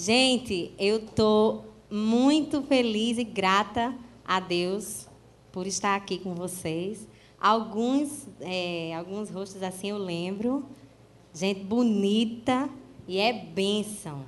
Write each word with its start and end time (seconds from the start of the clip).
Gente, 0.00 0.70
eu 0.78 1.00
tô 1.00 1.62
muito 1.90 2.62
feliz 2.62 3.18
e 3.18 3.24
grata 3.24 3.92
a 4.24 4.38
Deus 4.38 5.08
por 5.50 5.66
estar 5.66 5.96
aqui 5.96 6.18
com 6.18 6.36
vocês. 6.36 7.08
Alguns, 7.40 8.28
é, 8.40 8.94
alguns 8.94 9.28
rostos 9.28 9.60
assim 9.60 9.88
eu 9.90 9.98
lembro. 9.98 10.64
Gente 11.34 11.64
bonita 11.64 12.70
e 13.08 13.18
é 13.18 13.32
bênção. 13.32 14.24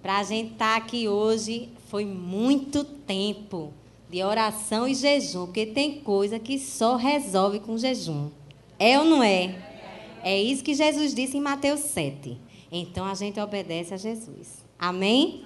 Para 0.00 0.20
a 0.20 0.22
gente 0.22 0.52
estar 0.52 0.70
tá 0.70 0.76
aqui 0.76 1.08
hoje 1.08 1.70
foi 1.88 2.04
muito 2.04 2.84
tempo 2.84 3.72
de 4.08 4.22
oração 4.22 4.86
e 4.86 4.94
jejum, 4.94 5.46
porque 5.46 5.66
tem 5.66 5.98
coisa 5.98 6.38
que 6.38 6.60
só 6.60 6.94
resolve 6.94 7.58
com 7.58 7.76
jejum. 7.76 8.30
É 8.78 9.00
ou 9.00 9.04
não 9.04 9.20
é? 9.20 10.20
É 10.22 10.40
isso 10.40 10.62
que 10.62 10.74
Jesus 10.74 11.12
disse 11.12 11.36
em 11.36 11.40
Mateus 11.40 11.80
7. 11.80 12.38
Então 12.70 13.04
a 13.04 13.14
gente 13.14 13.40
obedece 13.40 13.92
a 13.92 13.96
Jesus. 13.96 14.61
Amém? 14.82 15.42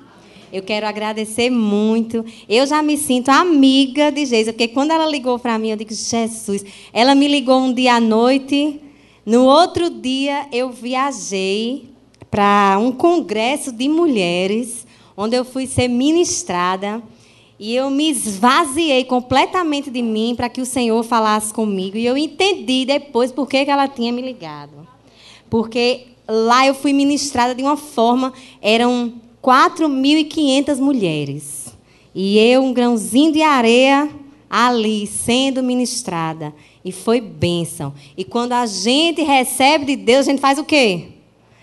Eu 0.51 0.63
quero 0.63 0.87
agradecer 0.87 1.51
muito. 1.51 2.25
Eu 2.49 2.67
já 2.67 2.83
me 2.83 2.97
sinto 2.97 3.29
amiga 3.29 4.11
de 4.11 4.25
Jesus, 4.25 4.53
porque 4.53 4.69
quando 4.69 4.93
ela 4.93 5.07
ligou 5.07 5.39
para 5.39 5.59
mim, 5.59 5.73
eu 5.73 5.77
digo, 5.77 5.93
Jesus. 5.93 6.65
Ela 6.91 7.15
me 7.15 7.29
ligou 7.29 7.61
um 7.61 7.71
dia 7.71 7.97
à 7.97 8.01
noite. 8.01 8.81
No 9.27 9.45
outro 9.45 9.91
dia, 9.91 10.47
eu 10.51 10.71
viajei 10.71 11.91
para 12.31 12.79
um 12.81 12.91
congresso 12.91 13.71
de 13.71 13.91
mulheres, 13.91 14.87
onde 15.15 15.37
eu 15.37 15.45
fui 15.45 15.67
ser 15.67 15.89
ministrada. 15.89 17.03
E 17.61 17.77
eu 17.77 17.91
me 17.91 18.09
esvaziei 18.09 19.05
completamente 19.05 19.91
de 19.91 20.01
mim 20.01 20.33
para 20.35 20.49
que 20.49 20.63
o 20.63 20.67
Senhor 20.67 21.03
falasse 21.03 21.53
comigo. 21.53 21.99
E 21.99 22.07
eu 22.07 22.17
entendi 22.17 22.87
depois 22.87 23.31
por 23.31 23.47
que 23.47 23.59
ela 23.59 23.87
tinha 23.87 24.11
me 24.11 24.23
ligado. 24.23 24.89
Porque 25.51 26.07
lá 26.27 26.67
eu 26.67 26.75
fui 26.75 26.95
ministrada 26.95 27.55
de 27.55 27.63
uma 27.63 27.77
forma, 27.77 28.33
eram 28.63 29.26
4.500 29.47 30.79
mulheres. 30.79 31.67
E 32.13 32.37
eu, 32.37 32.65
um 32.65 32.73
grãozinho 32.73 33.33
de 33.33 33.43
areia, 33.43 34.11
ali, 34.51 35.07
sendo 35.07 35.63
ministrada. 35.63 36.53
E 36.85 36.91
foi 36.91 37.21
bênção. 37.21 37.95
E 38.17 38.25
quando 38.25 38.53
a 38.53 38.67
gente 38.67 39.23
recebe 39.23 39.85
de 39.85 39.95
Deus, 39.95 40.27
a 40.27 40.31
gente 40.33 40.41
faz 40.41 40.59
o 40.59 40.65
quê? 40.65 41.11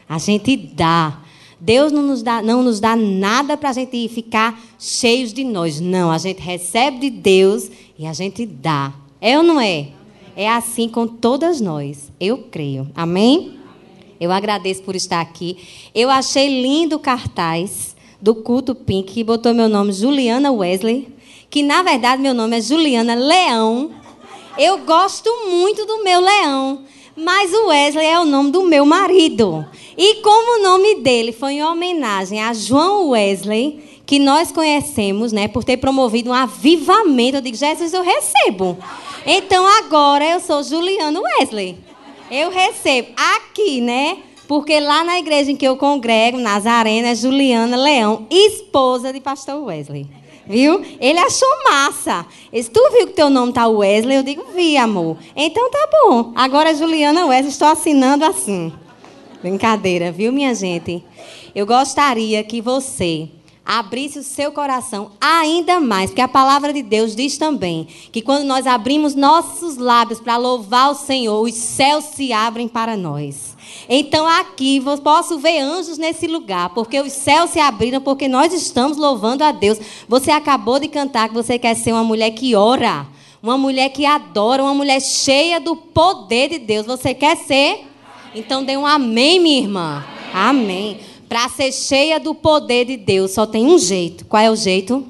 A 0.07 0.17
gente 0.17 0.55
dá. 0.55 1.19
Deus 1.59 1.91
não 1.91 2.03
nos 2.03 2.23
dá, 2.23 2.41
não 2.41 2.63
nos 2.63 2.79
dá 2.79 2.95
nada 2.95 3.57
para 3.57 3.69
a 3.69 3.73
gente 3.73 4.07
ficar 4.07 4.61
cheios 4.79 5.33
de 5.33 5.43
nós. 5.43 5.81
Não, 5.81 6.09
a 6.09 6.17
gente 6.17 6.41
recebe 6.41 6.99
de 6.99 7.09
Deus 7.09 7.69
e 7.99 8.05
a 8.05 8.13
gente 8.13 8.45
dá. 8.45 8.93
É 9.19 9.37
ou 9.37 9.43
não 9.43 9.59
é? 9.59 9.89
É 10.37 10.49
assim 10.49 10.87
com 10.87 11.05
todas 11.05 11.59
nós. 11.59 12.11
Eu 12.19 12.37
creio. 12.49 12.89
Amém? 12.95 13.62
Eu 14.23 14.31
agradeço 14.31 14.81
por 14.83 14.95
estar 14.95 15.19
aqui. 15.19 15.57
Eu 15.93 16.09
achei 16.09 16.61
lindo 16.61 16.95
o 16.95 16.99
cartaz 16.99 17.93
do 18.21 18.33
culto 18.33 18.73
Pink 18.73 19.11
que 19.15 19.23
botou 19.23 19.53
meu 19.53 19.67
nome 19.67 19.91
Juliana 19.91 20.49
Wesley, 20.49 21.09
que 21.49 21.61
na 21.61 21.83
verdade 21.83 22.21
meu 22.21 22.33
nome 22.33 22.57
é 22.57 22.61
Juliana 22.61 23.15
Leão. 23.15 23.91
Eu 24.57 24.77
gosto 24.77 25.29
muito 25.49 25.85
do 25.85 26.05
meu 26.05 26.21
leão, 26.21 26.83
mas 27.17 27.51
o 27.51 27.67
Wesley 27.67 28.05
é 28.05 28.17
o 28.17 28.23
nome 28.23 28.49
do 28.49 28.63
meu 28.63 28.85
marido. 28.85 29.65
E 29.97 30.21
como 30.21 30.59
o 30.59 30.63
nome 30.63 31.01
dele 31.01 31.33
foi 31.33 31.55
em 31.55 31.63
homenagem 31.63 32.41
a 32.41 32.53
João 32.53 33.09
Wesley, 33.09 33.83
que 34.05 34.19
nós 34.19 34.53
conhecemos, 34.53 35.33
né, 35.33 35.49
por 35.49 35.65
ter 35.65 35.75
promovido 35.75 36.29
um 36.29 36.33
avivamento, 36.33 37.37
eu 37.37 37.41
digo, 37.41 37.57
Jesus, 37.57 37.91
eu 37.93 38.03
recebo. 38.03 38.77
Então 39.25 39.67
agora 39.67 40.25
eu 40.25 40.39
sou 40.39 40.63
Juliana 40.63 41.19
Wesley. 41.19 41.77
Eu 42.33 42.49
recebo 42.49 43.09
aqui, 43.15 43.79
né? 43.79 44.17
Porque 44.47 44.79
lá 44.79 45.03
na 45.03 45.19
igreja 45.19 45.51
em 45.51 45.55
que 45.55 45.67
eu 45.67 45.77
congrego, 45.77 46.39
Nazarena, 46.39 47.09
é 47.09 47.15
Juliana 47.15 47.77
Leão, 47.77 48.25
esposa 48.27 49.13
de 49.13 49.21
pastor 49.21 49.63
Wesley. 49.63 50.07
Viu? 50.47 50.83
Ele 50.99 51.19
achou 51.19 51.47
massa. 51.69 52.25
Ele 52.51 52.63
tu 52.63 52.89
viu 52.91 53.05
que 53.05 53.13
teu 53.13 53.29
nome 53.29 53.53
tá 53.53 53.67
Wesley? 53.67 54.17
Eu 54.17 54.23
digo, 54.23 54.45
vi, 54.51 54.75
amor. 54.77 55.15
Então 55.35 55.69
tá 55.69 55.87
bom. 55.91 56.33
Agora 56.35 56.73
Juliana 56.73 57.27
Wesley, 57.27 57.51
estou 57.51 57.67
assinando 57.67 58.25
assim. 58.25 58.73
Brincadeira, 59.39 60.11
viu, 60.11 60.33
minha 60.33 60.55
gente? 60.55 61.03
Eu 61.53 61.67
gostaria 61.67 62.43
que 62.43 62.61
você 62.61 63.29
abrisse 63.65 64.19
o 64.19 64.23
seu 64.23 64.51
coração 64.51 65.11
ainda 65.21 65.79
mais, 65.79 66.09
porque 66.09 66.21
a 66.21 66.27
palavra 66.27 66.73
de 66.73 66.81
Deus 66.81 67.15
diz 67.15 67.37
também 67.37 67.87
que 68.11 68.21
quando 68.21 68.43
nós 68.43 68.67
abrimos 68.67 69.15
nossos 69.15 69.77
lábios 69.77 70.19
para 70.19 70.37
louvar 70.37 70.91
o 70.91 70.95
Senhor, 70.95 71.41
os 71.41 71.53
céus 71.53 72.05
se 72.05 72.33
abrem 72.33 72.67
para 72.67 72.97
nós. 72.97 73.55
Então 73.87 74.27
aqui 74.27 74.81
posso 75.03 75.39
ver 75.39 75.59
anjos 75.59 75.97
nesse 75.97 76.27
lugar, 76.27 76.69
porque 76.69 76.99
os 76.99 77.13
céus 77.13 77.51
se 77.51 77.59
abriram, 77.59 78.01
porque 78.01 78.27
nós 78.27 78.53
estamos 78.53 78.97
louvando 78.97 79.43
a 79.43 79.51
Deus. 79.51 79.79
Você 80.07 80.31
acabou 80.31 80.79
de 80.79 80.87
cantar 80.87 81.29
que 81.29 81.35
você 81.35 81.57
quer 81.57 81.75
ser 81.75 81.93
uma 81.93 82.03
mulher 82.03 82.31
que 82.31 82.55
ora, 82.55 83.07
uma 83.41 83.57
mulher 83.57 83.89
que 83.89 84.05
adora, 84.05 84.63
uma 84.63 84.73
mulher 84.73 85.01
cheia 85.01 85.59
do 85.59 85.75
poder 85.75 86.49
de 86.49 86.59
Deus. 86.59 86.85
Você 86.85 87.13
quer 87.13 87.37
ser? 87.37 87.87
Então 88.35 88.63
dê 88.63 88.75
um 88.75 88.85
amém, 88.85 89.39
minha 89.39 89.61
irmã. 89.61 90.03
Amém. 90.33 90.99
Para 91.33 91.49
ser 91.49 91.71
cheia 91.71 92.19
do 92.19 92.35
poder 92.35 92.85
de 92.85 92.95
Deus, 92.95 93.31
só 93.31 93.47
tem 93.47 93.65
um 93.65 93.79
jeito. 93.79 94.23
Qual 94.25 94.39
é 94.39 94.51
o 94.51 94.55
jeito? 94.55 95.03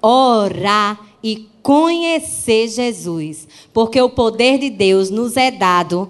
Orar 0.00 0.98
e 1.22 1.50
conhecer 1.62 2.66
Jesus. 2.68 3.46
Porque 3.74 4.00
o 4.00 4.08
poder 4.08 4.56
de 4.56 4.70
Deus 4.70 5.10
nos 5.10 5.36
é 5.36 5.50
dado 5.50 6.08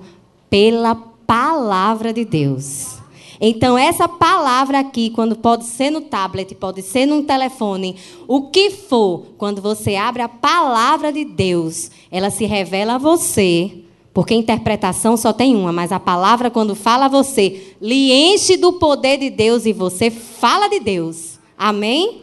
pela 0.49 0.95
palavra 0.95 2.13
de 2.13 2.25
Deus. 2.25 2.99
Então, 3.41 3.77
essa 3.77 4.09
palavra 4.09 4.79
aqui, 4.79 5.11
quando 5.11 5.35
pode 5.35 5.65
ser 5.65 5.91
no 5.91 6.03
tablet, 6.03 6.55
pode 6.55 6.81
ser 6.81 7.07
num 7.07 7.25
telefone, 7.25 7.97
o 8.29 8.51
que 8.51 8.71
for, 8.71 9.27
quando 9.37 9.61
você 9.61 9.97
abre 9.97 10.23
a 10.23 10.29
palavra 10.29 11.13
de 11.13 11.25
Deus, 11.25 11.91
ela 12.09 12.31
se 12.31 12.45
revela 12.45 12.95
a 12.95 12.99
você 12.99 13.83
porque 14.17 14.35
interpretação 14.35 15.15
só 15.15 15.31
tem 15.31 15.55
uma, 15.55 15.71
mas 15.71 15.93
a 15.93 16.01
palavra, 16.01 16.51
quando 16.51 16.75
fala 16.75 17.05
a 17.05 17.09
você, 17.09 17.77
lhe 17.79 18.11
enche 18.11 18.57
do 18.57 18.73
poder 18.73 19.19
de 19.19 19.29
Deus 19.29 19.67
e 19.67 19.75
você 19.75 20.11
fala 20.11 20.69
de 20.69 20.81
Deus. 20.81 21.39
Amém? 21.55 22.23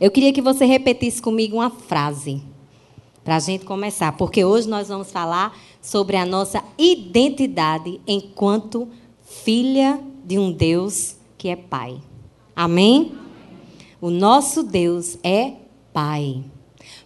Eu 0.00 0.10
queria 0.10 0.32
que 0.32 0.40
você 0.40 0.64
repetisse 0.64 1.20
comigo 1.20 1.56
uma 1.56 1.68
frase, 1.68 2.40
para 3.22 3.36
a 3.36 3.40
gente 3.40 3.66
começar, 3.66 4.16
porque 4.16 4.42
hoje 4.42 4.66
nós 4.66 4.88
vamos 4.88 5.12
falar 5.12 5.54
sobre 5.82 6.16
a 6.16 6.24
nossa 6.24 6.64
identidade 6.78 8.00
enquanto 8.06 8.88
filha 9.20 10.00
de 10.24 10.38
um 10.38 10.50
Deus 10.50 11.16
que 11.36 11.50
é 11.50 11.56
Pai. 11.56 12.00
Amém? 12.56 13.12
O 14.00 14.08
nosso 14.08 14.62
Deus 14.62 15.18
é 15.22 15.56
Pai. 15.92 16.42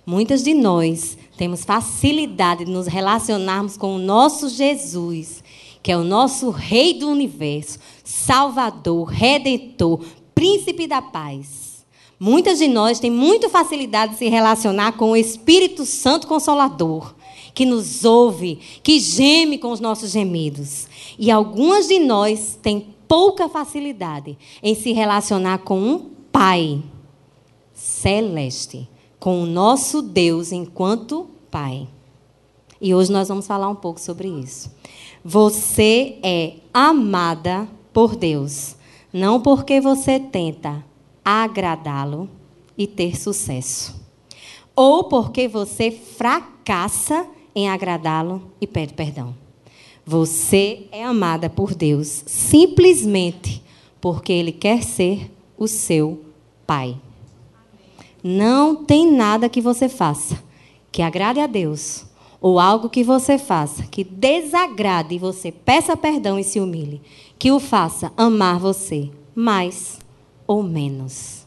Muitas 0.06 0.44
de 0.44 0.54
nós 0.54 1.18
temos 1.36 1.64
facilidade 1.64 2.64
de 2.64 2.70
nos 2.70 2.86
relacionarmos 2.86 3.76
com 3.76 3.94
o 3.94 3.98
nosso 3.98 4.48
Jesus, 4.48 5.42
que 5.82 5.92
é 5.92 5.96
o 5.96 6.04
nosso 6.04 6.50
Rei 6.50 6.94
do 6.94 7.08
universo, 7.08 7.78
Salvador, 8.02 9.08
Redentor, 9.08 10.00
Príncipe 10.34 10.86
da 10.86 11.00
paz. 11.00 11.84
Muitas 12.18 12.58
de 12.58 12.68
nós 12.68 12.98
têm 12.98 13.10
muita 13.10 13.48
facilidade 13.48 14.12
de 14.12 14.18
se 14.18 14.28
relacionar 14.28 14.92
com 14.92 15.10
o 15.10 15.16
Espírito 15.16 15.84
Santo 15.84 16.26
Consolador, 16.26 17.14
que 17.54 17.66
nos 17.66 18.04
ouve, 18.04 18.58
que 18.82 18.98
geme 18.98 19.58
com 19.58 19.70
os 19.70 19.80
nossos 19.80 20.10
gemidos. 20.10 20.86
E 21.18 21.30
algumas 21.30 21.88
de 21.88 21.98
nós 21.98 22.58
têm 22.62 22.86
pouca 23.06 23.48
facilidade 23.48 24.36
em 24.62 24.74
se 24.74 24.92
relacionar 24.92 25.58
com 25.58 25.78
um 25.78 26.10
Pai 26.32 26.82
celeste 27.72 28.88
com 29.26 29.42
o 29.42 29.46
nosso 29.46 30.02
Deus 30.02 30.52
enquanto 30.52 31.26
Pai. 31.50 31.88
E 32.80 32.94
hoje 32.94 33.10
nós 33.10 33.26
vamos 33.26 33.44
falar 33.44 33.68
um 33.68 33.74
pouco 33.74 34.00
sobre 34.00 34.28
isso. 34.28 34.70
Você 35.24 36.20
é 36.22 36.52
amada 36.72 37.66
por 37.92 38.14
Deus, 38.14 38.76
não 39.12 39.40
porque 39.40 39.80
você 39.80 40.20
tenta 40.20 40.84
agradá-lo 41.24 42.30
e 42.78 42.86
ter 42.86 43.18
sucesso, 43.18 44.00
ou 44.76 45.08
porque 45.08 45.48
você 45.48 45.90
fracassa 45.90 47.26
em 47.52 47.68
agradá-lo 47.68 48.40
e 48.60 48.66
pede 48.68 48.94
perdão. 48.94 49.34
Você 50.04 50.86
é 50.92 51.02
amada 51.02 51.50
por 51.50 51.74
Deus 51.74 52.22
simplesmente 52.28 53.60
porque 54.00 54.32
Ele 54.32 54.52
quer 54.52 54.84
ser 54.84 55.32
o 55.58 55.66
seu 55.66 56.24
Pai. 56.64 56.96
Não 58.28 58.74
tem 58.74 59.12
nada 59.12 59.48
que 59.48 59.60
você 59.60 59.88
faça 59.88 60.42
que 60.90 61.00
agrade 61.00 61.38
a 61.38 61.46
Deus, 61.46 62.04
ou 62.40 62.58
algo 62.58 62.90
que 62.90 63.04
você 63.04 63.38
faça 63.38 63.84
que 63.84 64.02
desagrade 64.02 65.14
e 65.14 65.18
você 65.18 65.52
peça 65.52 65.96
perdão 65.96 66.36
e 66.36 66.42
se 66.42 66.58
humilhe, 66.58 67.00
que 67.38 67.52
o 67.52 67.60
faça 67.60 68.12
amar 68.16 68.58
você 68.58 69.10
mais 69.32 70.00
ou 70.44 70.60
menos. 70.60 71.46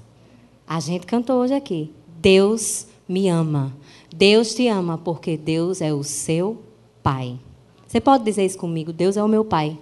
A 0.66 0.80
gente 0.80 1.06
cantou 1.06 1.42
hoje 1.42 1.54
aqui. 1.54 1.92
Deus 2.18 2.88
me 3.10 3.28
ama. 3.28 3.76
Deus 4.16 4.56
te 4.56 4.70
ama 4.70 4.98
porque 4.98 5.36
Deus 5.36 5.82
é 5.82 5.94
o 5.94 6.02
seu 6.02 6.64
Pai. 7.04 7.38
Você 7.86 8.00
pode 8.00 8.24
dizer 8.24 8.46
isso 8.46 8.58
comigo? 8.58 8.94
Deus 8.94 9.18
é 9.18 9.24
o 9.24 9.28
meu 9.28 9.44
Pai. 9.44 9.78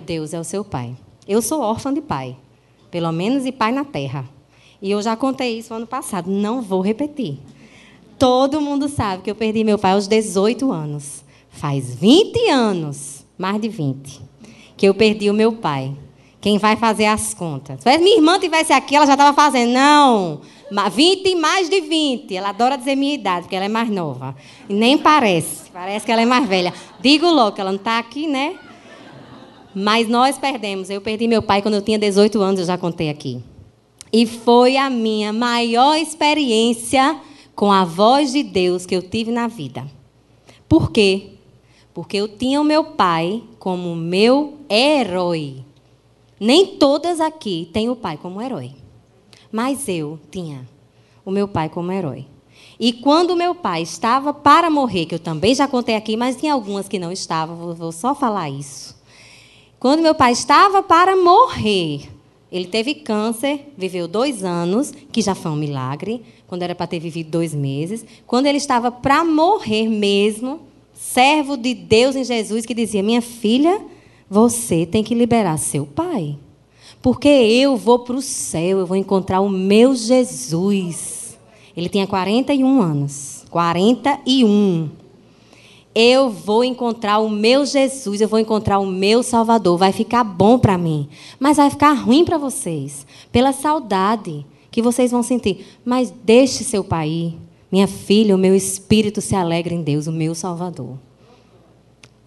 Deus 0.00 0.32
é 0.32 0.40
o 0.40 0.44
seu 0.44 0.64
Pai. 0.64 0.96
Eu 1.28 1.42
sou 1.42 1.60
órfã 1.60 1.92
de 1.92 2.00
pai, 2.00 2.38
pelo 2.90 3.12
menos 3.12 3.44
de 3.44 3.52
pai 3.52 3.70
na 3.70 3.84
terra. 3.84 4.39
E 4.82 4.90
eu 4.90 5.02
já 5.02 5.16
contei 5.16 5.58
isso 5.58 5.74
ano 5.74 5.86
passado, 5.86 6.30
não 6.30 6.62
vou 6.62 6.80
repetir. 6.80 7.38
Todo 8.18 8.60
mundo 8.60 8.88
sabe 8.88 9.22
que 9.22 9.30
eu 9.30 9.34
perdi 9.34 9.64
meu 9.64 9.78
pai 9.78 9.92
aos 9.92 10.06
18 10.06 10.70
anos. 10.70 11.24
Faz 11.48 11.94
20 11.94 12.48
anos, 12.48 13.24
mais 13.36 13.60
de 13.60 13.68
20, 13.68 14.20
que 14.76 14.86
eu 14.86 14.94
perdi 14.94 15.28
o 15.28 15.34
meu 15.34 15.52
pai. 15.52 15.94
Quem 16.40 16.56
vai 16.56 16.74
fazer 16.76 17.04
as 17.04 17.34
contas? 17.34 17.82
Se 17.82 17.98
minha 17.98 18.16
irmã 18.16 18.38
tivesse 18.38 18.72
aqui, 18.72 18.96
ela 18.96 19.04
já 19.04 19.12
estava 19.12 19.34
fazendo. 19.34 19.72
Não, 19.72 20.40
20 20.90 21.26
e 21.26 21.34
mais 21.34 21.68
de 21.68 21.82
20. 21.82 22.34
Ela 22.34 22.48
adora 22.48 22.78
dizer 22.78 22.96
minha 22.96 23.14
idade, 23.14 23.42
porque 23.42 23.56
ela 23.56 23.66
é 23.66 23.68
mais 23.68 23.90
nova. 23.90 24.34
E 24.66 24.72
nem 24.72 24.96
parece. 24.96 25.70
Parece 25.70 26.06
que 26.06 26.12
ela 26.12 26.22
é 26.22 26.26
mais 26.26 26.48
velha. 26.48 26.72
Digo 26.98 27.26
logo 27.26 27.60
ela 27.60 27.70
não 27.70 27.78
está 27.78 27.98
aqui, 27.98 28.26
né? 28.26 28.54
Mas 29.74 30.08
nós 30.08 30.38
perdemos. 30.38 30.88
Eu 30.88 31.02
perdi 31.02 31.28
meu 31.28 31.42
pai 31.42 31.60
quando 31.60 31.74
eu 31.74 31.82
tinha 31.82 31.98
18 31.98 32.40
anos, 32.40 32.60
eu 32.60 32.66
já 32.66 32.78
contei 32.78 33.10
aqui. 33.10 33.42
E 34.12 34.26
foi 34.26 34.76
a 34.76 34.90
minha 34.90 35.32
maior 35.32 35.96
experiência 35.96 37.20
com 37.54 37.70
a 37.70 37.84
voz 37.84 38.32
de 38.32 38.42
Deus 38.42 38.86
que 38.86 38.94
eu 38.96 39.02
tive 39.02 39.30
na 39.30 39.46
vida. 39.46 39.86
Por 40.68 40.90
quê? 40.90 41.32
Porque 41.92 42.16
eu 42.16 42.26
tinha 42.26 42.60
o 42.60 42.64
meu 42.64 42.84
pai 42.84 43.42
como 43.58 43.94
meu 43.94 44.58
herói. 44.68 45.64
Nem 46.38 46.78
todas 46.78 47.20
aqui 47.20 47.68
têm 47.72 47.90
o 47.90 47.96
pai 47.96 48.16
como 48.16 48.40
herói. 48.40 48.72
Mas 49.52 49.88
eu 49.88 50.18
tinha 50.30 50.66
o 51.24 51.30
meu 51.30 51.46
pai 51.46 51.68
como 51.68 51.92
herói. 51.92 52.26
E 52.78 52.94
quando 52.94 53.36
meu 53.36 53.54
pai 53.54 53.82
estava 53.82 54.32
para 54.32 54.70
morrer, 54.70 55.04
que 55.04 55.14
eu 55.14 55.18
também 55.18 55.54
já 55.54 55.68
contei 55.68 55.94
aqui, 55.96 56.16
mas 56.16 56.36
tinha 56.36 56.54
algumas 56.54 56.88
que 56.88 56.98
não 56.98 57.12
estavam, 57.12 57.74
vou 57.74 57.92
só 57.92 58.14
falar 58.14 58.48
isso. 58.48 58.98
Quando 59.78 60.00
meu 60.00 60.14
pai 60.14 60.32
estava 60.32 60.82
para 60.82 61.14
morrer, 61.14 62.08
ele 62.50 62.66
teve 62.66 62.94
câncer, 62.94 63.72
viveu 63.76 64.08
dois 64.08 64.42
anos, 64.42 64.92
que 65.12 65.22
já 65.22 65.34
foi 65.34 65.52
um 65.52 65.56
milagre, 65.56 66.22
quando 66.48 66.62
era 66.62 66.74
para 66.74 66.86
ter 66.86 66.98
vivido 66.98 67.30
dois 67.30 67.54
meses. 67.54 68.04
Quando 68.26 68.46
ele 68.46 68.58
estava 68.58 68.90
para 68.90 69.24
morrer 69.24 69.88
mesmo, 69.88 70.60
servo 70.92 71.56
de 71.56 71.74
Deus 71.74 72.16
em 72.16 72.24
Jesus, 72.24 72.66
que 72.66 72.74
dizia: 72.74 73.02
Minha 73.02 73.22
filha, 73.22 73.80
você 74.28 74.84
tem 74.84 75.04
que 75.04 75.14
liberar 75.14 75.58
seu 75.58 75.86
pai. 75.86 76.36
Porque 77.00 77.28
eu 77.28 77.76
vou 77.76 78.00
para 78.00 78.16
o 78.16 78.22
céu, 78.22 78.78
eu 78.78 78.86
vou 78.86 78.96
encontrar 78.96 79.40
o 79.40 79.48
meu 79.48 79.94
Jesus. 79.94 81.38
Ele 81.76 81.88
tinha 81.88 82.06
41 82.06 82.82
anos. 82.82 83.44
41 83.48 84.90
eu 85.94 86.30
vou 86.30 86.62
encontrar 86.62 87.18
o 87.18 87.28
meu 87.28 87.66
Jesus, 87.66 88.20
eu 88.20 88.28
vou 88.28 88.38
encontrar 88.38 88.78
o 88.78 88.86
meu 88.86 89.22
Salvador. 89.22 89.76
Vai 89.76 89.92
ficar 89.92 90.22
bom 90.22 90.58
para 90.58 90.78
mim, 90.78 91.08
mas 91.38 91.56
vai 91.56 91.68
ficar 91.68 91.92
ruim 91.92 92.24
para 92.24 92.38
vocês, 92.38 93.06
pela 93.32 93.52
saudade 93.52 94.46
que 94.70 94.80
vocês 94.80 95.10
vão 95.10 95.22
sentir. 95.22 95.66
Mas 95.84 96.12
deixe 96.24 96.62
seu 96.64 96.84
pai. 96.84 97.34
Minha 97.72 97.86
filha, 97.86 98.34
o 98.34 98.38
meu 98.38 98.54
espírito 98.54 99.20
se 99.20 99.34
alegra 99.34 99.74
em 99.74 99.82
Deus, 99.82 100.06
o 100.06 100.12
meu 100.12 100.34
Salvador. 100.34 100.98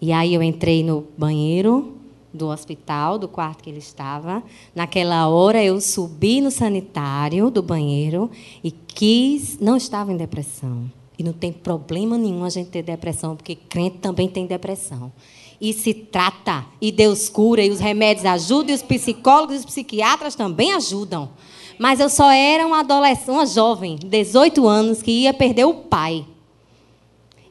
E 0.00 0.12
aí 0.12 0.34
eu 0.34 0.42
entrei 0.42 0.82
no 0.82 1.04
banheiro 1.16 1.94
do 2.32 2.48
hospital, 2.48 3.18
do 3.18 3.28
quarto 3.28 3.62
que 3.62 3.70
ele 3.70 3.78
estava. 3.78 4.42
Naquela 4.74 5.28
hora 5.28 5.62
eu 5.62 5.80
subi 5.80 6.40
no 6.40 6.50
sanitário 6.50 7.50
do 7.50 7.62
banheiro 7.62 8.30
e 8.62 8.70
quis, 8.70 9.58
não 9.58 9.76
estava 9.76 10.12
em 10.12 10.16
depressão. 10.16 10.90
E 11.18 11.22
não 11.22 11.32
tem 11.32 11.52
problema 11.52 12.18
nenhum 12.18 12.44
a 12.44 12.50
gente 12.50 12.70
ter 12.70 12.82
depressão, 12.82 13.36
porque 13.36 13.54
crente 13.54 13.98
também 13.98 14.28
tem 14.28 14.46
depressão. 14.46 15.12
E 15.60 15.72
se 15.72 15.94
trata, 15.94 16.66
e 16.80 16.90
Deus 16.90 17.28
cura, 17.28 17.64
e 17.64 17.70
os 17.70 17.78
remédios 17.78 18.26
ajudam, 18.26 18.72
e 18.72 18.74
os 18.74 18.82
psicólogos 18.82 19.56
e 19.56 19.58
os 19.60 19.64
psiquiatras 19.64 20.34
também 20.34 20.72
ajudam. 20.72 21.30
Mas 21.78 22.00
eu 22.00 22.08
só 22.08 22.30
era 22.30 22.66
uma 22.66 22.80
adolescente, 22.80 23.30
uma 23.30 23.46
jovem, 23.46 23.96
18 23.96 24.66
anos, 24.66 25.02
que 25.02 25.10
ia 25.10 25.32
perder 25.32 25.64
o 25.64 25.74
pai. 25.74 26.26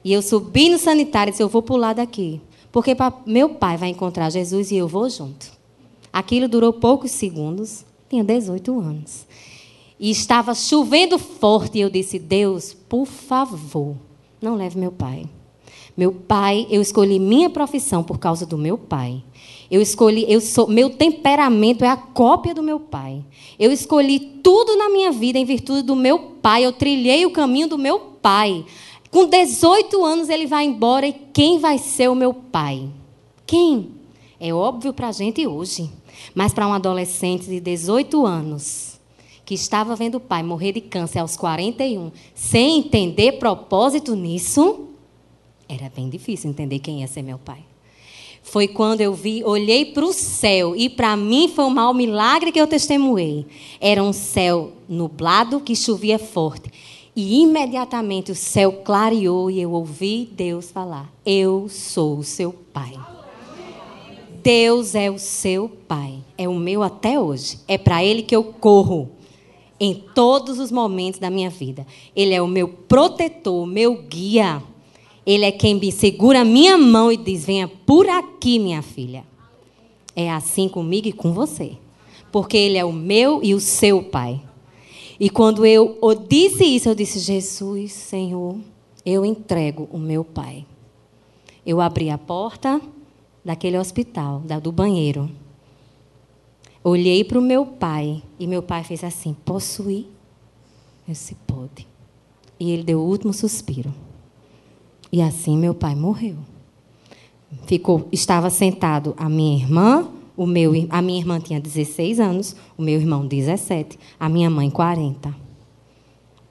E 0.03 0.11
eu 0.11 0.21
subi 0.21 0.69
no 0.69 0.77
sanitário 0.77 1.29
e 1.29 1.31
disse: 1.31 1.43
Eu 1.43 1.49
vou 1.49 1.61
pular 1.61 1.93
daqui. 1.93 2.41
Porque 2.71 2.95
meu 3.25 3.49
pai 3.49 3.77
vai 3.77 3.89
encontrar 3.89 4.29
Jesus 4.29 4.71
e 4.71 4.75
eu 4.75 4.87
vou 4.87 5.09
junto. 5.09 5.51
Aquilo 6.11 6.47
durou 6.47 6.73
poucos 6.73 7.11
segundos, 7.11 7.85
tinha 8.09 8.23
18 8.23 8.79
anos. 8.79 9.25
E 9.99 10.09
estava 10.09 10.53
chovendo 10.53 11.17
forte. 11.17 11.77
E 11.77 11.81
eu 11.81 11.89
disse: 11.89 12.19
Deus, 12.19 12.75
por 12.93 13.07
favor, 13.07 13.95
não 14.39 14.53
leve 14.53 14.77
meu 14.77 14.91
pai. 14.91 15.25
Meu 15.97 16.11
pai, 16.11 16.67
eu 16.69 16.79
escolhi 16.79 17.17
minha 17.17 17.49
profissão 17.49 18.03
por 18.03 18.19
causa 18.19 18.45
do 18.45 18.55
meu 18.55 18.77
pai. 18.77 19.23
Eu 19.71 19.81
escolhi, 19.81 20.31
eu 20.31 20.39
sou, 20.39 20.67
meu 20.67 20.91
temperamento 20.91 21.83
é 21.83 21.87
a 21.87 21.97
cópia 21.97 22.53
do 22.53 22.61
meu 22.61 22.79
pai. 22.79 23.25
Eu 23.57 23.71
escolhi 23.71 24.19
tudo 24.43 24.75
na 24.75 24.91
minha 24.91 25.11
vida 25.11 25.39
em 25.39 25.43
virtude 25.43 25.81
do 25.81 25.95
meu 25.95 26.19
pai. 26.39 26.67
Eu 26.67 26.71
trilhei 26.71 27.25
o 27.25 27.31
caminho 27.31 27.67
do 27.67 27.79
meu 27.79 27.99
pai. 27.99 28.63
Com 29.09 29.25
18 29.25 30.05
anos 30.05 30.29
ele 30.29 30.45
vai 30.45 30.63
embora 30.63 31.07
e 31.07 31.13
quem 31.33 31.57
vai 31.57 31.79
ser 31.79 32.11
o 32.11 32.15
meu 32.15 32.31
pai? 32.31 32.87
Quem? 33.43 33.89
É 34.39 34.53
óbvio 34.53 34.93
para 34.93 35.07
a 35.07 35.11
gente 35.11 35.47
hoje. 35.47 35.89
Mas 36.35 36.53
para 36.53 36.67
um 36.67 36.73
adolescente 36.73 37.47
de 37.47 37.59
18 37.59 38.23
anos, 38.23 38.92
que 39.45 39.53
estava 39.53 39.95
vendo 39.95 40.15
o 40.15 40.19
pai 40.19 40.41
morrer 40.41 40.71
de 40.71 40.81
câncer 40.81 41.19
aos 41.19 41.35
41, 41.35 42.11
sem 42.33 42.79
entender 42.79 43.33
propósito 43.33 44.15
nisso, 44.15 44.87
era 45.67 45.91
bem 45.95 46.09
difícil 46.09 46.49
entender 46.49 46.79
quem 46.79 47.01
ia 47.01 47.07
ser 47.07 47.21
meu 47.21 47.37
pai. 47.37 47.59
Foi 48.41 48.67
quando 48.67 49.01
eu 49.01 49.13
vi, 49.13 49.43
olhei 49.43 49.85
para 49.85 50.05
o 50.05 50.13
céu 50.13 50.75
e 50.75 50.89
para 50.89 51.15
mim 51.15 51.47
foi 51.47 51.63
um 51.63 51.69
mau 51.69 51.93
milagre 51.93 52.51
que 52.51 52.59
eu 52.59 52.67
testemunhei. 52.67 53.45
Era 53.79 54.03
um 54.03 54.11
céu 54.11 54.73
nublado 54.87 55.61
que 55.61 55.75
chovia 55.75 56.19
forte. 56.19 56.69
E 57.15 57.41
imediatamente 57.41 58.31
o 58.31 58.35
céu 58.35 58.81
clareou 58.83 59.49
e 59.49 59.61
eu 59.61 59.71
ouvi 59.71 60.29
Deus 60.33 60.69
falar: 60.71 61.11
Eu 61.25 61.69
sou 61.69 62.17
o 62.17 62.23
seu 62.23 62.51
pai. 62.51 62.93
Deus 64.43 64.93
é 64.93 65.09
o 65.09 65.17
seu 65.17 65.69
pai. 65.69 66.15
É 66.37 66.49
o 66.49 66.55
meu 66.55 66.83
até 66.83 67.17
hoje. 67.17 67.59
É 67.65 67.77
para 67.77 68.03
ele 68.03 68.23
que 68.23 68.35
eu 68.35 68.43
corro 68.43 69.09
em 69.83 69.93
todos 70.15 70.59
os 70.59 70.71
momentos 70.71 71.19
da 71.19 71.29
minha 71.29 71.49
vida. 71.49 71.85
Ele 72.15 72.33
é 72.33 72.41
o 72.41 72.47
meu 72.47 72.69
protetor, 72.69 73.65
meu 73.65 74.01
guia. 74.03 74.63
Ele 75.25 75.43
é 75.43 75.51
quem 75.51 75.75
me 75.75 75.91
segura 75.91 76.39
a 76.39 76.45
minha 76.45 76.77
mão 76.77 77.11
e 77.11 77.17
diz: 77.17 77.45
Venha 77.45 77.67
por 77.67 78.07
aqui, 78.07 78.59
minha 78.59 78.81
filha. 78.81 79.25
É 80.15 80.31
assim 80.31 80.69
comigo 80.69 81.09
e 81.09 81.11
com 81.11 81.33
você. 81.33 81.73
Porque 82.31 82.55
Ele 82.55 82.77
é 82.77 82.85
o 82.85 82.93
meu 82.93 83.41
e 83.43 83.53
o 83.53 83.59
seu 83.59 84.01
Pai. 84.01 84.41
E 85.19 85.29
quando 85.29 85.65
eu 85.65 85.99
disse 86.29 86.63
isso, 86.63 86.87
eu 86.87 86.95
disse: 86.95 87.19
Jesus, 87.19 87.91
Senhor, 87.91 88.55
eu 89.05 89.25
entrego 89.25 89.89
o 89.91 89.97
meu 89.97 90.23
Pai. 90.23 90.65
Eu 91.65 91.81
abri 91.81 92.09
a 92.09 92.17
porta 92.17 92.81
daquele 93.43 93.77
hospital, 93.77 94.41
do 94.61 94.71
banheiro. 94.71 95.29
Olhei 96.83 97.23
para 97.23 97.39
o 97.39 97.41
meu 97.41 97.65
pai 97.65 98.21
e 98.37 98.45
meu 98.45 98.61
pai 98.61 98.83
fez 98.83 99.03
assim: 99.03 99.35
Posso 99.45 99.89
ir? 99.89 100.09
Eu 101.07 101.13
disse: 101.13 101.35
Pode. 101.47 101.87
E 102.59 102.71
ele 102.71 102.83
deu 102.83 102.99
o 102.99 103.07
último 103.07 103.33
suspiro. 103.33 103.93
E 105.11 105.21
assim 105.21 105.57
meu 105.57 105.73
pai 105.73 105.95
morreu. 105.95 106.35
Ficou, 107.67 108.07
estava 108.11 108.49
sentado 108.49 109.13
a 109.15 109.29
minha 109.29 109.55
irmã, 109.55 110.09
o 110.35 110.45
meu, 110.45 110.71
a 110.89 111.01
minha 111.01 111.19
irmã 111.19 111.39
tinha 111.39 111.59
16 111.59 112.19
anos, 112.19 112.55
o 112.77 112.81
meu 112.81 112.99
irmão 112.99 113.27
17, 113.27 113.97
a 114.19 114.27
minha 114.27 114.49
mãe 114.49 114.69
40. 114.69 115.33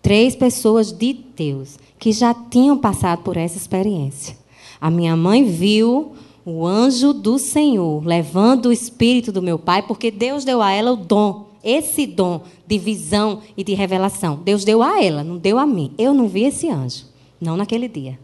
Três 0.00 0.34
pessoas 0.34 0.92
de 0.92 1.12
Deus 1.12 1.78
que 1.98 2.12
já 2.12 2.32
tinham 2.32 2.78
passado 2.78 3.22
por 3.22 3.36
essa 3.36 3.56
experiência. 3.56 4.36
A 4.80 4.90
minha 4.90 5.16
mãe 5.16 5.44
viu 5.44 6.14
o 6.44 6.66
anjo 6.66 7.12
do 7.12 7.38
Senhor, 7.38 8.04
levando 8.04 8.66
o 8.66 8.72
espírito 8.72 9.30
do 9.30 9.42
meu 9.42 9.58
pai, 9.58 9.82
porque 9.82 10.10
Deus 10.10 10.44
deu 10.44 10.60
a 10.60 10.72
ela 10.72 10.92
o 10.92 10.96
dom, 10.96 11.46
esse 11.62 12.06
dom 12.06 12.42
de 12.66 12.78
visão 12.78 13.40
e 13.56 13.62
de 13.62 13.74
revelação. 13.74 14.40
Deus 14.42 14.64
deu 14.64 14.82
a 14.82 15.02
ela, 15.02 15.22
não 15.22 15.38
deu 15.38 15.58
a 15.58 15.66
mim. 15.66 15.92
Eu 15.96 16.12
não 16.12 16.26
vi 16.26 16.44
esse 16.44 16.68
anjo, 16.68 17.04
não 17.40 17.56
naquele 17.56 17.88
dia. 17.88 18.18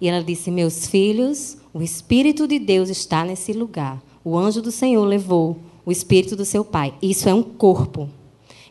E 0.00 0.08
ela 0.08 0.22
disse: 0.22 0.50
Meus 0.50 0.86
filhos, 0.86 1.56
o 1.72 1.82
espírito 1.82 2.46
de 2.46 2.58
Deus 2.58 2.90
está 2.90 3.24
nesse 3.24 3.52
lugar. 3.52 4.02
O 4.22 4.36
anjo 4.36 4.60
do 4.60 4.70
Senhor 4.70 5.04
levou 5.04 5.56
o 5.86 5.90
espírito 5.90 6.36
do 6.36 6.44
seu 6.44 6.64
pai. 6.64 6.94
Isso 7.00 7.28
é 7.28 7.34
um 7.34 7.42
corpo. 7.42 8.08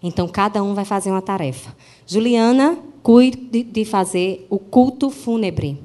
Então 0.01 0.27
cada 0.27 0.61
um 0.61 0.73
vai 0.73 0.85
fazer 0.85 1.09
uma 1.09 1.21
tarefa. 1.21 1.75
Juliana 2.05 2.77
cuide 3.01 3.63
de 3.63 3.85
fazer 3.85 4.45
o 4.49 4.59
culto 4.59 5.09
fúnebre. 5.09 5.79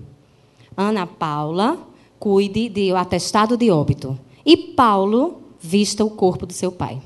Ana 0.77 1.07
Paula 1.07 1.88
cuide 2.18 2.68
do 2.68 2.96
atestado 2.96 3.56
de 3.56 3.70
óbito. 3.70 4.18
E 4.44 4.56
Paulo 4.56 5.42
vista 5.60 6.04
o 6.04 6.10
corpo 6.10 6.46
do 6.46 6.52
seu 6.52 6.72
pai. 6.72 7.00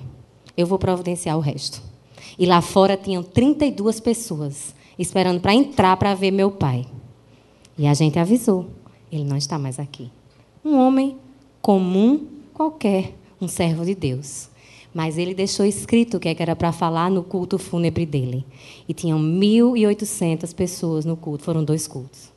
Eu 0.56 0.66
vou 0.66 0.78
providenciar 0.78 1.36
o 1.36 1.40
resto. 1.40 1.82
E 2.38 2.46
lá 2.46 2.60
fora 2.60 2.96
tinham 2.96 3.22
32 3.22 4.00
pessoas 4.00 4.74
esperando 4.98 5.40
para 5.40 5.54
entrar 5.54 5.96
para 5.96 6.14
ver 6.14 6.30
meu 6.30 6.50
pai. 6.50 6.86
E 7.76 7.86
a 7.86 7.94
gente 7.94 8.18
avisou: 8.18 8.66
ele 9.10 9.24
não 9.24 9.36
está 9.36 9.58
mais 9.58 9.78
aqui. 9.78 10.10
Um 10.64 10.78
homem 10.78 11.16
comum 11.60 12.26
qualquer, 12.54 13.14
um 13.40 13.48
servo 13.48 13.84
de 13.84 13.94
Deus. 13.94 14.48
Mas 14.94 15.16
ele 15.16 15.34
deixou 15.34 15.64
escrito 15.64 16.18
o 16.18 16.20
que 16.20 16.36
era 16.38 16.54
para 16.54 16.70
falar 16.70 17.10
no 17.10 17.22
culto 17.22 17.58
fúnebre 17.58 18.04
dele. 18.04 18.44
E 18.86 18.92
tinham 18.92 19.18
1.800 19.18 20.54
pessoas 20.54 21.04
no 21.06 21.16
culto. 21.16 21.44
Foram 21.44 21.64
dois 21.64 21.88
cultos. 21.88 22.31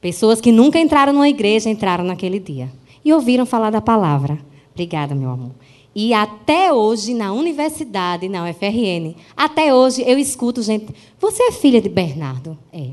Pessoas 0.00 0.40
que 0.40 0.52
nunca 0.52 0.78
entraram 0.78 1.12
numa 1.12 1.28
igreja 1.28 1.68
entraram 1.68 2.04
naquele 2.04 2.38
dia. 2.38 2.70
E 3.04 3.12
ouviram 3.12 3.44
falar 3.44 3.70
da 3.70 3.80
palavra. 3.80 4.38
Obrigada, 4.72 5.14
meu 5.14 5.30
amor. 5.30 5.52
E 5.94 6.14
até 6.14 6.72
hoje, 6.72 7.14
na 7.14 7.32
universidade, 7.32 8.28
na 8.28 8.48
UFRN, 8.48 9.16
até 9.36 9.74
hoje 9.74 10.02
eu 10.06 10.18
escuto 10.18 10.62
gente. 10.62 10.94
Você 11.18 11.42
é 11.42 11.52
filha 11.52 11.80
de 11.80 11.88
Bernardo? 11.88 12.56
É. 12.72 12.90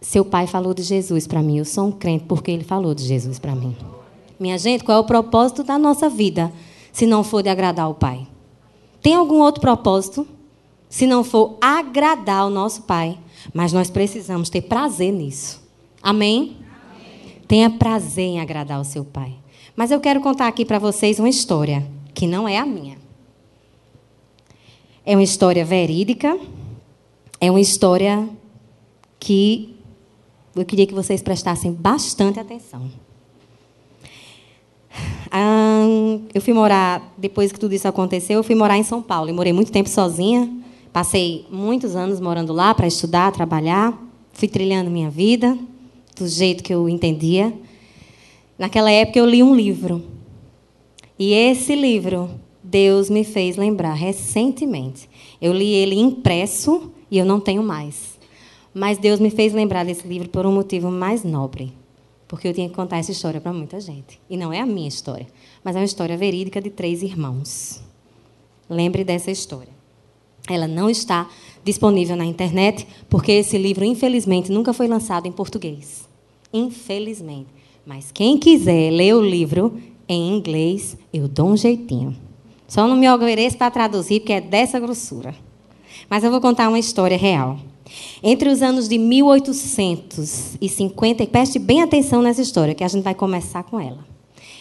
Seu 0.00 0.24
pai 0.24 0.46
falou 0.46 0.72
de 0.72 0.82
Jesus 0.82 1.26
para 1.26 1.42
mim. 1.42 1.58
Eu 1.58 1.64
sou 1.64 1.88
um 1.88 1.92
crente 1.92 2.24
porque 2.24 2.50
ele 2.50 2.64
falou 2.64 2.94
de 2.94 3.04
Jesus 3.04 3.38
para 3.38 3.54
mim. 3.54 3.76
Minha 4.38 4.56
gente, 4.56 4.84
qual 4.84 4.98
é 4.98 5.00
o 5.00 5.04
propósito 5.04 5.62
da 5.62 5.78
nossa 5.78 6.08
vida 6.08 6.52
se 6.92 7.06
não 7.06 7.24
for 7.24 7.42
de 7.42 7.48
agradar 7.48 7.90
o 7.90 7.94
Pai? 7.94 8.26
Tem 9.02 9.14
algum 9.14 9.40
outro 9.40 9.60
propósito? 9.60 10.26
Se 10.88 11.06
não 11.06 11.24
for 11.24 11.58
agradar 11.60 12.46
o 12.46 12.50
nosso 12.50 12.82
Pai. 12.82 13.18
Mas 13.52 13.72
nós 13.72 13.90
precisamos 13.90 14.48
ter 14.48 14.62
prazer 14.62 15.12
nisso. 15.12 15.65
Amém? 16.06 16.56
Amém. 16.88 17.42
Tenha 17.48 17.68
prazer 17.68 18.26
em 18.26 18.40
agradar 18.40 18.80
o 18.80 18.84
seu 18.84 19.04
Pai. 19.04 19.34
Mas 19.74 19.90
eu 19.90 19.98
quero 19.98 20.20
contar 20.20 20.46
aqui 20.46 20.64
para 20.64 20.78
vocês 20.78 21.18
uma 21.18 21.28
história 21.28 21.84
que 22.14 22.28
não 22.28 22.46
é 22.46 22.58
a 22.58 22.64
minha. 22.64 22.96
É 25.04 25.16
uma 25.16 25.22
história 25.24 25.64
verídica. 25.64 26.38
É 27.40 27.50
uma 27.50 27.60
história 27.60 28.28
que 29.18 29.74
eu 30.54 30.64
queria 30.64 30.86
que 30.86 30.94
vocês 30.94 31.20
prestassem 31.20 31.72
bastante 31.72 32.38
atenção. 32.38 32.88
eu 36.32 36.40
fui 36.40 36.54
morar, 36.54 37.12
depois 37.18 37.50
que 37.50 37.58
tudo 37.58 37.74
isso 37.74 37.88
aconteceu, 37.88 38.36
eu 38.38 38.44
fui 38.44 38.54
morar 38.54 38.78
em 38.78 38.84
São 38.84 39.02
Paulo. 39.02 39.28
E 39.28 39.32
morei 39.32 39.52
muito 39.52 39.72
tempo 39.72 39.88
sozinha. 39.88 40.48
Passei 40.92 41.44
muitos 41.50 41.96
anos 41.96 42.20
morando 42.20 42.52
lá 42.52 42.72
para 42.72 42.86
estudar, 42.86 43.32
trabalhar. 43.32 43.92
Fui 44.32 44.46
trilhando 44.46 44.88
minha 44.88 45.10
vida 45.10 45.58
do 46.16 46.26
jeito 46.26 46.62
que 46.62 46.74
eu 46.74 46.88
entendia. 46.88 47.52
Naquela 48.58 48.90
época 48.90 49.18
eu 49.18 49.26
li 49.26 49.42
um 49.42 49.54
livro. 49.54 50.02
E 51.18 51.32
esse 51.32 51.74
livro 51.74 52.30
Deus 52.66 53.08
me 53.08 53.22
fez 53.22 53.56
lembrar 53.56 53.94
recentemente. 53.94 55.08
Eu 55.40 55.52
li 55.52 55.72
ele 55.72 55.94
impresso 55.94 56.90
e 57.08 57.16
eu 57.16 57.24
não 57.24 57.38
tenho 57.38 57.62
mais. 57.62 58.18
Mas 58.74 58.98
Deus 58.98 59.20
me 59.20 59.30
fez 59.30 59.52
lembrar 59.52 59.84
desse 59.84 60.06
livro 60.06 60.28
por 60.28 60.44
um 60.44 60.52
motivo 60.52 60.90
mais 60.90 61.22
nobre. 61.22 61.72
Porque 62.26 62.48
eu 62.48 62.52
tinha 62.52 62.68
que 62.68 62.74
contar 62.74 62.98
essa 62.98 63.12
história 63.12 63.40
para 63.40 63.52
muita 63.52 63.80
gente. 63.80 64.20
E 64.28 64.36
não 64.36 64.52
é 64.52 64.60
a 64.60 64.66
minha 64.66 64.88
história, 64.88 65.28
mas 65.62 65.76
é 65.76 65.78
uma 65.78 65.84
história 65.84 66.16
verídica 66.16 66.60
de 66.60 66.70
três 66.70 67.02
irmãos. 67.02 67.80
Lembre 68.68 69.04
dessa 69.04 69.30
história. 69.30 69.72
Ela 70.48 70.66
não 70.66 70.90
está 70.90 71.30
disponível 71.64 72.16
na 72.16 72.24
internet, 72.24 72.86
porque 73.08 73.30
esse 73.32 73.56
livro, 73.56 73.84
infelizmente, 73.84 74.50
nunca 74.50 74.72
foi 74.72 74.88
lançado 74.88 75.26
em 75.26 75.32
português. 75.32 76.05
Infelizmente. 76.52 77.48
Mas 77.84 78.10
quem 78.10 78.38
quiser 78.38 78.90
ler 78.90 79.14
o 79.14 79.20
livro 79.20 79.78
em 80.08 80.36
inglês, 80.36 80.96
eu 81.12 81.28
dou 81.28 81.50
um 81.50 81.56
jeitinho. 81.56 82.16
Só 82.66 82.86
não 82.86 82.96
me 82.96 83.08
ofereço 83.08 83.56
para 83.56 83.70
traduzir, 83.70 84.20
porque 84.20 84.32
é 84.32 84.40
dessa 84.40 84.80
grossura. 84.80 85.34
Mas 86.10 86.24
eu 86.24 86.30
vou 86.30 86.40
contar 86.40 86.68
uma 86.68 86.78
história 86.78 87.16
real. 87.16 87.58
Entre 88.22 88.48
os 88.48 88.62
anos 88.62 88.88
de 88.88 88.96
1850, 88.98 91.22
e 91.22 91.26
preste 91.26 91.58
bem 91.58 91.82
atenção 91.82 92.22
nessa 92.22 92.42
história, 92.42 92.74
que 92.74 92.82
a 92.82 92.88
gente 92.88 93.04
vai 93.04 93.14
começar 93.14 93.62
com 93.62 93.78
ela. 93.78 94.04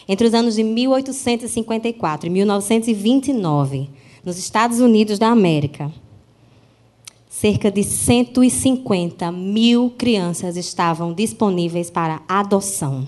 Entre 0.08 0.28
os 0.28 0.36
anos 0.36 0.56
de 0.56 0.64
1854 0.64 2.28
e 2.28 2.30
1929, 2.30 3.90
nos 4.24 4.38
Estados 4.38 4.80
Unidos 4.80 5.18
da 5.18 5.30
América, 5.30 5.92
cerca 7.40 7.70
de 7.70 7.84
150 7.84 9.30
mil 9.30 9.90
crianças 9.98 10.56
estavam 10.56 11.14
disponíveis 11.14 11.90
para 11.90 12.22
adoção. 12.30 13.06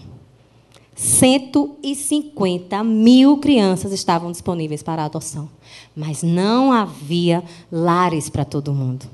150 0.93 2.83
mil 2.83 3.37
crianças 3.37 3.93
estavam 3.93 4.29
disponíveis 4.29 4.83
para 4.83 5.05
adoção, 5.05 5.49
mas 5.95 6.23
não 6.23 6.73
havia 6.73 7.41
lares 7.71 8.29
para 8.29 8.43
todo 8.43 8.73
mundo. 8.73 9.05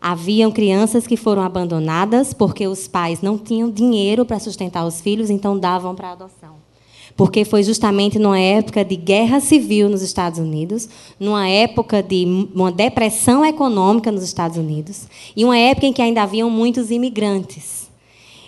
Haviam 0.00 0.50
crianças 0.50 1.06
que 1.06 1.16
foram 1.16 1.42
abandonadas 1.42 2.32
porque 2.32 2.66
os 2.66 2.88
pais 2.88 3.20
não 3.20 3.36
tinham 3.36 3.70
dinheiro 3.70 4.24
para 4.24 4.38
sustentar 4.38 4.86
os 4.86 4.98
filhos, 4.98 5.28
então 5.28 5.58
davam 5.58 5.94
para 5.94 6.12
adoção 6.12 6.55
porque 7.16 7.44
foi 7.44 7.62
justamente 7.62 8.18
numa 8.18 8.38
época 8.38 8.84
de 8.84 8.94
guerra 8.94 9.40
civil 9.40 9.88
nos 9.88 10.02
Estados 10.02 10.38
Unidos, 10.38 10.88
numa 11.18 11.48
época 11.48 12.02
de 12.02 12.26
uma 12.54 12.70
depressão 12.70 13.44
econômica 13.44 14.12
nos 14.12 14.22
Estados 14.22 14.58
Unidos, 14.58 15.08
e 15.34 15.44
uma 15.44 15.56
época 15.56 15.86
em 15.86 15.92
que 15.92 16.02
ainda 16.02 16.22
haviam 16.22 16.50
muitos 16.50 16.90
imigrantes. 16.90 17.86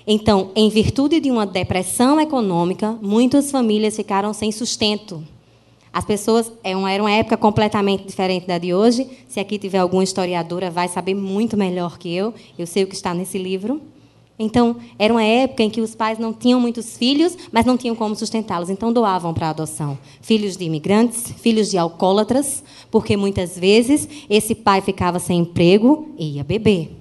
Então, 0.07 0.51
em 0.55 0.69
virtude 0.69 1.21
de 1.21 1.31
uma 1.31 1.47
depressão 1.47 2.21
econômica, 2.21 2.97
muitas 3.03 3.51
famílias 3.51 3.97
ficaram 3.97 4.33
sem 4.33 4.51
sustento. 4.53 5.23
As 5.93 6.05
pessoas. 6.05 6.53
É 6.63 6.73
era 6.73 7.03
uma 7.03 7.11
época 7.11 7.37
completamente 7.37 8.05
diferente 8.07 8.47
da 8.47 8.57
de 8.57 8.73
hoje. 8.73 9.07
Se 9.29 9.41
aqui 9.41 9.59
tiver 9.59 9.79
alguma 9.79 10.05
historiadora, 10.05 10.71
vai 10.71 10.89
saber 10.89 11.15
muito 11.15 11.57
melhor 11.57 11.99
que 11.99 12.15
eu. 12.15 12.33
Eu 12.59 12.67
sei 12.67 12.85
o 12.85 12.87
que 12.87 12.95
está 12.95 13.13
nesse 13.13 13.37
livro. 13.37 13.81
Então, 14.39 14.77
era 14.97 15.13
uma 15.13 15.25
época 15.25 15.65
em 15.65 15.71
que 15.71 15.81
os 15.81 15.97
pais 15.97 16.17
não 16.17 16.33
tinham 16.33 16.61
muitos 16.61 16.97
filhos, 16.97 17.37
mas 17.51 17.67
não 17.67 17.77
tinham 17.77 17.97
como 17.97 18.15
sustentá-los, 18.15 18.71
então 18.71 18.93
doavam 18.93 19.35
para 19.35 19.49
a 19.49 19.51
adoção. 19.51 19.99
Filhos 20.23 20.57
de 20.57 20.65
imigrantes, 20.65 21.33
filhos 21.39 21.69
de 21.69 21.77
alcoólatras, 21.77 22.63
porque 22.89 23.17
muitas 23.17 23.59
vezes 23.59 24.09
esse 24.31 24.55
pai 24.55 24.81
ficava 24.81 25.19
sem 25.19 25.41
emprego 25.41 26.11
e 26.17 26.37
ia 26.37 26.45
beber. 26.45 26.97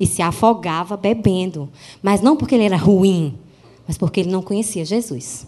E 0.00 0.06
se 0.06 0.20
afogava 0.20 0.96
bebendo. 0.96 1.68
Mas 2.02 2.22
não 2.22 2.36
porque 2.36 2.56
ele 2.56 2.64
era 2.64 2.76
ruim, 2.76 3.34
mas 3.86 3.96
porque 3.96 4.20
ele 4.20 4.30
não 4.30 4.42
conhecia 4.42 4.84
Jesus. 4.84 5.46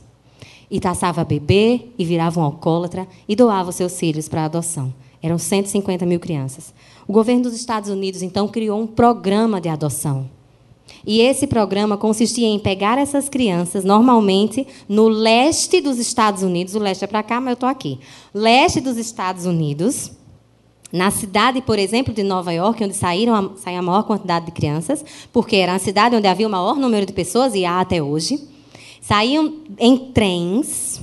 E 0.70 0.78
taçava 0.78 1.22
a 1.22 1.24
beber 1.24 1.92
e 1.98 2.04
virava 2.04 2.38
um 2.38 2.44
alcoólatra 2.44 3.08
e 3.28 3.34
doava 3.34 3.72
seus 3.72 3.98
filhos 3.98 4.28
para 4.28 4.42
a 4.42 4.44
adoção. 4.44 4.94
Eram 5.20 5.38
150 5.38 6.06
mil 6.06 6.20
crianças. 6.20 6.72
O 7.06 7.12
governo 7.12 7.42
dos 7.42 7.54
Estados 7.54 7.90
Unidos, 7.90 8.22
então, 8.22 8.46
criou 8.46 8.80
um 8.80 8.86
programa 8.86 9.60
de 9.60 9.68
adoção 9.68 10.28
e 11.06 11.20
esse 11.20 11.46
programa 11.46 11.96
consistia 11.96 12.46
em 12.46 12.58
pegar 12.58 12.98
essas 12.98 13.28
crianças, 13.28 13.84
normalmente 13.84 14.66
no 14.88 15.08
leste 15.08 15.80
dos 15.80 15.98
Estados 15.98 16.42
Unidos, 16.42 16.74
o 16.74 16.78
leste 16.78 17.04
é 17.04 17.06
para 17.06 17.22
cá, 17.22 17.40
mas 17.40 17.50
eu 17.50 17.54
estou 17.54 17.68
aqui. 17.68 17.98
Leste 18.32 18.80
dos 18.80 18.96
Estados 18.96 19.44
Unidos, 19.44 20.12
na 20.92 21.10
cidade, 21.10 21.62
por 21.62 21.78
exemplo, 21.78 22.12
de 22.12 22.22
Nova 22.22 22.52
York, 22.52 22.84
onde 22.84 22.94
saíram 22.94 23.34
a, 23.34 23.56
saiu 23.56 23.78
a 23.78 23.82
maior 23.82 24.02
quantidade 24.02 24.46
de 24.46 24.52
crianças, 24.52 25.04
porque 25.32 25.56
era 25.56 25.74
a 25.74 25.78
cidade 25.78 26.14
onde 26.14 26.26
havia 26.26 26.46
o 26.46 26.50
maior 26.50 26.76
número 26.76 27.06
de 27.06 27.12
pessoas, 27.14 27.54
e 27.54 27.64
há 27.64 27.80
até 27.80 28.02
hoje, 28.02 28.38
saíam 29.00 29.54
em 29.78 29.96
trens, 30.12 31.00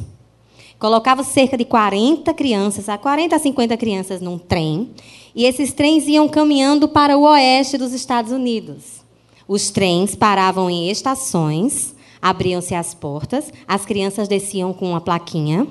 colocavam 0.77 1.23
cerca 1.23 1.57
de 1.57 1.65
40 1.65 2.31
crianças, 2.35 2.85
40 3.01 3.35
a 3.35 3.39
50 3.39 3.75
crianças 3.77 4.21
num 4.21 4.37
trem, 4.37 4.91
e 5.35 5.43
esses 5.45 5.73
trens 5.73 6.07
iam 6.07 6.29
caminhando 6.29 6.87
para 6.87 7.17
o 7.17 7.23
oeste 7.23 7.77
dos 7.77 7.91
Estados 7.91 8.31
Unidos. 8.31 8.98
Os 9.49 9.71
trens 9.71 10.13
paravam 10.13 10.69
em 10.69 10.91
estações, 10.91 11.95
abriam-se 12.21 12.75
as 12.75 12.93
portas, 12.93 13.51
as 13.67 13.83
crianças 13.83 14.27
desciam 14.27 14.71
com 14.71 14.91
uma 14.91 15.01
plaquinha. 15.01 15.65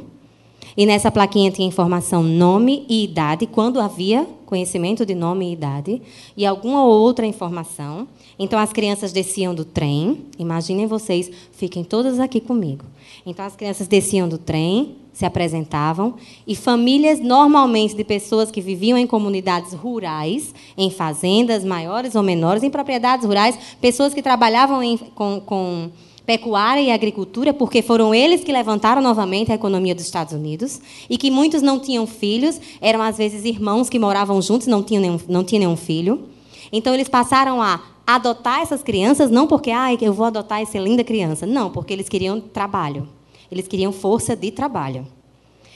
E 0.76 0.84
nessa 0.84 1.12
plaquinha 1.12 1.52
tinha 1.52 1.68
informação 1.68 2.20
nome 2.20 2.84
e 2.88 3.04
idade, 3.04 3.46
quando 3.46 3.80
havia 3.80 4.26
conhecimento 4.44 5.06
de 5.06 5.14
nome 5.14 5.48
e 5.48 5.52
idade, 5.52 6.02
e 6.36 6.44
alguma 6.44 6.84
outra 6.84 7.24
informação. 7.24 8.08
Então 8.36 8.58
as 8.58 8.72
crianças 8.72 9.12
desciam 9.12 9.54
do 9.54 9.64
trem. 9.64 10.26
Imaginem 10.40 10.88
vocês, 10.88 11.30
fiquem 11.52 11.84
todas 11.84 12.18
aqui 12.18 12.40
comigo. 12.40 12.84
Então 13.24 13.46
as 13.46 13.54
crianças 13.54 13.86
desciam 13.86 14.28
do 14.28 14.38
trem, 14.38 14.96
se 15.18 15.26
apresentavam, 15.26 16.14
e 16.46 16.54
famílias, 16.54 17.18
normalmente 17.18 17.92
de 17.92 18.04
pessoas 18.04 18.52
que 18.52 18.60
viviam 18.60 18.96
em 18.96 19.04
comunidades 19.04 19.72
rurais, 19.72 20.54
em 20.76 20.92
fazendas 20.92 21.64
maiores 21.64 22.14
ou 22.14 22.22
menores, 22.22 22.62
em 22.62 22.70
propriedades 22.70 23.26
rurais, 23.26 23.58
pessoas 23.80 24.14
que 24.14 24.22
trabalhavam 24.22 24.80
em, 24.80 24.96
com, 24.96 25.42
com 25.44 25.90
pecuária 26.24 26.80
e 26.80 26.92
agricultura, 26.92 27.52
porque 27.52 27.82
foram 27.82 28.14
eles 28.14 28.44
que 28.44 28.52
levantaram 28.52 29.02
novamente 29.02 29.50
a 29.50 29.56
economia 29.56 29.92
dos 29.92 30.04
Estados 30.04 30.32
Unidos, 30.32 30.80
e 31.10 31.18
que 31.18 31.32
muitos 31.32 31.62
não 31.62 31.80
tinham 31.80 32.06
filhos, 32.06 32.60
eram 32.80 33.02
às 33.02 33.18
vezes 33.18 33.44
irmãos 33.44 33.90
que 33.90 33.98
moravam 33.98 34.40
juntos, 34.40 34.68
não 34.68 34.84
tinham 34.84 35.00
nenhum, 35.00 35.18
não 35.28 35.42
tinham 35.42 35.64
nenhum 35.64 35.76
filho. 35.76 36.28
Então 36.70 36.94
eles 36.94 37.08
passaram 37.08 37.60
a 37.60 37.82
adotar 38.06 38.60
essas 38.60 38.84
crianças, 38.84 39.32
não 39.32 39.48
porque 39.48 39.72
ah, 39.72 39.92
eu 40.00 40.12
vou 40.12 40.26
adotar 40.26 40.60
essa 40.60 40.78
linda 40.78 41.02
criança, 41.02 41.44
não, 41.44 41.70
porque 41.70 41.92
eles 41.92 42.08
queriam 42.08 42.40
trabalho. 42.40 43.17
Eles 43.50 43.68
queriam 43.68 43.92
força 43.92 44.36
de 44.36 44.50
trabalho. 44.50 45.06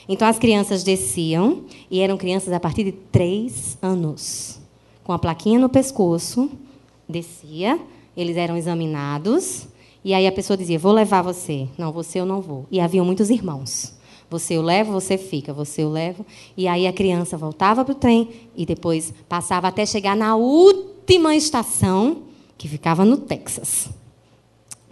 Então 0.07 0.27
as 0.27 0.37
crianças 0.37 0.83
desciam 0.83 1.63
e 1.89 1.99
eram 1.99 2.17
crianças 2.17 2.53
a 2.53 2.59
partir 2.59 2.83
de 2.83 2.91
três 2.91 3.77
anos, 3.81 4.59
com 5.03 5.13
a 5.13 5.19
plaquinha 5.19 5.59
no 5.59 5.69
pescoço, 5.69 6.49
descia, 7.07 7.79
eles 8.15 8.37
eram 8.37 8.57
examinados 8.57 9.67
e 10.03 10.13
aí 10.13 10.27
a 10.27 10.31
pessoa 10.31 10.57
dizia: 10.57 10.77
Vou 10.77 10.91
levar 10.91 11.21
você. 11.21 11.67
Não, 11.77 11.91
você 11.91 12.19
eu 12.19 12.25
não 12.25 12.41
vou. 12.41 12.65
E 12.69 12.79
haviam 12.79 13.05
muitos 13.05 13.29
irmãos. 13.29 13.93
Você 14.29 14.55
eu 14.55 14.61
levo, 14.61 14.91
você 14.91 15.17
fica, 15.17 15.53
você 15.53 15.83
eu 15.83 15.89
levo. 15.89 16.25
E 16.57 16.67
aí 16.67 16.87
a 16.87 16.93
criança 16.93 17.37
voltava 17.37 17.85
para 17.85 17.91
o 17.91 17.95
trem 17.95 18.29
e 18.55 18.65
depois 18.65 19.13
passava 19.29 19.67
até 19.67 19.85
chegar 19.85 20.15
na 20.15 20.35
última 20.35 21.35
estação, 21.35 22.23
que 22.57 22.67
ficava 22.67 23.05
no 23.05 23.17
Texas. 23.17 23.89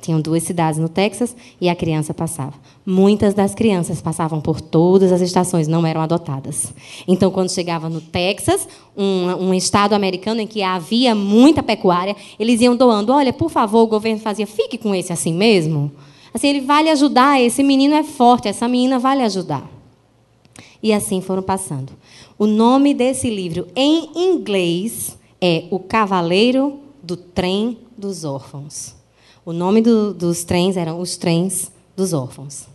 Tinham 0.01 0.19
duas 0.19 0.41
cidades 0.41 0.79
no 0.79 0.89
Texas 0.89 1.35
e 1.61 1.69
a 1.69 1.75
criança 1.75 2.11
passava. 2.13 2.53
Muitas 2.83 3.35
das 3.35 3.53
crianças 3.53 4.01
passavam 4.01 4.41
por 4.41 4.59
todas 4.59 5.11
as 5.11 5.21
estações, 5.21 5.67
não 5.67 5.85
eram 5.85 6.01
adotadas. 6.01 6.73
Então, 7.07 7.29
quando 7.29 7.51
chegava 7.51 7.87
no 7.87 8.01
Texas, 8.01 8.67
um, 8.97 9.49
um, 9.49 9.53
estado 9.53 9.93
americano 9.93 10.41
em 10.41 10.47
que 10.47 10.63
havia 10.63 11.13
muita 11.13 11.61
pecuária, 11.61 12.15
eles 12.39 12.59
iam 12.61 12.75
doando. 12.75 13.13
Olha, 13.13 13.31
por 13.31 13.51
favor, 13.51 13.83
o 13.83 13.87
governo 13.87 14.19
fazia, 14.19 14.47
fique 14.47 14.77
com 14.77 14.95
esse 14.95 15.13
assim 15.13 15.33
mesmo. 15.33 15.91
Assim, 16.33 16.47
ele 16.47 16.61
vai 16.61 16.83
lhe 16.83 16.89
ajudar, 16.89 17.39
esse 17.39 17.61
menino 17.61 17.93
é 17.93 18.03
forte, 18.03 18.47
essa 18.47 18.67
menina 18.67 18.97
vai 18.97 19.17
lhe 19.17 19.23
ajudar. 19.23 19.69
E 20.81 20.91
assim 20.91 21.21
foram 21.21 21.43
passando. 21.43 21.93
O 22.39 22.47
nome 22.47 22.93
desse 22.93 23.29
livro, 23.29 23.67
em 23.75 24.09
inglês, 24.15 25.15
é 25.39 25.65
O 25.69 25.77
Cavaleiro 25.77 26.79
do 27.03 27.15
Trem 27.15 27.77
dos 27.95 28.23
Órfãos. 28.23 29.00
O 29.43 29.51
nome 29.51 29.81
do, 29.81 30.13
dos 30.13 30.43
trens 30.43 30.77
eram 30.77 30.99
Os 30.99 31.17
Trens 31.17 31.71
dos 31.95 32.13
Órfãos. 32.13 32.67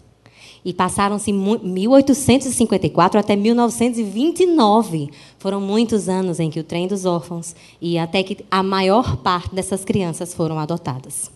E 0.65 0.73
passaram-se 0.73 1.33
1854 1.33 3.21
até 3.21 3.37
1929. 3.37 5.11
Foram 5.39 5.61
muitos 5.61 6.09
anos 6.09 6.41
em 6.41 6.51
que 6.51 6.59
o 6.59 6.65
trem 6.65 6.89
dos 6.89 7.05
órfãos 7.05 7.55
e 7.81 7.97
até 7.97 8.25
que 8.25 8.45
a 8.51 8.65
maior 8.65 9.19
parte 9.19 9.55
dessas 9.55 9.85
crianças 9.85 10.35
foram 10.35 10.59
adotadas. 10.59 11.31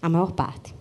A 0.00 0.08
maior 0.08 0.32
parte. 0.32 0.74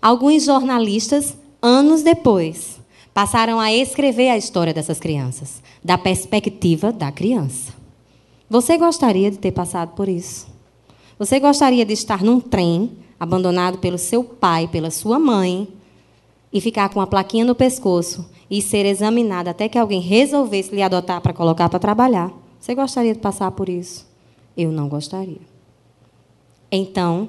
Alguns 0.00 0.44
jornalistas, 0.44 1.36
anos 1.60 2.02
depois, 2.02 2.80
passaram 3.12 3.60
a 3.60 3.70
escrever 3.70 4.30
a 4.30 4.38
história 4.38 4.72
dessas 4.72 4.98
crianças, 4.98 5.62
da 5.84 5.98
perspectiva 5.98 6.90
da 6.90 7.12
criança. 7.12 7.74
Você 8.48 8.78
gostaria 8.78 9.30
de 9.30 9.38
ter 9.38 9.52
passado 9.52 9.94
por 9.94 10.08
isso? 10.08 10.46
Você 11.18 11.38
gostaria 11.38 11.84
de 11.84 11.92
estar 11.92 12.22
num 12.22 12.40
trem, 12.40 12.92
abandonado 13.18 13.78
pelo 13.78 13.98
seu 13.98 14.22
pai, 14.22 14.68
pela 14.68 14.90
sua 14.90 15.18
mãe, 15.18 15.68
e 16.52 16.60
ficar 16.60 16.88
com 16.88 17.00
uma 17.00 17.06
plaquinha 17.06 17.44
no 17.44 17.54
pescoço 17.54 18.28
e 18.50 18.62
ser 18.62 18.86
examinado 18.86 19.50
até 19.50 19.68
que 19.68 19.78
alguém 19.78 20.00
resolvesse 20.00 20.74
lhe 20.74 20.82
adotar 20.82 21.20
para 21.20 21.32
colocar 21.32 21.68
para 21.68 21.78
trabalhar? 21.78 22.32
Você 22.58 22.74
gostaria 22.74 23.12
de 23.12 23.20
passar 23.20 23.50
por 23.50 23.68
isso? 23.68 24.06
Eu 24.56 24.72
não 24.72 24.88
gostaria. 24.88 25.40
Então, 26.70 27.28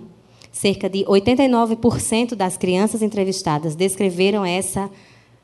Cerca 0.57 0.89
de 0.89 1.05
89% 1.05 2.33
das 2.33 2.57
crianças 2.57 3.03
entrevistadas 3.03 3.75
descreveram 3.75 4.43
essa 4.43 4.89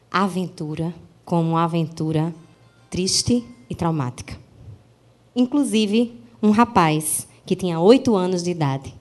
aventura 0.10 0.92
como 1.24 1.52
uma 1.52 1.66
aventura 1.66 2.34
triste 2.90 3.46
e 3.70 3.76
traumática. 3.76 4.36
Inclusive, 5.36 6.20
um 6.42 6.50
rapaz 6.50 7.28
que 7.46 7.56
tinha 7.56 7.80
oito 7.80 8.16
anos 8.16 8.42
de 8.42 8.50
idade, 8.50 8.92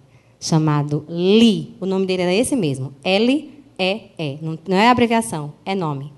chamado 0.43 1.05
Lee, 1.09 1.77
o 1.81 1.87
nome 1.87 2.05
dele 2.05 2.23
era 2.23 2.35
esse 2.35 2.57
mesmo, 2.57 2.93
L-E-E, 3.05 4.39
não 4.43 4.77
é 4.77 4.91
abreviação, 4.91 5.53
é 5.65 5.73
nome. 5.73 6.13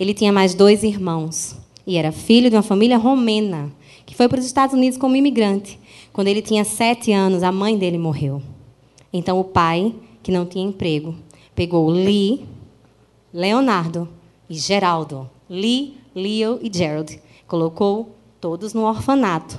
Ele 0.00 0.12
tinha 0.12 0.32
mais 0.32 0.52
dois 0.52 0.82
irmãos 0.82 1.56
e 1.86 1.96
era 1.96 2.10
filho 2.10 2.50
de 2.50 2.56
uma 2.56 2.62
família 2.62 2.98
romena 2.98 3.72
que 4.04 4.16
foi 4.16 4.28
para 4.28 4.40
os 4.40 4.46
Estados 4.46 4.74
Unidos 4.74 4.98
como 4.98 5.14
imigrante. 5.14 5.78
Quando 6.12 6.26
ele 6.26 6.42
tinha 6.42 6.64
sete 6.64 7.12
anos, 7.12 7.44
a 7.44 7.52
mãe 7.52 7.78
dele 7.78 7.98
morreu. 7.98 8.42
Então 9.12 9.38
o 9.38 9.44
pai, 9.44 9.94
que 10.24 10.32
não 10.32 10.44
tinha 10.44 10.66
emprego, 10.66 11.14
pegou 11.54 11.88
Lee, 11.88 12.44
Leonardo 13.32 14.08
e 14.50 14.54
Geraldo. 14.54 15.30
Lee, 15.48 15.94
Leo 16.16 16.58
e 16.60 16.70
Gerald. 16.76 17.20
Colocou 17.46 18.16
todos 18.40 18.74
no 18.74 18.82
orfanato. 18.82 19.58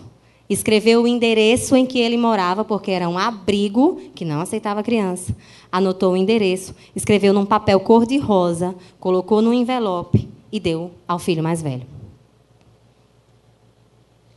Escreveu 0.49 1.03
o 1.03 1.07
endereço 1.07 1.75
em 1.75 1.85
que 1.85 1.99
ele 1.99 2.17
morava, 2.17 2.63
porque 2.65 2.91
era 2.91 3.07
um 3.09 3.17
abrigo 3.17 3.99
que 4.13 4.25
não 4.25 4.41
aceitava 4.41 4.83
criança. 4.83 5.35
Anotou 5.71 6.13
o 6.13 6.17
endereço, 6.17 6.75
escreveu 6.95 7.33
num 7.33 7.45
papel 7.45 7.79
cor-de-rosa, 7.79 8.75
colocou 8.99 9.41
no 9.41 9.53
envelope 9.53 10.29
e 10.51 10.59
deu 10.59 10.91
ao 11.07 11.17
filho 11.17 11.41
mais 11.41 11.61
velho. 11.61 11.85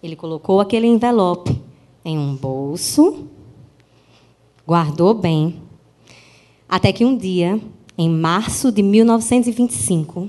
Ele 0.02 0.16
colocou 0.16 0.60
aquele 0.60 0.86
envelope 0.86 1.60
em 2.04 2.16
um 2.16 2.34
bolso 2.34 3.28
guardou 4.66 5.14
bem, 5.14 5.62
até 6.68 6.92
que 6.92 7.04
um 7.04 7.16
dia, 7.16 7.60
em 7.96 8.10
março 8.10 8.72
de 8.72 8.82
1925, 8.82 10.28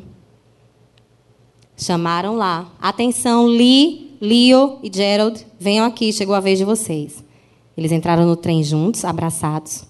chamaram 1.76 2.36
lá: 2.36 2.72
atenção, 2.80 3.48
Lee, 3.48 4.07
Leo 4.20 4.80
e 4.84 4.92
Gerald, 4.94 5.46
venham 5.60 5.86
aqui, 5.86 6.12
chegou 6.12 6.36
a 6.36 6.40
vez 6.40 6.58
de 6.58 6.66
vocês. 6.66 7.24
Eles 7.78 7.92
entraram 7.92 8.26
no 8.26 8.36
trem 8.36 8.64
juntos, 8.64 9.06
abraçados. 9.06 9.84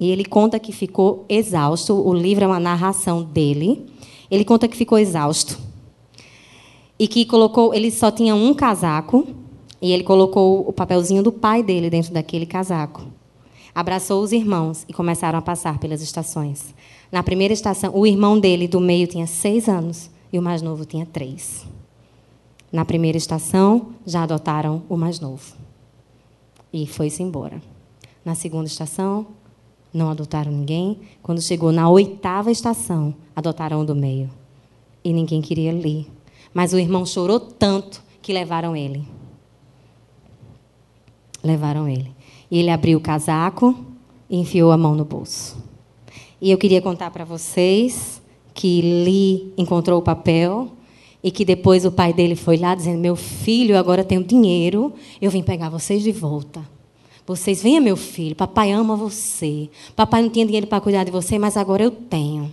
E 0.00 0.10
ele 0.10 0.24
conta 0.24 0.58
que 0.58 0.72
ficou 0.72 1.24
exausto. 1.28 1.94
O 1.94 2.12
livro 2.12 2.44
é 2.44 2.46
uma 2.46 2.58
narração 2.58 3.22
dele. 3.22 3.86
Ele 4.30 4.44
conta 4.44 4.66
que 4.66 4.76
ficou 4.76 4.98
exausto. 4.98 5.58
E 6.98 7.06
que 7.06 7.24
colocou, 7.24 7.72
ele 7.72 7.90
só 7.90 8.10
tinha 8.10 8.34
um 8.34 8.52
casaco, 8.54 9.26
e 9.80 9.92
ele 9.92 10.02
colocou 10.02 10.68
o 10.68 10.72
papelzinho 10.72 11.22
do 11.22 11.30
pai 11.30 11.62
dele 11.62 11.90
dentro 11.90 12.12
daquele 12.12 12.46
casaco 12.46 13.14
abraçou 13.74 14.22
os 14.22 14.30
irmãos 14.32 14.84
e 14.88 14.92
começaram 14.92 15.38
a 15.38 15.42
passar 15.42 15.78
pelas 15.78 16.00
estações. 16.00 16.72
Na 17.10 17.22
primeira 17.22 17.52
estação, 17.52 17.90
o 17.94 18.06
irmão 18.06 18.38
dele 18.38 18.68
do 18.68 18.80
meio 18.80 19.06
tinha 19.06 19.26
seis 19.26 19.68
anos 19.68 20.10
e 20.32 20.38
o 20.38 20.42
mais 20.42 20.62
novo 20.62 20.84
tinha 20.84 21.04
três. 21.04 21.66
Na 22.74 22.84
primeira 22.84 23.16
estação, 23.16 23.90
já 24.04 24.24
adotaram 24.24 24.82
o 24.88 24.96
mais 24.96 25.20
novo. 25.20 25.54
E 26.72 26.88
foi-se 26.88 27.22
embora. 27.22 27.62
Na 28.24 28.34
segunda 28.34 28.66
estação, 28.66 29.28
não 29.92 30.10
adotaram 30.10 30.50
ninguém. 30.50 30.98
Quando 31.22 31.40
chegou 31.40 31.70
na 31.70 31.88
oitava 31.88 32.50
estação, 32.50 33.14
adotaram 33.36 33.80
o 33.80 33.84
do 33.84 33.94
meio. 33.94 34.28
E 35.04 35.12
ninguém 35.12 35.40
queria 35.40 35.72
ler. 35.72 36.04
Mas 36.52 36.72
o 36.72 36.78
irmão 36.80 37.06
chorou 37.06 37.38
tanto 37.38 38.02
que 38.20 38.32
levaram 38.32 38.74
ele. 38.74 39.06
Levaram 41.44 41.88
ele. 41.88 42.10
E 42.50 42.58
ele 42.58 42.70
abriu 42.70 42.98
o 42.98 43.00
casaco 43.00 43.72
e 44.28 44.36
enfiou 44.36 44.72
a 44.72 44.76
mão 44.76 44.96
no 44.96 45.04
bolso. 45.04 45.56
E 46.40 46.50
eu 46.50 46.58
queria 46.58 46.82
contar 46.82 47.12
para 47.12 47.24
vocês 47.24 48.20
que 48.52 48.82
Lee 48.82 49.54
encontrou 49.56 50.00
o 50.00 50.02
papel 50.02 50.72
e 51.24 51.30
que 51.30 51.42
depois 51.42 51.86
o 51.86 51.90
pai 51.90 52.12
dele 52.12 52.36
foi 52.36 52.58
lá 52.58 52.74
dizendo: 52.74 52.98
Meu 52.98 53.16
filho, 53.16 53.78
agora 53.78 54.04
tenho 54.04 54.22
dinheiro, 54.22 54.92
eu 55.22 55.30
vim 55.30 55.42
pegar 55.42 55.70
vocês 55.70 56.02
de 56.02 56.12
volta. 56.12 56.62
Vocês, 57.26 57.62
venha, 57.62 57.80
meu 57.80 57.96
filho, 57.96 58.36
papai 58.36 58.70
ama 58.70 58.94
você. 58.94 59.70
Papai 59.96 60.20
não 60.20 60.28
tinha 60.28 60.44
dinheiro 60.44 60.66
para 60.66 60.82
cuidar 60.82 61.02
de 61.04 61.10
você, 61.10 61.38
mas 61.38 61.56
agora 61.56 61.82
eu 61.82 61.90
tenho. 61.90 62.52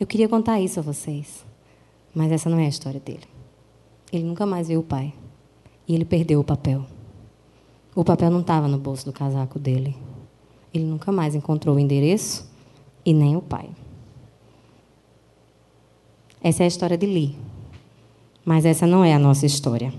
Eu 0.00 0.06
queria 0.06 0.26
contar 0.26 0.58
isso 0.58 0.80
a 0.80 0.82
vocês, 0.82 1.44
mas 2.14 2.32
essa 2.32 2.48
não 2.48 2.58
é 2.58 2.64
a 2.64 2.68
história 2.68 2.98
dele. 2.98 3.24
Ele 4.10 4.24
nunca 4.24 4.46
mais 4.46 4.68
viu 4.68 4.80
o 4.80 4.82
pai. 4.82 5.12
E 5.86 5.94
ele 5.94 6.06
perdeu 6.06 6.40
o 6.40 6.44
papel. 6.44 6.86
O 7.94 8.02
papel 8.02 8.30
não 8.30 8.40
estava 8.40 8.66
no 8.66 8.78
bolso 8.78 9.04
do 9.04 9.12
casaco 9.12 9.58
dele. 9.58 9.94
Ele 10.72 10.84
nunca 10.84 11.12
mais 11.12 11.34
encontrou 11.34 11.76
o 11.76 11.78
endereço 11.78 12.48
e 13.04 13.12
nem 13.12 13.36
o 13.36 13.42
pai. 13.42 13.68
Essa 16.42 16.62
é 16.62 16.64
a 16.64 16.68
história 16.68 16.96
de 16.96 17.04
Lee. 17.04 17.49
Mas 18.50 18.64
essa 18.64 18.84
não 18.84 19.04
é 19.04 19.14
a 19.14 19.18
nossa 19.18 19.46
história. 19.46 19.94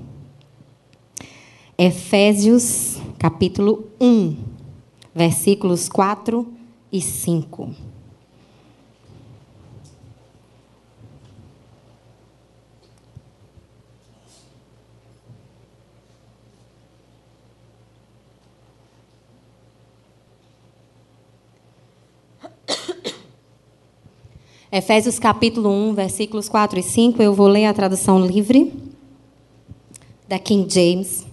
Efésios, 1.78 2.98
capítulo 3.18 3.86
1, 3.98 4.36
versículos 5.16 5.88
4 5.88 6.46
e 6.92 7.00
5. 7.00 7.74
Efésios 24.74 25.20
capítulo 25.20 25.70
1, 25.70 25.94
versículos 25.96 26.48
4 26.48 26.80
e 26.80 26.84
5, 26.84 27.22
eu 27.22 27.34
vou 27.34 27.50
ler 27.50 27.66
a 27.66 27.74
tradução 27.74 28.26
livre 28.26 28.72
da 30.30 30.40
King 30.40 30.74
James. 30.74 31.26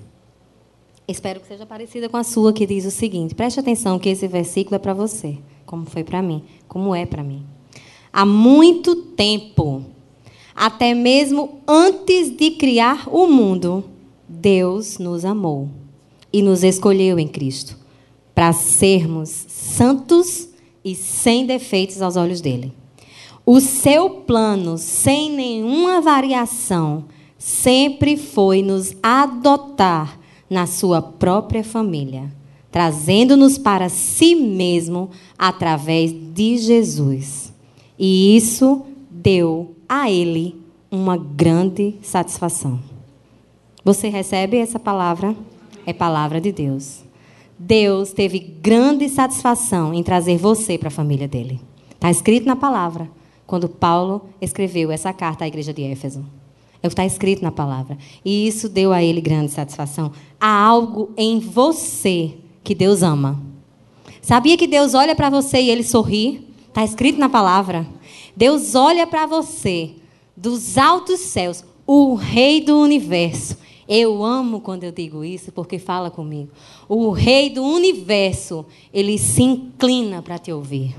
Espero 1.07 1.39
que 1.39 1.47
seja 1.47 1.65
parecida 1.65 2.09
com 2.09 2.17
a 2.17 2.25
sua, 2.25 2.53
que 2.53 2.67
diz 2.67 2.85
o 2.85 2.91
seguinte: 2.91 3.37
preste 3.37 3.61
atenção 3.61 3.97
que 3.97 4.09
esse 4.09 4.27
versículo 4.27 4.75
é 4.75 4.79
para 4.81 4.93
você, 4.93 5.39
como 5.65 5.87
foi 5.87 6.03
para 6.03 6.21
mim, 6.21 6.43
como 6.67 6.93
é 6.93 7.07
para 7.07 7.23
mim. 7.23 7.47
Há 8.13 8.27
muito 8.27 8.97
tempo, 8.97 9.85
até 10.53 10.93
mesmo 10.93 11.61
antes 11.69 12.37
de 12.37 12.51
criar 12.51 13.09
o 13.09 13.29
mundo, 13.29 13.85
Deus 14.29 14.99
nos 14.99 15.25
amou 15.25 15.69
e 16.33 16.43
nos 16.43 16.65
escolheu 16.65 17.21
em 17.21 17.29
Cristo 17.29 17.79
para 18.35 18.53
sermos 18.53 19.29
santos 19.29 20.49
e 20.85 20.97
sem 20.97 21.47
defeitos 21.47 22.03
aos 22.03 22.17
olhos 22.17 22.41
dele. 22.41 22.73
O 23.51 23.61
seu 23.61 24.11
plano, 24.11 24.77
sem 24.77 25.31
nenhuma 25.31 26.03
variação, 26.03 27.07
sempre 27.39 28.15
foi 28.15 28.61
nos 28.61 28.95
adotar 29.03 30.21
na 30.51 30.67
sua 30.67 31.01
própria 31.01 31.65
família, 31.65 32.31
trazendo-nos 32.71 33.57
para 33.57 33.89
si 33.89 34.35
mesmo 34.35 35.09
através 35.39 36.13
de 36.13 36.59
Jesus. 36.59 37.51
E 37.99 38.37
isso 38.37 38.83
deu 39.11 39.75
a 39.89 40.11
ele 40.11 40.55
uma 40.91 41.17
grande 41.17 41.95
satisfação. 42.03 42.79
Você 43.83 44.11
recebe 44.11 44.59
essa 44.59 44.79
palavra? 44.79 45.35
É 45.87 45.95
palavra 45.95 46.39
de 46.39 46.53
Deus. 46.53 47.03
Deus 47.59 48.13
teve 48.13 48.41
grande 48.41 49.09
satisfação 49.09 49.95
em 49.95 50.03
trazer 50.03 50.37
você 50.37 50.77
para 50.77 50.89
a 50.89 50.91
família 50.91 51.27
dele. 51.27 51.59
Está 51.95 52.11
escrito 52.11 52.45
na 52.45 52.55
palavra 52.55 53.17
quando 53.49 53.67
Paulo 53.67 54.27
escreveu 54.43 54.91
essa 54.91 55.11
carta 55.11 55.43
à 55.43 55.49
igreja 55.49 55.73
de 55.73 55.83
Éfeso. 55.83 56.23
Está 56.83 57.07
escrito 57.07 57.43
na 57.43 57.51
palavra. 57.51 57.97
E 58.23 58.47
isso 58.47 58.69
deu 58.69 58.93
a 58.93 59.03
ele 59.03 59.23
grande 59.23 59.51
satisfação. 59.51 60.13
Há 60.39 60.65
algo 60.65 61.11
em 61.17 61.41
você 61.41 62.35
que 62.63 62.75
Deus 62.75 63.03
ama. 63.03 63.41
Sabia 64.21 64.55
que 64.59 64.67
Deus 64.67 64.93
olha 64.93 65.17
para 65.17 65.31
você 65.31 65.63
e 65.63 65.71
ele 65.71 65.83
sorri? 65.83 66.47
Está 66.69 66.85
escrito 66.85 67.19
na 67.19 67.31
palavra. 67.31 67.89
Deus 68.37 68.75
olha 68.75 69.07
para 69.07 69.25
você 69.25 69.93
dos 70.37 70.77
altos 70.77 71.19
céus, 71.21 71.65
o 71.87 72.15
Rei 72.15 72.61
do 72.61 72.79
universo. 72.79 73.57
Eu 73.89 74.23
amo 74.23 74.61
quando 74.61 74.85
eu 74.85 74.93
digo 74.93 75.25
isso, 75.25 75.51
porque 75.53 75.79
fala 75.79 76.11
comigo. 76.11 76.51
O 76.87 77.11
Rei 77.13 77.49
do 77.49 77.65
universo, 77.65 78.67
ele 78.93 79.17
se 79.17 79.43
inclina 79.43 80.21
para 80.21 80.39
te 80.39 80.53
ouvir. 80.53 80.95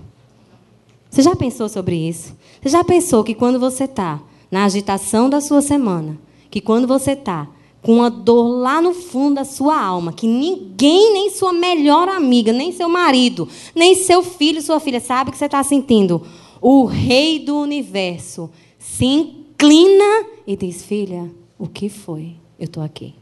Você 1.09 1.23
já 1.23 1.35
pensou 1.35 1.67
sobre 1.67 1.95
isso? 1.95 2.35
Você 2.61 2.69
já 2.69 2.83
pensou 2.83 3.23
que 3.23 3.33
quando 3.33 3.59
você 3.59 3.85
está 3.85 4.21
na 4.51 4.65
agitação 4.65 5.29
da 5.29 5.39
sua 5.39 5.61
semana, 5.61 6.19
que 6.49 6.59
quando 6.59 6.87
você 6.87 7.11
está 7.11 7.47
com 7.81 7.95
uma 7.95 8.09
dor 8.09 8.59
lá 8.59 8.81
no 8.81 8.93
fundo 8.93 9.35
da 9.35 9.45
sua 9.45 9.81
alma, 9.81 10.11
que 10.11 10.27
ninguém, 10.27 11.13
nem 11.13 11.29
sua 11.29 11.53
melhor 11.53 12.09
amiga, 12.09 12.51
nem 12.51 12.71
seu 12.71 12.89
marido, 12.89 13.47
nem 13.73 13.95
seu 13.95 14.21
filho, 14.21 14.61
sua 14.61 14.79
filha, 14.79 14.99
sabe 14.99 15.31
que 15.31 15.37
você 15.37 15.45
está 15.45 15.63
sentindo? 15.63 16.21
O 16.61 16.83
rei 16.85 17.39
do 17.39 17.57
universo 17.57 18.49
se 18.77 19.05
inclina 19.05 20.25
e 20.45 20.57
diz: 20.57 20.83
Filha, 20.83 21.31
o 21.57 21.67
que 21.67 21.87
foi? 21.87 22.35
Eu 22.59 22.65
estou 22.65 22.83
aqui. 22.83 23.13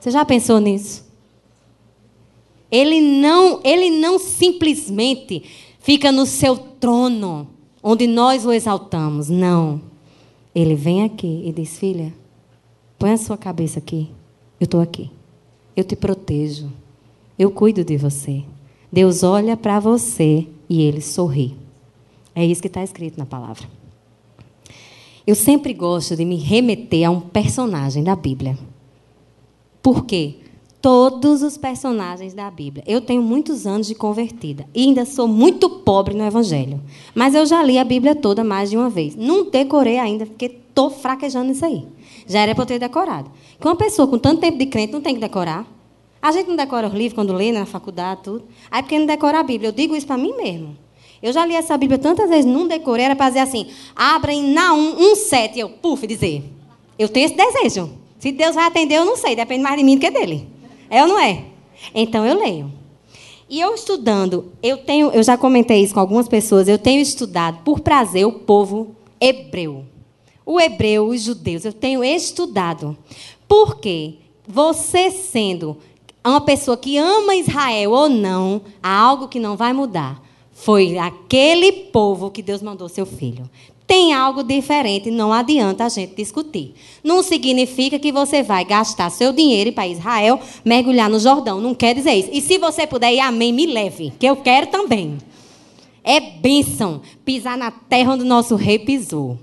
Você 0.00 0.10
já 0.10 0.24
pensou 0.24 0.58
nisso? 0.58 1.06
Ele 2.70 3.00
não, 3.00 3.60
ele 3.62 3.90
não 3.90 4.18
simplesmente 4.18 5.44
fica 5.78 6.10
no 6.10 6.26
seu 6.26 6.56
trono, 6.56 7.48
onde 7.86 8.08
nós 8.08 8.44
o 8.44 8.52
exaltamos. 8.52 9.28
Não. 9.28 9.80
Ele 10.52 10.74
vem 10.74 11.04
aqui 11.04 11.42
e 11.46 11.52
diz: 11.52 11.78
Filha, 11.78 12.12
põe 12.98 13.12
a 13.12 13.16
sua 13.16 13.38
cabeça 13.38 13.78
aqui. 13.78 14.10
Eu 14.58 14.64
estou 14.64 14.80
aqui. 14.80 15.08
Eu 15.76 15.84
te 15.84 15.94
protejo. 15.94 16.72
Eu 17.38 17.50
cuido 17.52 17.84
de 17.84 17.96
você. 17.96 18.42
Deus 18.90 19.22
olha 19.22 19.56
para 19.56 19.78
você 19.78 20.48
e 20.68 20.82
ele 20.82 21.00
sorri. 21.00 21.54
É 22.34 22.44
isso 22.44 22.60
que 22.60 22.66
está 22.66 22.82
escrito 22.82 23.18
na 23.18 23.26
palavra. 23.26 23.68
Eu 25.24 25.34
sempre 25.34 25.72
gosto 25.72 26.16
de 26.16 26.24
me 26.24 26.36
remeter 26.36 27.06
a 27.06 27.10
um 27.10 27.20
personagem 27.20 28.02
da 28.02 28.16
Bíblia. 28.16 28.58
Por 29.82 30.04
quê? 30.04 30.36
Todos 30.86 31.42
os 31.42 31.58
personagens 31.58 32.32
da 32.32 32.48
Bíblia. 32.48 32.84
Eu 32.86 33.00
tenho 33.00 33.20
muitos 33.20 33.66
anos 33.66 33.88
de 33.88 33.94
convertida 33.96 34.68
e 34.72 34.84
ainda 34.84 35.04
sou 35.04 35.26
muito 35.26 35.68
pobre 35.68 36.14
no 36.14 36.24
Evangelho. 36.24 36.80
Mas 37.12 37.34
eu 37.34 37.44
já 37.44 37.60
li 37.60 37.76
a 37.76 37.82
Bíblia 37.82 38.14
toda 38.14 38.44
mais 38.44 38.70
de 38.70 38.76
uma 38.76 38.88
vez. 38.88 39.16
Não 39.16 39.50
decorei 39.50 39.98
ainda, 39.98 40.24
porque 40.24 40.44
estou 40.44 40.88
fraquejando 40.88 41.50
isso 41.50 41.64
aí. 41.64 41.84
Já 42.28 42.38
era 42.38 42.54
para 42.54 42.62
eu 42.62 42.66
ter 42.68 42.78
decorado. 42.78 43.28
Que 43.58 43.66
uma 43.66 43.74
pessoa 43.74 44.06
com 44.06 44.16
tanto 44.16 44.40
tempo 44.40 44.56
de 44.58 44.66
crente 44.66 44.92
não 44.92 45.00
tem 45.00 45.16
que 45.16 45.20
decorar. 45.20 45.66
A 46.22 46.30
gente 46.30 46.46
não 46.46 46.54
decora 46.54 46.86
os 46.86 46.94
livros 46.94 47.14
quando 47.14 47.32
lê 47.32 47.50
na 47.50 47.66
faculdade, 47.66 48.20
tudo. 48.22 48.44
Aí 48.70 48.80
porque 48.80 48.96
não 48.96 49.06
decora 49.06 49.40
a 49.40 49.42
Bíblia. 49.42 49.70
Eu 49.70 49.72
digo 49.72 49.96
isso 49.96 50.06
para 50.06 50.16
mim 50.16 50.36
mesmo. 50.36 50.78
Eu 51.20 51.32
já 51.32 51.44
li 51.44 51.56
essa 51.56 51.76
Bíblia 51.76 51.98
tantas 51.98 52.30
vezes, 52.30 52.46
não 52.46 52.68
decorei, 52.68 53.06
era 53.06 53.16
para 53.16 53.30
dizer 53.30 53.40
assim, 53.40 53.66
abra 53.96 54.32
em 54.32 54.52
Naum 54.52 54.94
1,7. 55.14 55.56
Eu, 55.56 55.68
puf, 55.68 56.06
dizer. 56.06 56.44
Eu 56.96 57.08
tenho 57.08 57.26
esse 57.26 57.34
desejo. 57.34 57.90
Se 58.20 58.30
Deus 58.30 58.54
vai 58.54 58.66
atender, 58.66 58.98
eu 58.98 59.04
não 59.04 59.16
sei. 59.16 59.34
Depende 59.34 59.64
mais 59.64 59.76
de 59.76 59.82
mim 59.82 59.96
do 59.96 60.00
que 60.00 60.12
dele. 60.12 60.54
É 60.90 61.02
ou 61.02 61.08
não 61.08 61.18
é? 61.18 61.44
Então 61.94 62.24
eu 62.26 62.38
leio. 62.38 62.72
E 63.48 63.60
eu 63.60 63.74
estudando, 63.74 64.52
eu 64.62 64.78
tenho, 64.78 65.10
eu 65.10 65.22
já 65.22 65.36
comentei 65.36 65.82
isso 65.82 65.94
com 65.94 66.00
algumas 66.00 66.28
pessoas, 66.28 66.66
eu 66.66 66.78
tenho 66.78 67.00
estudado 67.00 67.62
por 67.62 67.80
prazer 67.80 68.26
o 68.26 68.32
povo 68.32 68.96
hebreu. 69.20 69.84
O 70.44 70.60
hebreu, 70.60 71.08
os 71.08 71.22
judeus, 71.22 71.64
eu 71.64 71.72
tenho 71.72 72.02
estudado. 72.02 72.96
Porque 73.46 74.14
você 74.46 75.10
sendo 75.10 75.76
uma 76.24 76.40
pessoa 76.40 76.76
que 76.76 76.96
ama 76.98 77.36
Israel 77.36 77.92
ou 77.92 78.08
não, 78.08 78.62
há 78.82 78.96
algo 78.98 79.28
que 79.28 79.38
não 79.38 79.56
vai 79.56 79.72
mudar. 79.72 80.20
Foi 80.52 80.98
aquele 80.98 81.70
povo 81.70 82.30
que 82.30 82.42
Deus 82.42 82.62
mandou 82.62 82.88
seu 82.88 83.06
filho 83.06 83.48
tem 83.86 84.12
algo 84.12 84.42
diferente, 84.42 85.10
não 85.10 85.32
adianta 85.32 85.84
a 85.84 85.88
gente 85.88 86.16
discutir. 86.16 86.74
Não 87.04 87.22
significa 87.22 87.98
que 87.98 88.10
você 88.10 88.42
vai 88.42 88.64
gastar 88.64 89.10
seu 89.10 89.32
dinheiro 89.32 89.72
para 89.72 89.86
Israel, 89.86 90.40
mergulhar 90.64 91.08
no 91.08 91.20
Jordão. 91.20 91.60
Não 91.60 91.74
quer 91.74 91.94
dizer 91.94 92.14
isso. 92.14 92.30
E 92.32 92.40
se 92.40 92.58
você 92.58 92.86
puder 92.86 93.14
ir, 93.14 93.20
amém, 93.20 93.52
me 93.52 93.64
leve, 93.64 94.12
que 94.18 94.26
eu 94.26 94.36
quero 94.36 94.66
também. 94.66 95.18
É 96.02 96.18
bênção 96.18 97.00
pisar 97.24 97.56
na 97.56 97.70
terra 97.70 98.14
onde 98.14 98.24
o 98.24 98.26
nosso 98.26 98.56
rei 98.56 98.78
pisou. 98.78 99.38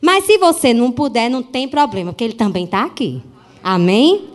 Mas 0.00 0.24
se 0.24 0.38
você 0.38 0.72
não 0.72 0.92
puder, 0.92 1.28
não 1.28 1.42
tem 1.42 1.66
problema, 1.66 2.12
porque 2.12 2.24
ele 2.24 2.34
também 2.34 2.64
está 2.66 2.84
aqui. 2.84 3.20
Amém? 3.62 4.28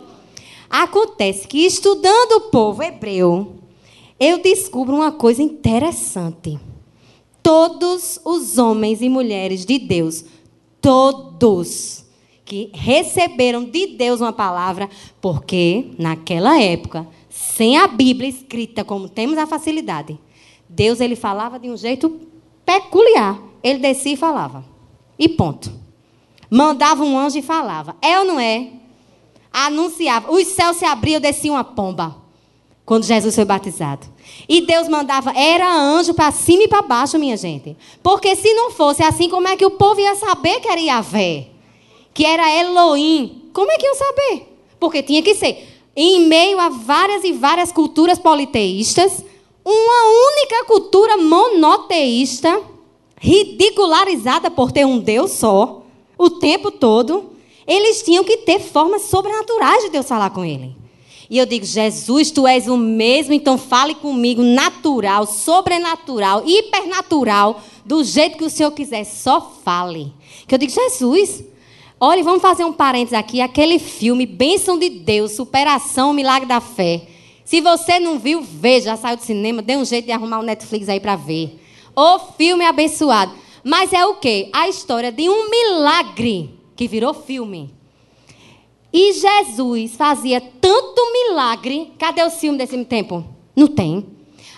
Acontece 0.68 1.48
que 1.48 1.64
estudando 1.64 2.32
o 2.32 2.50
povo 2.50 2.82
hebreu, 2.82 3.54
eu 4.20 4.42
descubro 4.42 4.94
uma 4.94 5.12
coisa 5.12 5.42
interessante 5.42 6.58
todos 7.44 8.18
os 8.24 8.56
homens 8.56 9.02
e 9.02 9.08
mulheres 9.10 9.66
de 9.66 9.78
Deus, 9.78 10.24
todos 10.80 12.06
que 12.42 12.70
receberam 12.72 13.64
de 13.64 13.88
Deus 13.88 14.22
uma 14.22 14.32
palavra, 14.32 14.88
porque 15.20 15.90
naquela 15.98 16.58
época, 16.58 17.06
sem 17.28 17.76
a 17.76 17.86
Bíblia 17.86 18.30
escrita 18.30 18.82
como 18.82 19.10
temos 19.10 19.36
a 19.36 19.46
facilidade, 19.46 20.18
Deus 20.66 21.00
ele 21.00 21.14
falava 21.14 21.58
de 21.58 21.68
um 21.68 21.76
jeito 21.76 22.18
peculiar. 22.64 23.38
Ele 23.62 23.78
descia 23.78 24.14
e 24.14 24.16
falava. 24.16 24.64
E 25.18 25.28
ponto. 25.28 25.70
Mandava 26.50 27.04
um 27.04 27.18
anjo 27.18 27.38
e 27.38 27.42
falava. 27.42 27.94
É 28.00 28.18
ou 28.18 28.24
não 28.24 28.40
é? 28.40 28.70
Anunciava. 29.52 30.32
Os 30.32 30.46
céus 30.48 30.78
se 30.78 30.84
abriam, 30.84 31.20
descia 31.20 31.52
uma 31.52 31.64
pomba. 31.64 32.16
Quando 32.84 33.04
Jesus 33.04 33.34
foi 33.34 33.44
batizado. 33.44 34.13
E 34.48 34.60
Deus 34.62 34.88
mandava, 34.88 35.32
era 35.36 35.72
anjo 35.72 36.14
para 36.14 36.30
cima 36.30 36.64
e 36.64 36.68
para 36.68 36.82
baixo, 36.82 37.18
minha 37.18 37.36
gente. 37.36 37.76
Porque 38.02 38.34
se 38.36 38.52
não 38.54 38.70
fosse 38.70 39.02
assim, 39.02 39.28
como 39.28 39.48
é 39.48 39.56
que 39.56 39.66
o 39.66 39.72
povo 39.72 40.00
ia 40.00 40.14
saber 40.14 40.60
que 40.60 40.68
era 40.68 40.80
Yahvé? 40.80 41.48
Que 42.12 42.24
era 42.24 42.54
Elohim? 42.60 43.50
Como 43.52 43.70
é 43.70 43.76
que 43.76 43.86
iam 43.86 43.94
saber? 43.94 44.58
Porque 44.78 45.02
tinha 45.02 45.22
que 45.22 45.34
ser. 45.34 45.68
Em 45.96 46.26
meio 46.26 46.58
a 46.58 46.68
várias 46.68 47.24
e 47.24 47.32
várias 47.32 47.70
culturas 47.70 48.18
politeístas, 48.18 49.24
uma 49.64 50.28
única 50.30 50.64
cultura 50.66 51.16
monoteísta, 51.16 52.60
ridicularizada 53.16 54.50
por 54.50 54.70
ter 54.70 54.84
um 54.84 54.98
Deus 54.98 55.32
só, 55.32 55.82
o 56.18 56.30
tempo 56.30 56.70
todo, 56.70 57.30
eles 57.66 58.02
tinham 58.02 58.24
que 58.24 58.38
ter 58.38 58.60
formas 58.60 59.02
sobrenaturais 59.02 59.84
de 59.84 59.90
Deus 59.90 60.06
falar 60.06 60.30
com 60.30 60.44
ele. 60.44 60.83
E 61.28 61.38
eu 61.38 61.46
digo, 61.46 61.64
Jesus, 61.64 62.30
tu 62.30 62.46
és 62.46 62.68
o 62.68 62.76
mesmo, 62.76 63.32
então 63.32 63.56
fale 63.56 63.94
comigo 63.94 64.42
natural, 64.42 65.26
sobrenatural, 65.26 66.42
hipernatural, 66.46 67.62
do 67.84 68.04
jeito 68.04 68.36
que 68.36 68.44
o 68.44 68.50
Senhor 68.50 68.70
quiser, 68.72 69.04
só 69.04 69.40
fale. 69.64 70.12
Que 70.46 70.54
eu 70.54 70.58
digo, 70.58 70.72
Jesus, 70.72 71.42
olha, 71.98 72.22
vamos 72.22 72.42
fazer 72.42 72.64
um 72.64 72.72
parênteses 72.72 73.18
aqui, 73.18 73.40
aquele 73.40 73.78
filme, 73.78 74.26
Bênção 74.26 74.78
de 74.78 74.90
Deus, 74.90 75.32
Superação, 75.32 76.12
Milagre 76.12 76.46
da 76.46 76.60
Fé. 76.60 77.08
Se 77.44 77.60
você 77.60 77.98
não 77.98 78.18
viu, 78.18 78.40
veja, 78.42 78.96
saiu 78.96 79.16
do 79.16 79.22
cinema, 79.22 79.60
dê 79.60 79.76
um 79.76 79.84
jeito 79.84 80.06
de 80.06 80.12
arrumar 80.12 80.38
o 80.38 80.42
um 80.42 80.46
Netflix 80.46 80.88
aí 80.88 81.00
para 81.00 81.16
ver. 81.16 81.60
O 81.96 82.18
filme 82.18 82.64
abençoado. 82.64 83.32
Mas 83.62 83.92
é 83.92 84.04
o 84.04 84.16
quê? 84.16 84.50
A 84.52 84.68
história 84.68 85.10
de 85.10 85.28
um 85.28 85.48
milagre 85.48 86.50
que 86.76 86.86
virou 86.86 87.14
filme. 87.14 87.73
E 88.96 89.12
Jesus 89.12 89.96
fazia 89.96 90.40
tanto 90.40 91.02
milagre. 91.12 91.92
Cadê 91.98 92.22
o 92.22 92.30
filme 92.30 92.56
desse 92.56 92.84
tempo? 92.84 93.24
Não 93.56 93.66
tem. 93.66 94.06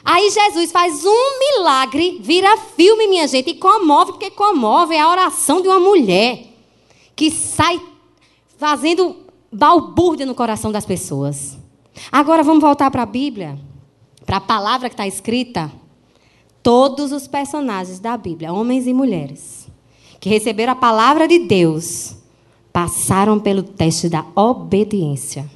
Aí 0.05 0.29
Jesus 0.31 0.71
faz 0.71 1.07
um 1.07 1.39
milagre, 1.39 2.19
vira 2.21 2.55
filme, 2.59 3.09
minha 3.09 3.27
gente, 3.27 3.51
e 3.51 3.55
comove, 3.55 4.13
porque 4.13 4.31
comove 4.31 4.95
a 4.95 5.09
oração 5.09 5.63
de 5.63 5.69
uma 5.69 5.81
mulher 5.81 6.49
que 7.17 7.31
sai 7.31 7.81
fazendo 8.59 9.17
balbúrdia 9.51 10.27
no 10.27 10.35
coração 10.35 10.71
das 10.71 10.85
pessoas. 10.85 11.57
Agora 12.13 12.43
vamos 12.43 12.61
voltar 12.61 12.91
para 12.91 13.05
a 13.05 13.07
Bíblia, 13.07 13.59
para 14.27 14.37
a 14.37 14.41
palavra 14.41 14.91
que 14.91 14.95
está 14.95 15.07
escrita. 15.07 15.73
Todos 16.63 17.11
os 17.11 17.27
personagens 17.27 17.99
da 17.99 18.19
Bíblia, 18.19 18.53
homens 18.53 18.87
e 18.87 18.93
mulheres, 18.93 19.67
que 20.21 20.29
receberam 20.29 20.75
a 20.75 20.77
palavra 20.77 21.27
de 21.27 21.39
Deus, 21.39 22.16
passaram 22.77 23.41
pelo 23.41 23.63
teste 23.63 24.07
da 24.07 24.23
obediência. 24.35 25.51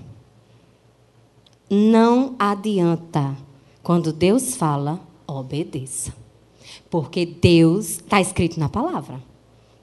Não 1.68 2.34
adianta. 2.38 3.36
Quando 3.82 4.10
Deus 4.10 4.56
fala, 4.56 4.98
obedeça. 5.26 6.14
Porque 6.88 7.26
Deus 7.26 7.98
está 7.98 8.22
escrito 8.22 8.58
na 8.58 8.70
palavra. 8.70 9.22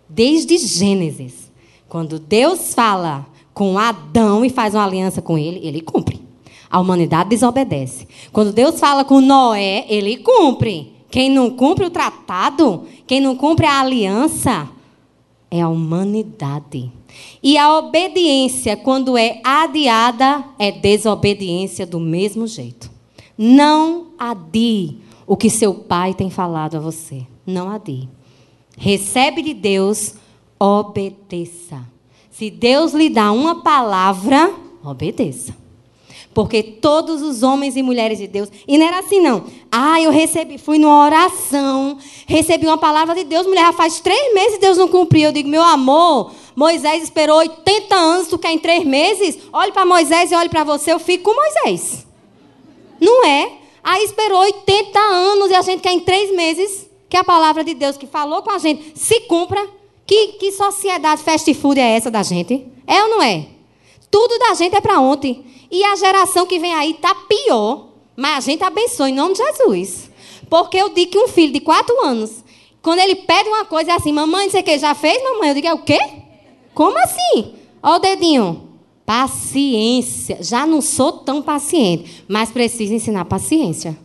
Desde 0.10 0.58
Gênesis. 0.58 1.52
Quando 1.88 2.18
Deus 2.18 2.74
fala 2.74 3.28
com 3.54 3.78
Adão 3.78 4.44
e 4.44 4.50
faz 4.50 4.74
uma 4.74 4.84
aliança 4.84 5.22
com 5.22 5.38
ele, 5.38 5.60
ele 5.62 5.82
cumpre. 5.82 6.20
A 6.68 6.80
humanidade 6.80 7.30
desobedece. 7.30 8.08
Quando 8.34 8.52
Deus 8.52 8.80
fala 8.80 9.06
com 9.06 9.22
Noé, 9.22 9.86
ele 9.88 10.18
cumpre. 10.18 10.92
Quem 11.12 11.30
não 11.30 11.52
cumpre 11.52 11.86
o 11.86 11.92
tratado, 11.92 12.86
quem 13.06 13.22
não 13.22 13.36
cumpre 13.36 13.68
a 13.68 13.80
aliança, 13.80 14.68
é 15.52 15.62
a 15.62 15.70
humanidade. 15.70 16.97
E 17.42 17.58
a 17.58 17.78
obediência, 17.78 18.76
quando 18.76 19.18
é 19.18 19.40
adiada, 19.44 20.44
é 20.58 20.72
desobediência 20.72 21.86
do 21.86 22.00
mesmo 22.00 22.48
jeito. 22.48 22.90
Não 23.38 24.08
adie 24.18 24.98
o 25.26 25.38
que 25.38 25.50
seu 25.50 25.74
pai 25.74 26.14
tem 26.14 26.30
falado 26.30 26.78
a 26.78 26.80
você. 26.80 27.26
Não 27.46 27.70
adie. 27.70 28.10
Recebe 28.78 29.42
de 29.42 29.54
Deus, 29.54 30.16
obedeça. 30.60 31.82
Se 32.32 32.50
Deus 32.50 32.94
lhe 32.94 33.10
dá 33.10 33.32
uma 33.32 33.62
palavra, 33.62 34.54
obedeça. 34.84 35.56
Porque 36.34 36.62
todos 36.62 37.24
os 37.24 37.42
homens 37.42 37.76
e 37.76 37.82
mulheres 37.82 38.20
de 38.20 38.28
Deus. 38.28 38.52
E 38.68 38.78
não 38.78 38.86
era 38.86 39.00
assim, 39.00 39.20
não. 39.20 39.46
Ah, 39.72 40.00
eu 40.00 40.12
recebi, 40.12 40.60
fui 40.60 40.78
numa 40.78 41.04
oração, 41.04 41.98
recebi 42.28 42.68
uma 42.68 42.78
palavra 42.78 43.16
de 43.16 43.24
Deus, 43.24 43.48
mulher, 43.48 43.66
já 43.66 43.74
faz 43.74 44.00
três 44.00 44.34
meses 44.36 44.60
Deus 44.60 44.78
não 44.78 44.88
cumpriu. 44.88 45.30
Eu 45.30 45.32
digo, 45.32 45.50
meu 45.50 45.64
amor, 45.64 46.32
Moisés 46.58 47.04
esperou 47.04 47.38
80 47.38 47.96
anos, 47.96 48.28
tu 48.30 48.40
quer 48.40 48.52
em 48.52 48.58
três 48.58 48.84
meses? 48.84 49.38
Olhe 49.54 49.72
para 49.72 49.86
Moisés 49.86 50.32
e 50.32 50.36
olhe 50.36 50.50
para 50.50 50.64
você, 50.64 50.92
eu 50.92 50.98
fico 50.98 51.26
com 51.26 51.36
Moisés. 51.36 52.04
Não 53.00 53.24
é? 53.24 53.52
Aí 53.84 54.04
esperou 54.04 54.40
80 54.40 54.98
anos 55.00 55.52
e 55.52 55.54
a 55.54 55.62
gente 55.62 55.82
quer 55.82 55.92
em 55.92 56.00
três 56.00 56.36
meses 56.36 56.90
que 57.08 57.16
a 57.16 57.24
palavra 57.24 57.64
de 57.64 57.76
Deus 57.76 57.96
que 57.96 58.08
falou 58.08 58.42
com 58.42 58.50
a 58.50 58.58
gente 58.58 58.98
se 58.98 59.20
cumpra. 59.22 59.70
Que, 60.04 60.30
que 60.40 60.52
sociedade 60.52 61.22
fast 61.22 61.54
food 61.54 61.80
é 61.80 61.96
essa 61.96 62.10
da 62.10 62.24
gente? 62.24 62.66
É 62.88 63.04
ou 63.04 63.10
não 63.10 63.22
é? 63.22 63.46
Tudo 64.10 64.40
da 64.40 64.56
gente 64.56 64.76
é 64.76 64.82
para 64.82 65.00
ontem. 65.00 65.46
E 65.70 65.84
a 65.84 65.96
geração 65.96 66.48
que 66.48 66.58
vem 66.58 66.74
aí 66.74 66.92
está 66.94 67.14
pior. 67.14 67.90
Mas 68.16 68.38
a 68.38 68.40
gente 68.40 68.64
abençoa 68.64 69.12
em 69.12 69.14
nome 69.14 69.36
de 69.36 69.44
Jesus. 69.44 70.10
Porque 70.50 70.78
eu 70.78 70.90
digo 70.90 71.12
que 71.12 71.20
um 71.20 71.28
filho 71.28 71.54
de 71.54 71.60
quatro 71.60 71.96
anos, 72.04 72.44
quando 72.82 72.98
ele 72.98 73.16
pede 73.16 73.48
uma 73.48 73.66
coisa, 73.66 73.92
é 73.92 73.96
assim: 73.96 74.12
Mamãe, 74.12 74.46
não 74.46 74.52
sei 74.52 74.62
o 74.62 74.64
que, 74.64 74.80
já 74.80 74.96
fez, 74.96 75.22
mamãe? 75.22 75.50
Eu 75.50 75.56
digo: 75.56 75.68
É 75.68 75.74
o 75.74 75.84
quê? 75.84 76.00
Como 76.78 76.96
assim? 77.00 77.56
Olha 77.82 77.96
o 77.96 78.00
dedinho. 78.00 78.70
Paciência. 79.04 80.38
Já 80.42 80.64
não 80.64 80.80
sou 80.80 81.12
tão 81.12 81.42
paciente, 81.42 82.24
mas 82.28 82.52
preciso 82.52 82.94
ensinar 82.94 83.26
paciência. 83.26 83.98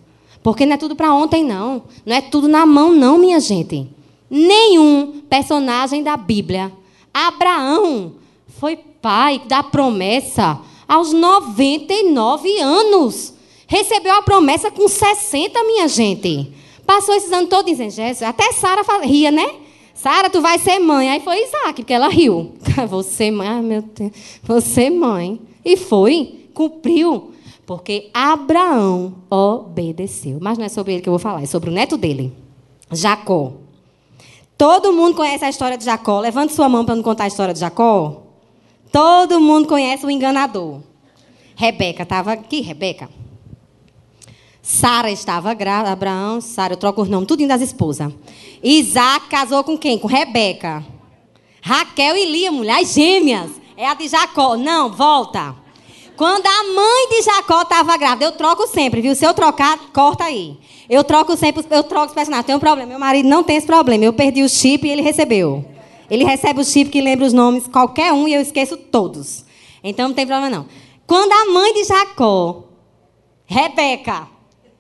Porque 0.42 0.64
não 0.64 0.72
é 0.72 0.78
tudo 0.78 0.96
para 0.96 1.12
ontem, 1.12 1.44
não. 1.44 1.82
Não 2.06 2.16
é 2.16 2.22
tudo 2.22 2.48
na 2.48 2.64
mão, 2.64 2.90
não, 2.90 3.18
minha 3.18 3.38
gente. 3.40 3.87
Nenhum 4.30 5.20
personagem 5.28 6.02
da 6.02 6.16
Bíblia. 6.16 6.72
Abraão 7.12 8.14
foi 8.58 8.76
pai 8.76 9.42
da 9.46 9.62
promessa 9.62 10.58
aos 10.88 11.12
99 11.12 12.58
anos. 12.58 13.35
Recebeu 13.66 14.14
a 14.14 14.22
promessa 14.22 14.70
com 14.70 14.88
60, 14.88 15.62
minha 15.64 15.87
gente. 15.88 16.50
Passou 16.87 17.14
esses 17.14 17.32
anos 17.32 17.50
todos 17.50 17.70
dizendo, 17.70 17.90
Jesus, 17.90 18.22
até 18.22 18.50
Sara 18.52 18.82
ria, 19.02 19.30
né? 19.30 19.62
Sara, 19.94 20.31
tu 20.31 20.40
vai 20.40 20.59
ser 20.59 20.78
mãe. 20.78 21.11
Aí 21.11 21.20
foi 21.20 21.42
Isaac, 21.44 21.83
porque 21.83 21.92
ela 21.92 22.09
riu. 22.09 22.55
Você 22.88 23.31
mãe, 23.31 23.48
ai 23.48 23.62
meu 23.62 23.83
Deus, 23.83 24.12
você 24.42 24.90
mãe. 24.90 25.40
E 25.64 25.76
foi, 25.76 26.48
cumpriu. 26.55 27.33
Porque 27.66 28.11
Abraão 28.12 29.14
obedeceu. 29.31 30.38
Mas 30.40 30.59
não 30.59 30.64
é 30.64 30.68
sobre 30.68 30.94
ele 30.94 31.02
que 31.02 31.09
eu 31.09 31.12
vou 31.12 31.18
falar, 31.18 31.42
é 31.42 31.46
sobre 31.46 31.70
o 31.70 31.72
neto 31.72 31.96
dele, 31.96 32.33
Jacó. 32.90 33.52
Todo 34.59 34.92
mundo 34.92 35.16
conhece 35.16 35.44
a 35.44 35.50
história 35.50 35.78
de 35.78 35.85
Jacó. 35.85 36.20
Levante 36.20 36.52
sua 36.52 36.68
mão 36.68 36.85
para 36.85 36.94
não 36.94 37.02
contar 37.02 37.24
a 37.24 37.28
história 37.28 37.55
de 37.55 37.61
Jacó. 37.61 38.22
Todo 38.90 39.40
mundo 39.40 39.66
conhece 39.66 40.05
o 40.05 40.11
enganador. 40.11 40.81
Rebeca 41.57 42.02
estava 42.02 42.33
aqui, 42.33 42.61
Rebeca. 42.61 43.09
Sara 44.62 45.11
estava 45.11 45.53
grávida, 45.55 45.92
Abraão, 45.92 46.40
Sara, 46.40 46.75
eu 46.75 46.77
troco 46.77 47.03
os 47.03 47.09
nomes, 47.09 47.27
tudo 47.27 47.46
das 47.48 47.61
esposas. 47.61 48.12
Isaac 48.62 49.27
casou 49.29 49.64
com 49.64 49.77
quem? 49.77 49.98
Com 49.98 50.07
Rebeca. 50.07 50.85
Raquel 51.61 52.16
e 52.16 52.25
Lia, 52.25 52.53
mulheres 52.53 52.94
gêmeas. 52.94 53.51
É 53.77 53.87
a 53.88 53.94
de 53.94 54.07
Jacó. 54.07 54.57
Não, 54.57 54.92
volta. 54.92 55.57
Quando 56.16 56.46
a 56.46 56.62
mãe 56.72 57.09
de 57.11 57.22
Jacó 57.22 57.62
estava 57.62 57.96
grávida, 57.96 58.27
eu 58.27 58.33
troco 58.33 58.66
sempre, 58.68 59.01
viu? 59.01 59.14
Se 59.16 59.25
eu 59.27 59.35
trocar, 59.35 59.77
corta 59.92 60.25
aí. 60.25 60.57
Eu 60.88 61.03
troco 61.03 61.37
sempre, 61.37 61.64
eu 61.68 61.83
troco 61.83 62.07
os 62.07 62.12
personagens. 62.12 62.46
Tem 62.46 62.55
um 62.55 62.61
problema, 62.61 62.90
meu 62.90 62.98
marido 62.98 63.29
não 63.29 63.42
tem 63.42 63.57
esse 63.57 63.66
problema. 63.66 64.05
Eu 64.05 64.12
perdi 64.12 64.42
o 64.42 64.48
chip 64.48 64.87
e 64.87 64.90
ele 64.90 65.03
recebeu. 65.03 65.64
Ele 66.09 66.25
recebe 66.25 66.61
o 66.61 66.64
chip 66.64 66.90
que 66.90 67.01
lembra 67.01 67.27
os 67.27 67.33
nomes, 67.33 67.66
qualquer 67.66 68.12
um, 68.12 68.29
e 68.29 68.35
eu 68.35 68.40
esqueço 68.40 68.77
todos. 68.77 69.44
Então 69.83 70.09
não 70.09 70.14
tem 70.14 70.27
problema 70.27 70.55
não. 70.55 70.66
Quando 71.07 71.33
a 71.33 71.53
mãe 71.53 71.75
de 71.75 71.85
Jacó, 71.85 72.64
Rebeca, 73.46 74.29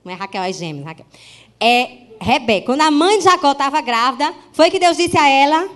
não 0.04 0.12
é 0.12 0.14
Raquel, 0.14 0.42
é 0.42 0.52
gêmeos, 0.52 0.84
Raquel, 0.84 1.06
é 1.60 2.02
Rebeca, 2.20 2.66
quando 2.66 2.82
a 2.82 2.90
mãe 2.90 3.18
de 3.18 3.24
Jacó 3.24 3.52
estava 3.52 3.80
grávida, 3.80 4.32
foi 4.52 4.70
que 4.70 4.78
Deus 4.78 4.96
disse 4.96 5.18
a 5.18 5.28
ela, 5.28 5.68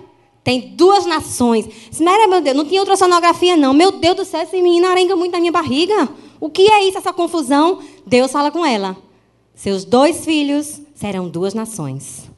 tem 0.43 0.61
duas 0.75 1.05
nações. 1.05 1.67
Mera, 1.99 2.25
meu 2.25 2.39
Deus, 2.39 2.55
não 2.55 2.63
tinha 2.63 2.79
ultrassonografia 2.79 3.57
não. 3.57 3.73
Meu 3.73 3.91
Deus 3.91 4.15
do 4.15 4.23
céu, 4.23 4.43
esse 4.43 4.61
menino 4.61 4.87
arenga 4.87 5.13
muito 5.13 5.33
na 5.33 5.39
minha 5.39 5.51
barriga. 5.51 6.07
O 6.39 6.49
que 6.49 6.71
é 6.71 6.87
isso, 6.87 6.97
essa 6.97 7.11
confusão? 7.11 7.79
Deus 8.05 8.31
fala 8.31 8.49
com 8.49 8.65
ela. 8.65 8.95
Seus 9.53 9.83
dois 9.83 10.23
filhos 10.23 10.81
serão 10.95 11.27
duas 11.27 11.53
nações. 11.53 12.29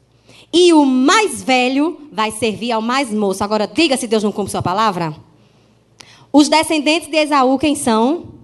E 0.52 0.72
o 0.72 0.84
mais 0.84 1.40
velho 1.40 2.00
vai 2.10 2.32
servir 2.32 2.72
ao 2.72 2.82
mais 2.82 3.12
moço. 3.12 3.44
Agora, 3.44 3.68
diga 3.68 3.96
se 3.96 4.08
Deus 4.08 4.24
não 4.24 4.32
cumpre 4.32 4.50
sua 4.50 4.60
palavra. 4.60 5.14
Os 6.32 6.48
descendentes 6.48 7.08
de 7.08 7.16
Esaú, 7.16 7.58
quem 7.58 7.76
são? 7.76 8.39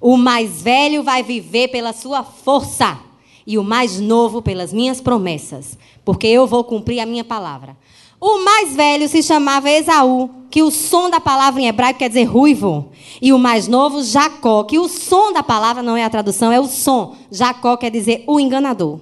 O 0.00 0.16
mais 0.16 0.62
velho 0.62 1.02
vai 1.02 1.22
viver 1.22 1.68
pela 1.68 1.92
sua 1.92 2.22
força. 2.22 2.98
E 3.46 3.58
o 3.58 3.64
mais 3.64 4.00
novo 4.00 4.40
pelas 4.40 4.72
minhas 4.72 5.00
promessas. 5.00 5.76
Porque 6.04 6.26
eu 6.26 6.46
vou 6.46 6.64
cumprir 6.64 7.00
a 7.00 7.06
minha 7.06 7.24
palavra. 7.24 7.76
O 8.20 8.44
mais 8.44 8.74
velho 8.76 9.08
se 9.08 9.22
chamava 9.22 9.70
Esaú, 9.70 10.28
que 10.50 10.62
o 10.62 10.70
som 10.70 11.08
da 11.08 11.18
palavra 11.18 11.60
em 11.60 11.68
hebraico 11.68 12.00
quer 12.00 12.08
dizer 12.08 12.24
ruivo. 12.24 12.90
E 13.20 13.32
o 13.32 13.38
mais 13.38 13.66
novo, 13.66 14.02
Jacó, 14.02 14.62
que 14.64 14.78
o 14.78 14.88
som 14.88 15.32
da 15.32 15.42
palavra 15.42 15.82
não 15.82 15.96
é 15.96 16.04
a 16.04 16.10
tradução, 16.10 16.52
é 16.52 16.60
o 16.60 16.66
som. 16.66 17.16
Jacó 17.30 17.78
quer 17.78 17.90
dizer 17.90 18.24
o 18.26 18.38
enganador. 18.38 19.00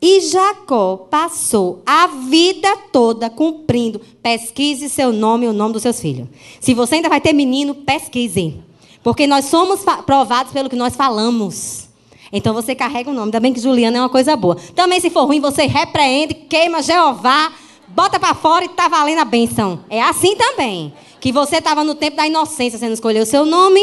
E 0.00 0.20
Jacó 0.20 1.08
passou 1.10 1.82
a 1.84 2.06
vida 2.06 2.68
toda 2.92 3.28
cumprindo. 3.28 4.00
Pesquise 4.22 4.88
seu 4.88 5.12
nome 5.12 5.46
e 5.46 5.48
o 5.48 5.52
nome 5.52 5.72
dos 5.72 5.82
seus 5.82 6.00
filhos. 6.00 6.28
Se 6.60 6.72
você 6.72 6.96
ainda 6.96 7.08
vai 7.08 7.20
ter 7.20 7.32
menino, 7.32 7.74
pesquise. 7.74 8.60
Porque 9.08 9.26
nós 9.26 9.46
somos 9.46 9.80
provados 10.04 10.52
pelo 10.52 10.68
que 10.68 10.76
nós 10.76 10.94
falamos. 10.94 11.88
Então 12.30 12.52
você 12.52 12.74
carrega 12.74 13.08
o 13.08 13.14
nome. 13.14 13.28
Ainda 13.28 13.40
bem 13.40 13.54
que 13.54 13.58
Juliana 13.58 13.96
é 13.96 14.00
uma 14.02 14.10
coisa 14.10 14.36
boa. 14.36 14.54
Também, 14.74 15.00
se 15.00 15.08
for 15.08 15.24
ruim, 15.24 15.40
você 15.40 15.64
repreende, 15.64 16.34
queima 16.34 16.82
Jeová, 16.82 17.50
bota 17.88 18.20
para 18.20 18.34
fora 18.34 18.66
e 18.66 18.68
está 18.68 18.86
valendo 18.86 19.20
a 19.20 19.24
benção. 19.24 19.82
É 19.88 20.02
assim 20.02 20.36
também. 20.36 20.92
Que 21.20 21.32
você 21.32 21.56
estava 21.56 21.82
no 21.82 21.94
tempo 21.94 22.18
da 22.18 22.26
inocência, 22.26 22.78
você 22.78 22.84
não 22.84 22.92
escolheu 22.92 23.22
o 23.22 23.26
seu 23.26 23.46
nome. 23.46 23.80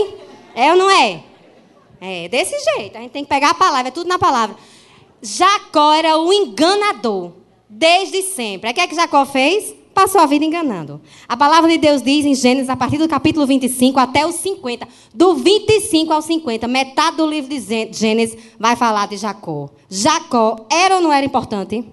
É 0.53 0.69
ou 0.71 0.77
não 0.77 0.91
é? 0.91 1.23
É 1.99 2.27
desse 2.27 2.55
jeito. 2.75 2.95
A 2.95 3.01
gente 3.01 3.09
tem 3.09 3.23
que 3.23 3.29
pegar 3.29 3.49
a 3.49 3.55
palavra, 3.55 3.87
é 3.87 3.91
tudo 3.91 4.07
na 4.07 4.19
palavra. 4.19 4.55
Jacó 5.23 5.91
era 5.91 6.19
o 6.19 6.31
enganador, 6.31 7.31
desde 7.67 8.21
sempre. 8.21 8.69
O 8.69 8.73
que 8.75 8.79
é 8.79 8.85
que 8.85 8.93
Jacó 8.93 9.25
fez? 9.25 9.73
Passou 9.95 10.19
a 10.19 10.25
vida 10.25 10.43
enganando. 10.43 10.99
A 11.25 11.37
palavra 11.37 11.69
de 11.69 11.77
Deus 11.77 12.01
diz 12.01 12.25
em 12.25 12.35
Gênesis, 12.35 12.69
a 12.69 12.75
partir 12.75 12.97
do 12.97 13.07
capítulo 13.07 13.47
25 13.47 13.97
até 13.97 14.27
os 14.27 14.35
50, 14.35 14.85
do 15.13 15.35
25 15.35 16.11
ao 16.11 16.21
50, 16.21 16.67
metade 16.67 17.15
do 17.15 17.25
livro 17.25 17.49
de 17.49 17.89
Gênesis 17.93 18.37
vai 18.59 18.75
falar 18.75 19.07
de 19.07 19.15
Jacó. 19.15 19.69
Jacó 19.89 20.57
era 20.69 20.97
ou 20.97 21.01
não 21.01 21.13
era 21.13 21.25
importante? 21.25 21.85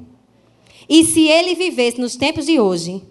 E 0.88 1.04
se 1.04 1.28
ele 1.28 1.54
vivesse 1.54 2.00
nos 2.00 2.16
tempos 2.16 2.46
de 2.46 2.58
hoje, 2.58 3.04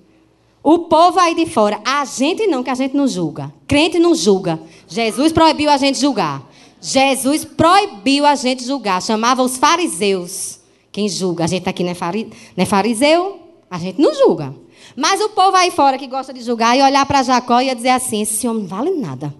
o 0.61 0.79
povo 0.79 1.21
aí 1.21 1.35
de 1.35 1.45
fora, 1.45 1.79
a 1.85 2.03
gente 2.03 2.45
não, 2.45 2.61
que 2.61 2.69
a 2.69 2.75
gente 2.75 2.93
não 2.93 3.07
julga. 3.07 3.51
Crente 3.65 3.97
não 3.97 4.13
julga. 4.13 4.59
Jesus 4.89 5.31
proibiu 5.31 5.69
a 5.69 5.77
gente 5.77 6.01
julgar. 6.01 6.45
Jesus 6.81 7.45
proibiu 7.45 8.25
a 8.25 8.35
gente 8.35 8.65
julgar, 8.65 9.01
chamava 9.01 9.41
os 9.41 9.55
fariseus. 9.55 10.59
Quem 10.91 11.07
julga? 11.07 11.45
A 11.45 11.47
gente 11.47 11.69
aqui 11.69 11.81
não 11.81 11.91
é, 11.91 11.95
é 12.57 12.65
fariseu, 12.65 13.39
a 13.69 13.79
gente 13.79 14.01
não 14.01 14.13
julga. 14.13 14.53
Mas 14.95 15.21
o 15.21 15.29
povo 15.29 15.55
aí 15.55 15.71
fora 15.71 15.97
que 15.97 16.07
gosta 16.07 16.33
de 16.33 16.41
julgar 16.41 16.77
e 16.77 16.81
olhar 16.81 17.05
para 17.05 17.23
Jacó 17.23 17.61
e 17.61 17.73
dizer 17.73 17.89
assim: 17.89 18.21
esse 18.21 18.47
homem 18.47 18.63
não 18.63 18.69
vale 18.69 18.91
nada. 18.91 19.33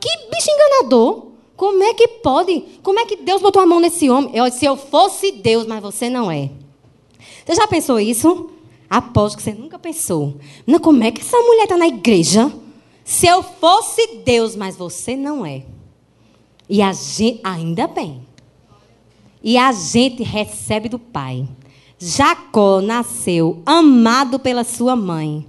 Que 0.00 0.08
bicho 0.30 0.50
enganador. 0.50 1.30
Como 1.56 1.82
é 1.82 1.92
que 1.92 2.08
pode? 2.08 2.64
Como 2.82 2.98
é 2.98 3.04
que 3.04 3.16
Deus 3.16 3.42
botou 3.42 3.60
a 3.60 3.66
mão 3.66 3.80
nesse 3.80 4.08
homem? 4.08 4.34
Eu, 4.34 4.50
se 4.50 4.64
eu 4.64 4.76
fosse 4.76 5.30
Deus, 5.30 5.66
mas 5.66 5.82
você 5.82 6.08
não 6.08 6.30
é. 6.30 6.50
Você 7.44 7.54
já 7.54 7.66
pensou 7.66 8.00
isso? 8.00 8.50
Aposto 8.88 9.36
que 9.36 9.42
você 9.42 9.52
nunca 9.52 9.78
pensou. 9.78 10.36
Não, 10.66 10.78
como 10.78 11.04
é 11.04 11.10
que 11.10 11.20
essa 11.20 11.36
mulher 11.38 11.64
está 11.64 11.76
na 11.76 11.86
igreja? 11.86 12.50
Se 13.04 13.26
eu 13.26 13.42
fosse 13.42 14.18
Deus, 14.24 14.56
mas 14.56 14.76
você 14.76 15.16
não 15.16 15.44
é. 15.44 15.64
E 16.68 16.80
a 16.80 16.92
gente, 16.92 17.40
ainda 17.44 17.86
bem. 17.86 18.26
E 19.42 19.58
a 19.58 19.72
gente 19.72 20.22
recebe 20.22 20.88
do 20.88 20.98
Pai. 20.98 21.46
Jacó 22.02 22.80
nasceu 22.80 23.60
amado 23.66 24.38
pela 24.38 24.64
sua 24.64 24.96
mãe 24.96 25.44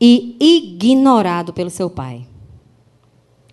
e 0.00 0.36
ignorado 0.40 1.52
pelo 1.52 1.70
seu 1.70 1.88
pai. 1.88 2.26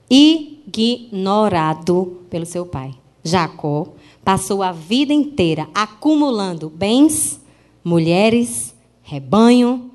Ignorado 0.09 2.23
pelo 2.31 2.47
seu 2.47 2.65
pai. 2.65 2.95
Jacó 3.23 3.89
passou 4.25 4.63
a 4.63 4.71
vida 4.71 5.13
inteira 5.13 5.69
acumulando 5.75 6.71
bens, 6.71 7.39
mulheres, 7.83 8.73
rebanho, 9.03 9.91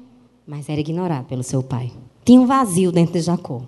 mas 0.46 0.68
era 0.68 0.80
ignorado 0.80 1.24
pelo 1.24 1.42
seu 1.42 1.60
pai. 1.60 1.90
Tinha 2.24 2.40
um 2.40 2.46
vazio 2.46 2.92
dentro 2.92 3.14
de 3.14 3.20
Jacó. 3.20 3.62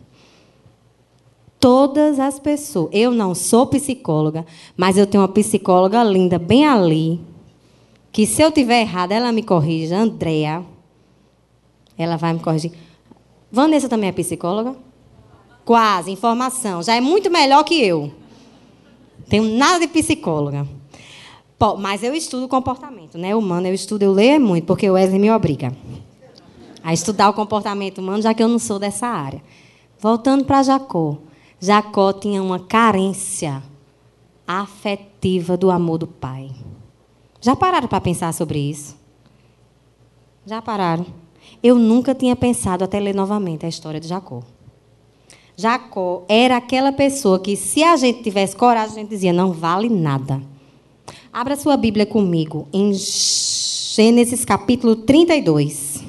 Todas 1.58 2.20
as 2.20 2.38
pessoas, 2.38 2.90
eu 2.92 3.10
não 3.10 3.34
sou 3.34 3.66
psicóloga, 3.66 4.46
mas 4.76 4.96
eu 4.96 5.08
tenho 5.08 5.22
uma 5.22 5.28
psicóloga 5.28 6.04
linda 6.04 6.38
bem 6.38 6.66
ali, 6.66 7.20
que 8.12 8.26
se 8.26 8.42
eu 8.42 8.50
tiver 8.50 8.80
errado, 8.80 9.12
ela 9.12 9.32
me 9.32 9.42
corrija, 9.42 9.96
Andréa. 9.96 10.64
Ela 11.96 12.16
vai 12.16 12.32
me 12.32 12.40
corrigir. 12.40 12.72
Vanessa 13.50 13.88
também 13.88 14.08
é 14.08 14.12
psicóloga? 14.12 14.74
Quase, 15.64 16.10
informação. 16.10 16.82
Já 16.82 16.94
é 16.94 17.00
muito 17.00 17.30
melhor 17.30 17.62
que 17.64 17.80
eu. 17.80 18.12
Tenho 19.28 19.44
nada 19.44 19.80
de 19.80 19.88
psicóloga. 19.88 20.66
mas 21.78 22.02
eu 22.02 22.14
estudo 22.14 22.48
comportamento, 22.48 23.18
né? 23.18 23.34
Humano, 23.34 23.66
eu 23.66 23.74
estudo, 23.74 24.02
eu 24.02 24.12
leio 24.12 24.40
muito, 24.40 24.64
porque 24.64 24.88
o 24.88 24.94
Wesley 24.94 25.20
me 25.20 25.30
obriga 25.30 25.72
a 26.82 26.92
estudar 26.92 27.28
o 27.28 27.34
comportamento 27.34 27.98
humano, 27.98 28.22
já 28.22 28.34
que 28.34 28.42
eu 28.42 28.48
não 28.48 28.58
sou 28.58 28.78
dessa 28.78 29.06
área. 29.06 29.42
Voltando 29.98 30.44
para 30.44 30.62
Jacó. 30.62 31.18
Jacó 31.60 32.12
tinha 32.12 32.42
uma 32.42 32.58
carência 32.58 33.62
afetiva 34.46 35.56
do 35.56 35.70
amor 35.70 35.98
do 35.98 36.06
pai. 36.06 36.50
Já 37.40 37.56
pararam 37.56 37.88
para 37.88 38.00
pensar 38.00 38.32
sobre 38.34 38.58
isso? 38.58 38.96
Já 40.44 40.60
pararam? 40.60 41.06
Eu 41.62 41.76
nunca 41.76 42.14
tinha 42.14 42.36
pensado 42.36 42.84
até 42.84 43.00
ler 43.00 43.14
novamente 43.14 43.64
a 43.64 43.68
história 43.68 43.98
de 43.98 44.06
Jacó. 44.06 44.42
Jacó 45.56 46.24
era 46.28 46.56
aquela 46.56 46.92
pessoa 46.92 47.38
que, 47.38 47.56
se 47.56 47.82
a 47.82 47.96
gente 47.96 48.22
tivesse 48.22 48.56
coragem, 48.56 48.96
a 48.96 49.00
gente 49.00 49.10
dizia: 49.10 49.32
não 49.32 49.52
vale 49.52 49.88
nada. 49.88 50.42
Abra 51.32 51.56
sua 51.56 51.76
Bíblia 51.76 52.06
comigo 52.06 52.66
em 52.72 52.92
Gênesis 52.92 54.44
capítulo 54.44 54.96
32. 54.96 56.04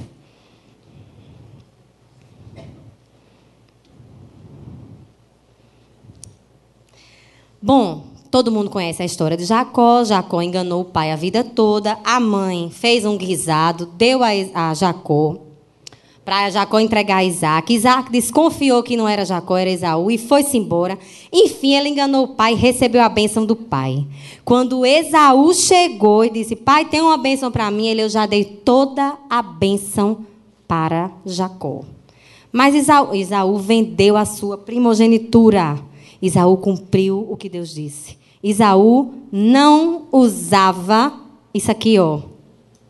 Bom, 7.62 8.11
Todo 8.32 8.50
mundo 8.50 8.70
conhece 8.70 9.04
a 9.04 9.06
história 9.06 9.36
de 9.36 9.44
Jacó. 9.44 10.06
Jacó 10.06 10.42
enganou 10.42 10.84
o 10.84 10.86
pai 10.86 11.12
a 11.12 11.18
vida 11.18 11.44
toda. 11.44 12.00
A 12.02 12.18
mãe 12.18 12.70
fez 12.72 13.06
um 13.06 13.18
guisado, 13.18 13.86
deu 13.98 14.22
a, 14.24 14.74
Jacó 14.74 15.36
para 16.24 16.50
Jacó 16.50 16.80
entregar 16.80 17.18
a 17.18 17.26
Isaac. 17.26 17.74
Isaac 17.74 18.10
desconfiou 18.10 18.82
que 18.84 18.96
não 18.96 19.06
era 19.06 19.26
Jacó, 19.26 19.58
era 19.58 19.70
Esaú 19.70 20.10
e 20.10 20.18
foi-se 20.18 20.58
embora. 20.58 20.98
Enfim, 21.34 21.74
ele 21.74 21.90
enganou 21.90 22.24
o 22.24 22.28
pai 22.30 22.54
e 22.54 22.56
recebeu 22.56 23.02
a 23.02 23.10
bênção 23.10 23.46
do 23.46 23.56
pai. 23.56 24.08
Quando 24.46 24.86
Esaú 24.86 25.54
chegou 25.54 26.24
e 26.24 26.30
disse: 26.30 26.56
Pai, 26.56 26.86
tem 26.86 27.02
uma 27.02 27.18
bênção 27.18 27.52
para 27.52 27.70
mim, 27.70 27.88
ele 27.88 28.02
eu 28.02 28.10
já 28.10 28.26
dei 28.26 28.46
toda 28.46 29.18
a 29.30 29.42
bênção 29.42 30.20
para 30.66 31.12
Jacó. 31.26 31.82
Mas 32.50 32.76
Esaú, 32.76 33.14
Esaú 33.14 33.58
vendeu 33.58 34.16
a 34.16 34.24
sua 34.24 34.58
primogenitura. 34.58 35.78
Esaú 36.22 36.56
cumpriu 36.56 37.28
o 37.30 37.36
que 37.36 37.50
Deus 37.50 37.74
disse. 37.74 38.21
Isaú 38.44 39.14
não 39.32 40.08
usava 40.12 41.14
isso 41.54 41.72
aqui, 41.72 42.00
ó. 42.00 42.22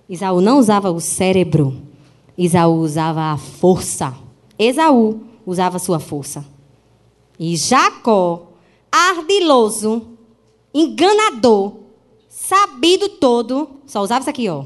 Isaú 0.08 0.42
não 0.42 0.60
usava 0.60 0.92
o 0.92 1.00
cérebro. 1.00 1.82
Isaú 2.38 2.80
usava 2.80 3.34
a 3.34 3.38
força. 3.38 4.14
Esaú 4.58 5.22
usava 5.46 5.80
sua 5.80 6.00
força. 6.00 6.46
E 7.38 7.56
Jacó, 7.56 8.52
ardiloso, 8.92 10.08
enganador, 10.74 11.74
sabido 12.30 13.10
todo, 13.10 13.70
só 13.86 14.02
usava 14.02 14.22
isso 14.22 14.30
aqui, 14.30 14.50
ó. 14.50 14.66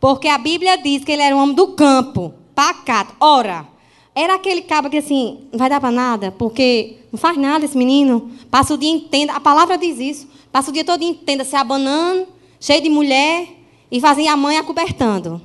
Porque 0.00 0.28
a 0.28 0.38
Bíblia 0.38 0.76
diz 0.76 1.04
que 1.04 1.12
ele 1.12 1.22
era 1.22 1.36
um 1.36 1.40
homem 1.40 1.54
do 1.54 1.68
campo, 1.68 2.34
pacato. 2.54 3.14
Ora, 3.20 3.68
era 4.14 4.34
aquele 4.34 4.62
cabo 4.62 4.90
que 4.90 4.98
assim, 4.98 5.40
não 5.50 5.58
vai 5.58 5.70
dar 5.70 5.80
para 5.80 5.90
nada, 5.90 6.30
porque 6.32 6.98
não 7.10 7.18
faz 7.18 7.36
nada 7.36 7.64
esse 7.64 7.76
menino. 7.76 8.30
Passa 8.50 8.74
o 8.74 8.78
dia 8.78 8.90
inteiro, 8.90 9.32
a 9.32 9.40
palavra 9.40 9.78
diz 9.78 9.98
isso. 9.98 10.28
Passa 10.50 10.70
o 10.70 10.72
dia 10.72 10.84
todo 10.84 11.02
inteiro 11.02 11.44
se 11.44 11.56
abanando, 11.56 12.26
cheio 12.60 12.82
de 12.82 12.90
mulher, 12.90 13.48
e 13.90 14.00
fazia 14.00 14.32
a 14.32 14.36
mãe 14.36 14.58
acobertando. 14.58 15.40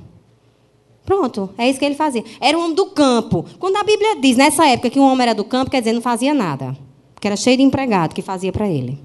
Pronto, 1.04 1.48
é 1.56 1.70
isso 1.70 1.78
que 1.78 1.84
ele 1.86 1.94
fazia. 1.94 2.22
Era 2.38 2.58
um 2.58 2.64
homem 2.64 2.74
do 2.74 2.86
campo. 2.86 3.44
Quando 3.58 3.76
a 3.76 3.82
Bíblia 3.82 4.16
diz 4.20 4.36
nessa 4.36 4.66
época 4.66 4.90
que 4.90 5.00
um 5.00 5.10
homem 5.10 5.22
era 5.22 5.34
do 5.34 5.44
campo, 5.44 5.70
quer 5.70 5.80
dizer, 5.80 5.94
não 5.94 6.02
fazia 6.02 6.34
nada. 6.34 6.76
Porque 7.14 7.26
era 7.26 7.36
cheio 7.36 7.56
de 7.56 7.62
empregado 7.62 8.14
que 8.14 8.20
fazia 8.20 8.52
para 8.52 8.68
ele. 8.68 8.98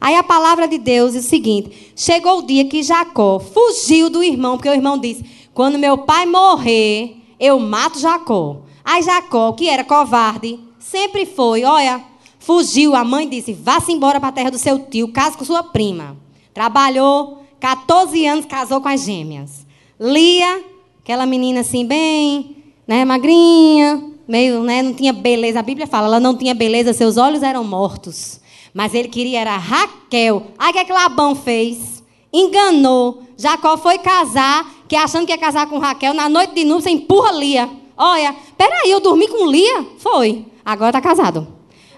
Aí 0.00 0.16
a 0.16 0.22
palavra 0.22 0.66
de 0.66 0.78
Deus 0.78 1.12
diz 1.12 1.24
o 1.24 1.28
seguinte: 1.28 1.92
chegou 1.94 2.38
o 2.38 2.42
dia 2.42 2.64
que 2.64 2.82
Jacó 2.82 3.38
fugiu 3.38 4.10
do 4.10 4.24
irmão, 4.24 4.56
porque 4.56 4.68
o 4.68 4.74
irmão 4.74 4.98
disse: 4.98 5.24
quando 5.54 5.78
meu 5.78 5.98
pai 5.98 6.26
morrer, 6.26 7.16
eu 7.38 7.60
mato 7.60 8.00
Jacó. 8.00 8.62
Aí 8.84 9.02
Jacó, 9.02 9.52
que 9.52 9.68
era 9.68 9.84
covarde, 9.84 10.58
sempre 10.78 11.26
foi, 11.26 11.64
olha, 11.64 12.02
fugiu. 12.38 12.96
A 12.96 13.04
mãe 13.04 13.28
disse: 13.28 13.52
vá-se 13.52 13.92
embora 13.92 14.18
para 14.18 14.30
a 14.30 14.32
terra 14.32 14.50
do 14.50 14.58
seu 14.58 14.78
tio, 14.78 15.08
case 15.12 15.36
com 15.36 15.44
sua 15.44 15.62
prima. 15.62 16.16
Trabalhou, 16.52 17.44
14 17.60 18.26
anos, 18.26 18.46
casou 18.46 18.80
com 18.80 18.88
as 18.88 19.04
gêmeas. 19.04 19.66
Lia, 19.98 20.64
aquela 21.02 21.26
menina 21.26 21.60
assim, 21.60 21.84
bem, 21.84 22.56
né, 22.86 23.04
magrinha, 23.04 24.02
meio, 24.26 24.62
né, 24.62 24.82
não 24.82 24.94
tinha 24.94 25.12
beleza. 25.12 25.60
A 25.60 25.62
Bíblia 25.62 25.86
fala, 25.86 26.06
ela 26.06 26.20
não 26.20 26.36
tinha 26.36 26.54
beleza, 26.54 26.92
seus 26.92 27.16
olhos 27.16 27.42
eram 27.42 27.62
mortos. 27.62 28.40
Mas 28.72 28.94
ele 28.94 29.08
queria 29.08 29.40
era 29.40 29.56
Raquel. 29.56 30.46
Aí 30.58 30.70
o 30.70 30.72
que, 30.72 30.78
é 30.78 30.84
que 30.84 30.92
Labão 30.92 31.34
fez? 31.34 32.02
Enganou. 32.32 33.22
Jacó 33.36 33.76
foi 33.76 33.98
casar, 33.98 34.64
que 34.88 34.94
achando 34.94 35.26
que 35.26 35.32
ia 35.32 35.38
casar 35.38 35.66
com 35.68 35.78
Raquel, 35.78 36.14
na 36.14 36.28
noite 36.28 36.54
de 36.54 36.64
núpcias 36.64 36.94
empurra 36.94 37.32
Lia. 37.32 37.79
Olha, 38.02 38.34
peraí, 38.56 38.90
eu 38.90 38.98
dormi 38.98 39.28
com 39.28 39.46
Lia? 39.46 39.86
Foi. 39.98 40.46
Agora 40.64 40.90
tá 40.90 41.02
casado. 41.02 41.46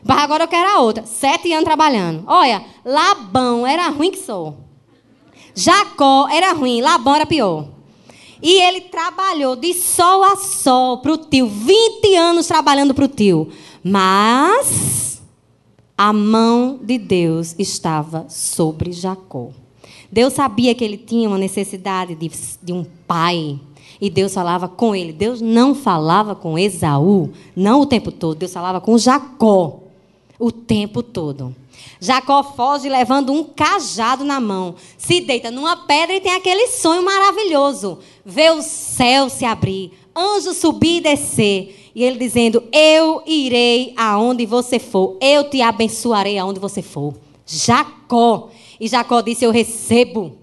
Mas 0.03 0.19
agora 0.19 0.43
eu 0.43 0.49
quero 0.49 0.69
a 0.69 0.81
outra. 0.81 1.07
Sete 1.07 1.53
anos 1.53 1.65
trabalhando. 1.65 2.25
Olha, 2.27 2.65
Labão 2.85 3.65
era 3.65 3.88
ruim 3.88 4.11
que 4.11 4.19
sou. 4.19 4.57
Jacó 5.55 6.29
era 6.29 6.53
ruim, 6.53 6.81
Labão 6.81 7.15
era 7.15 7.25
pior. 7.25 7.69
E 8.43 8.61
ele 8.62 8.81
trabalhou 8.81 9.55
de 9.55 9.73
sol 9.75 10.25
a 10.25 10.35
sol 10.35 10.99
para 10.99 11.12
o 11.12 11.19
tio. 11.19 11.47
20 11.47 12.17
anos 12.17 12.49
trabalhando 12.49 12.93
para 12.93 13.05
o 13.05 13.09
tio. 13.09 13.53
Mas 13.85 15.23
a 15.97 16.12
mão 16.12 16.81
de 16.83 16.99
Deus 16.99 17.55
estava 17.61 18.27
sobre 18.29 18.91
Jacó. 18.91 19.51
Deus 20.11 20.33
sabia 20.33 20.75
que 20.75 20.83
ele 20.83 20.99
tinha 20.99 21.29
uma 21.29 21.38
necessidade 21.38 22.17
de, 22.17 22.29
de 22.61 22.73
um 22.73 22.85
pai 23.07 23.61
e 24.03 24.11
Deus 24.11 24.35
falava 24.35 24.67
com 24.67 24.97
ele. 24.97 25.12
Deus 25.12 25.41
não 25.41 25.77
falava 25.77 26.35
com 26.35 26.59
Esaú, 26.59 27.31
não 27.55 27.83
o 27.83 27.87
tempo 27.87 28.11
todo. 28.11 28.37
Deus 28.37 28.53
falava 28.53 28.81
com 28.81 28.99
Jacó 28.99 29.79
o 30.41 30.51
tempo 30.51 31.05
todo. 31.05 31.55
Jacó 32.01 32.43
foge 32.43 32.88
levando 32.88 33.33
um 33.33 33.45
cajado 33.45 34.25
na 34.25 34.41
mão, 34.41 34.75
se 34.99 35.21
deita 35.21 35.53
numa 35.53 35.77
pedra 35.77 36.16
e 36.16 36.20
tem 36.20 36.33
aquele 36.33 36.66
sonho 36.66 37.05
maravilhoso. 37.05 38.01
Vê 38.24 38.51
o 38.51 38.61
céu 38.61 39.29
se 39.29 39.45
abrir, 39.45 39.93
anjos 40.16 40.57
subir 40.57 40.97
e 40.97 41.01
descer. 41.03 41.93
E 41.95 42.03
ele 42.03 42.18
dizendo: 42.18 42.64
Eu 42.72 43.22
irei 43.24 43.95
aonde 43.97 44.45
você 44.47 44.81
for, 44.81 45.16
eu 45.20 45.49
te 45.49 45.62
abençoarei 45.62 46.39
aonde 46.39 46.59
você 46.59 46.83
for. 46.83 47.14
Jacó. 47.47 48.51
E 48.81 48.89
Jacó 48.89 49.20
disse: 49.20 49.45
Eu 49.45 49.53
recebo. 49.53 50.39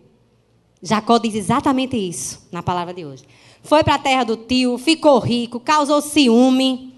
Jacó 0.81 1.17
diz 1.19 1.35
exatamente 1.35 1.97
isso 1.97 2.47
na 2.53 2.63
palavra 2.63 2.93
de 2.93 3.05
hoje 3.05 3.23
foi 3.63 3.83
para 3.83 3.95
a 3.95 3.99
terra 3.99 4.23
do 4.23 4.37
tio, 4.37 4.77
ficou 4.77 5.19
rico, 5.19 5.59
causou 5.59 6.01
ciúme, 6.01 6.93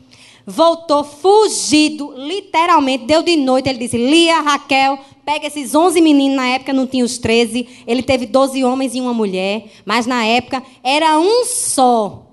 voltou 0.46 1.04
fugido, 1.04 2.14
literalmente, 2.16 3.06
deu 3.06 3.24
de 3.24 3.36
noite, 3.36 3.70
ele 3.70 3.80
disse, 3.80 3.98
Lia, 3.98 4.42
Raquel, 4.42 5.00
pega 5.26 5.48
esses 5.48 5.74
11 5.74 6.02
meninos, 6.02 6.38
na 6.38 6.48
época 6.48 6.74
não 6.74 6.88
tinha 6.88 7.06
os 7.06 7.18
13, 7.18 7.68
ele 7.86 8.04
teve 8.04 8.26
12 8.26 8.64
homens 8.64 8.96
e 8.96 9.02
uma 9.02 9.14
mulher, 9.14 9.66
mas 9.86 10.06
na 10.06 10.26
época 10.26 10.64
era 10.84 11.20
um 11.20 11.46
só 11.46 12.28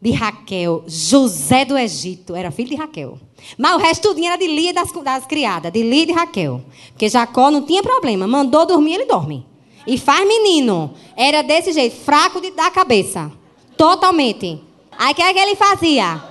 de 0.00 0.10
Raquel, 0.12 0.84
José 0.86 1.64
do 1.64 1.76
Egito, 1.76 2.34
era 2.34 2.50
filho 2.50 2.70
de 2.70 2.76
Raquel. 2.76 3.18
Mas 3.58 3.74
o 3.74 3.78
resto 3.78 4.08
tudo 4.08 4.24
era 4.24 4.36
de 4.36 4.46
Lia 4.46 4.72
das, 4.72 4.90
das 4.92 5.26
criadas, 5.26 5.72
de 5.72 5.82
Lia 5.82 6.02
e 6.02 6.06
de 6.06 6.12
Raquel. 6.12 6.62
Porque 6.90 7.08
Jacó 7.08 7.50
não 7.50 7.62
tinha 7.62 7.82
problema, 7.82 8.26
mandou 8.26 8.64
dormir, 8.66 8.94
ele 8.94 9.06
dorme. 9.06 9.46
E 9.86 9.98
faz 9.98 10.26
menino. 10.26 10.92
Era 11.16 11.42
desse 11.42 11.72
jeito, 11.72 11.96
fraco 11.96 12.40
de, 12.40 12.50
da 12.50 12.70
cabeça. 12.70 13.30
Totalmente. 13.76 14.60
Aí 14.98 15.12
o 15.12 15.14
que 15.14 15.22
é 15.22 15.32
que 15.32 15.38
ele 15.38 15.56
fazia? 15.56 16.22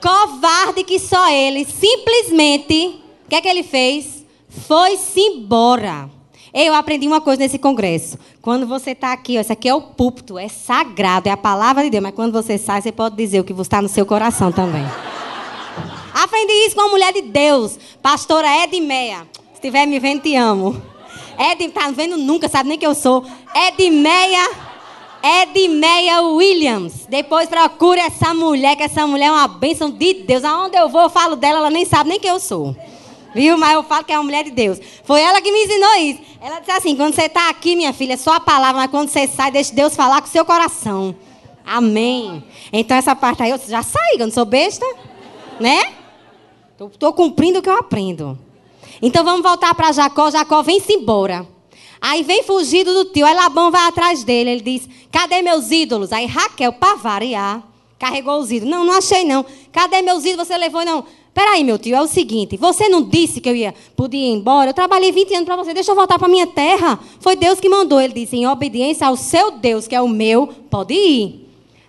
Covarde 0.00 0.84
que 0.84 0.98
só 0.98 1.30
ele, 1.30 1.64
simplesmente, 1.64 3.00
o 3.24 3.28
que 3.30 3.36
é 3.36 3.40
que 3.40 3.48
ele 3.48 3.62
fez? 3.62 4.24
Foi-se 4.48 5.20
embora. 5.20 6.10
Eu 6.52 6.74
aprendi 6.74 7.06
uma 7.08 7.20
coisa 7.20 7.42
nesse 7.42 7.58
congresso. 7.58 8.16
Quando 8.40 8.66
você 8.66 8.90
está 8.90 9.12
aqui, 9.12 9.36
ó, 9.36 9.40
esse 9.40 9.52
aqui 9.52 9.68
é 9.68 9.74
o 9.74 9.80
púlpito, 9.80 10.38
é 10.38 10.46
sagrado, 10.46 11.28
é 11.28 11.32
a 11.32 11.36
palavra 11.36 11.82
de 11.82 11.90
Deus. 11.90 12.02
Mas 12.02 12.14
quando 12.14 12.32
você 12.32 12.58
sai, 12.58 12.80
você 12.80 12.92
pode 12.92 13.16
dizer 13.16 13.40
o 13.40 13.44
que 13.44 13.52
está 13.54 13.82
no 13.82 13.88
seu 13.88 14.06
coração 14.06 14.52
também. 14.52 14.84
Aprendi 16.14 16.52
isso 16.66 16.76
com 16.76 16.82
uma 16.82 16.90
mulher 16.90 17.12
de 17.12 17.22
Deus, 17.22 17.76
pastora 18.00 18.62
Edmeia. 18.62 19.26
Se 19.52 19.54
estiver 19.54 19.84
me 19.84 19.98
vendo, 19.98 20.22
te 20.22 20.36
amo. 20.36 20.80
Ed, 21.38 21.68
tá 21.70 21.90
vendo 21.90 22.16
nunca, 22.16 22.48
sabe 22.48 22.68
nem 22.68 22.78
que 22.78 22.86
eu 22.86 22.94
sou. 22.94 23.24
Edmeia, 23.54 24.50
Edmeia 25.22 26.22
Williams. 26.22 27.06
Depois 27.08 27.48
procure 27.48 28.00
essa 28.00 28.34
mulher, 28.34 28.76
que 28.76 28.82
essa 28.82 29.06
mulher 29.06 29.26
é 29.26 29.32
uma 29.32 29.48
bênção 29.48 29.90
de 29.90 30.14
Deus. 30.14 30.44
Aonde 30.44 30.76
eu 30.76 30.88
vou, 30.88 31.02
eu 31.02 31.10
falo 31.10 31.36
dela, 31.36 31.58
ela 31.58 31.70
nem 31.70 31.84
sabe 31.84 32.10
nem 32.10 32.20
quem 32.20 32.30
eu 32.30 32.40
sou. 32.40 32.76
Viu? 33.34 33.58
Mas 33.58 33.72
eu 33.72 33.82
falo 33.82 34.04
que 34.04 34.12
é 34.12 34.16
uma 34.16 34.24
mulher 34.24 34.44
de 34.44 34.52
Deus. 34.52 34.78
Foi 35.02 35.20
ela 35.20 35.40
que 35.40 35.50
me 35.50 35.64
ensinou 35.64 35.94
isso. 35.96 36.20
Ela 36.40 36.60
disse 36.60 36.70
assim: 36.70 36.94
quando 36.94 37.14
você 37.14 37.22
está 37.22 37.50
aqui, 37.50 37.74
minha 37.74 37.92
filha, 37.92 38.14
é 38.14 38.16
só 38.16 38.34
a 38.34 38.40
palavra, 38.40 38.82
mas 38.82 38.90
quando 38.90 39.08
você 39.08 39.26
sai, 39.26 39.50
deixe 39.50 39.74
Deus 39.74 39.96
falar 39.96 40.20
com 40.20 40.28
o 40.28 40.30
seu 40.30 40.44
coração. 40.44 41.14
Amém. 41.66 42.44
Então 42.72 42.96
essa 42.96 43.16
parte 43.16 43.42
aí, 43.42 43.50
eu 43.50 43.58
já 43.66 43.82
saí, 43.82 44.18
eu 44.18 44.26
não 44.26 44.32
sou 44.32 44.44
besta. 44.44 44.86
Né? 45.58 45.94
Estou 46.92 47.12
cumprindo 47.12 47.58
o 47.58 47.62
que 47.62 47.68
eu 47.68 47.78
aprendo. 47.78 48.38
Então 49.04 49.22
vamos 49.22 49.42
voltar 49.42 49.74
para 49.74 49.92
Jacó. 49.92 50.30
Jacó 50.30 50.62
vem-se 50.62 50.94
embora. 50.94 51.46
Aí 52.00 52.22
vem 52.22 52.42
fugido 52.42 52.90
do 52.94 53.04
tio. 53.04 53.26
Aí 53.26 53.34
Labão 53.34 53.70
vai 53.70 53.86
atrás 53.86 54.24
dele. 54.24 54.48
Ele 54.48 54.62
diz: 54.62 54.88
Cadê 55.12 55.42
meus 55.42 55.70
ídolos? 55.70 56.10
Aí 56.10 56.24
Raquel, 56.24 56.72
para 56.72 56.96
variar, 56.96 57.62
carregou 57.98 58.38
os 58.40 58.50
ídolos. 58.50 58.74
Não, 58.74 58.82
não 58.82 58.94
achei 58.94 59.22
não. 59.22 59.44
Cadê 59.70 60.00
meus 60.00 60.24
ídolos? 60.24 60.48
Você 60.48 60.56
levou 60.56 60.86
não. 60.86 61.04
Peraí, 61.34 61.62
meu 61.62 61.78
tio, 61.78 61.94
é 61.94 62.00
o 62.00 62.06
seguinte: 62.06 62.56
você 62.56 62.88
não 62.88 63.02
disse 63.02 63.42
que 63.42 63.48
eu 63.50 63.54
ia, 63.54 63.74
podia 63.94 64.26
ir 64.26 64.32
embora? 64.32 64.70
Eu 64.70 64.74
trabalhei 64.74 65.12
20 65.12 65.34
anos 65.34 65.44
para 65.44 65.56
você, 65.56 65.74
deixa 65.74 65.90
eu 65.90 65.96
voltar 65.96 66.18
para 66.18 66.26
minha 66.26 66.46
terra. 66.46 66.98
Foi 67.20 67.36
Deus 67.36 67.60
que 67.60 67.68
mandou. 67.68 68.00
Ele 68.00 68.14
disse: 68.14 68.36
em 68.36 68.46
obediência 68.46 69.06
ao 69.06 69.16
seu 69.16 69.50
Deus, 69.50 69.86
que 69.86 69.94
é 69.94 70.00
o 70.00 70.08
meu, 70.08 70.46
pode 70.70 70.94
ir. 70.94 71.43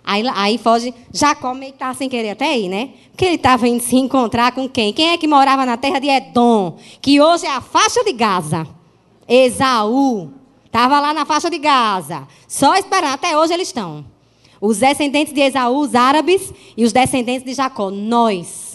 Aí, 0.06 0.22
aí 0.34 0.56
foge. 0.56 0.94
Jacó 1.12 1.52
meio 1.52 1.72
que 1.72 1.76
estava 1.76 1.92
sem 1.94 2.08
querer 2.08 2.30
até 2.30 2.56
ir, 2.56 2.68
né? 2.68 2.90
Porque 3.10 3.24
ele 3.24 3.34
estava 3.34 3.66
indo 3.66 3.82
se 3.82 3.96
encontrar 3.96 4.52
com 4.52 4.68
quem? 4.68 4.92
Quem 4.92 5.10
é 5.10 5.18
que 5.18 5.26
morava 5.26 5.66
na 5.66 5.76
terra 5.76 5.98
de 5.98 6.08
Edom? 6.08 6.76
Que 7.02 7.20
hoje 7.20 7.44
é 7.44 7.50
a 7.50 7.60
faixa 7.60 8.04
de 8.04 8.12
Gaza. 8.12 8.66
Esaú. 9.28 10.30
Estava 10.64 11.00
lá 11.00 11.12
na 11.12 11.24
faixa 11.24 11.50
de 11.50 11.58
Gaza. 11.58 12.28
Só 12.46 12.76
esperando. 12.76 13.14
Até 13.14 13.36
hoje 13.36 13.52
eles 13.52 13.68
estão. 13.68 14.04
Os 14.60 14.78
descendentes 14.78 15.34
de 15.34 15.40
Esaú, 15.40 15.80
os 15.80 15.94
árabes, 15.94 16.52
e 16.76 16.84
os 16.84 16.92
descendentes 16.92 17.44
de 17.44 17.52
Jacó. 17.52 17.90
Nós 17.90 18.66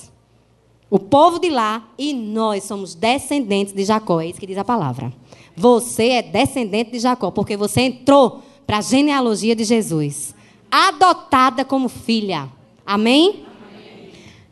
o 0.92 1.00
povo 1.00 1.40
de 1.40 1.50
lá 1.50 1.88
e 1.98 2.14
nós 2.14 2.66
somos 2.66 2.94
descendentes 2.94 3.74
de 3.74 3.86
Jacó. 3.86 4.20
É 4.20 4.28
isso 4.28 4.40
que 4.42 4.46
diz 4.46 4.58
a 4.58 4.66
palavra. 4.66 5.14
Você 5.56 6.10
é 6.10 6.22
descendente 6.22 6.92
de 6.92 7.00
Jacó, 7.00 7.32
porque 7.32 7.56
você 7.56 7.84
entrou 7.84 8.42
para 8.68 8.80
a 8.80 8.82
genealogia 8.82 9.56
de 9.56 9.64
Jesus. 9.64 10.36
Adotada 10.72 11.66
como 11.66 11.90
filha. 11.90 12.48
Amém? 12.86 13.46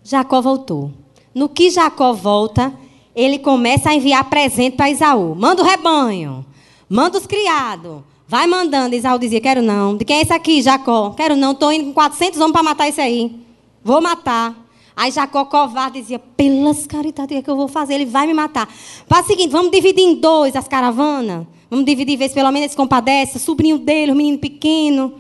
Jacó 0.04 0.42
voltou. 0.42 0.92
No 1.34 1.48
que 1.48 1.70
Jacó 1.70 2.12
volta, 2.12 2.74
ele 3.16 3.40
começa 3.40 3.90
a 3.90 3.96
enviar 3.96 4.30
presente 4.30 4.76
para 4.76 4.90
Isaú. 4.90 5.36
Manda 5.36 5.62
o 5.62 5.66
rebanho. 5.66 6.46
Manda 6.90 7.18
os 7.18 7.26
criados. 7.26 8.02
Vai 8.28 8.48
mandando. 8.48 8.96
Isaú 8.96 9.18
dizia: 9.18 9.40
Quero 9.40 9.62
não. 9.62 9.96
De 9.96 10.04
quem 10.04 10.18
é 10.18 10.22
esse 10.22 10.34
aqui, 10.34 10.62
Jacó? 10.62 11.12
Quero 11.12 11.36
não. 11.36 11.54
Estou 11.54 11.72
indo 11.72 11.86
com 11.86 11.94
400 11.94 12.40
homens 12.40 12.54
para 12.54 12.64
matar 12.64 12.88
esse 12.88 13.00
aí. 13.00 13.40
Vou 13.84 14.02
matar. 14.02 14.56
Aí 14.96 15.12
Jacó 15.12 15.46
covarde 15.46 16.02
dizia: 16.02 16.20
pelas 16.20 16.86
caridades, 16.86 17.40
o 17.40 17.42
que, 17.42 17.50
eu 17.50 17.56
vou 17.56 17.68
fazer? 17.68 17.94
Ele 17.94 18.06
vai 18.06 18.28
me 18.28 18.34
matar. 18.34 18.68
Faz 19.08 19.26
o 19.26 19.28
seguinte: 19.30 19.50
vamos 19.50 19.72
dividir 19.72 20.04
em 20.04 20.16
dois 20.16 20.56
as 20.56 20.68
caravanas. 20.68 21.48
Vamos 21.70 21.86
dividir, 21.86 22.18
se 22.28 22.34
pelo 22.34 22.52
menos 22.52 22.76
eles. 22.76 23.36
O 23.36 23.40
sobrinho 23.40 23.78
dele, 23.78 24.12
o 24.12 24.16
menino 24.16 24.40
pequeno. 24.40 25.19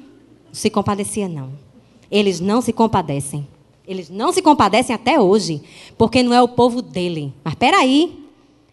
Se 0.52 0.70
compadecia, 0.70 1.28
não. 1.28 1.52
Eles 2.10 2.40
não 2.40 2.62
se 2.62 2.74
compadecem. 2.74 3.48
Eles 3.88 4.10
não 4.10 4.32
se 4.32 4.42
compadecem 4.42 4.96
até 4.96 5.20
hoje, 5.20 5.62
porque 5.98 6.22
não 6.22 6.34
é 6.34 6.42
o 6.42 6.48
povo 6.48 6.82
dele. 6.82 7.34
Mas 7.44 7.56
peraí. 7.56 8.26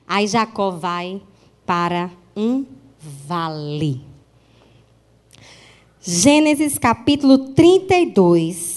Aí 0.06 0.26
Jacó 0.26 0.70
vai 0.70 1.20
para 1.64 2.10
um 2.36 2.64
vale. 3.26 4.00
Gênesis 6.00 6.78
capítulo 6.78 7.38
32 7.38 8.76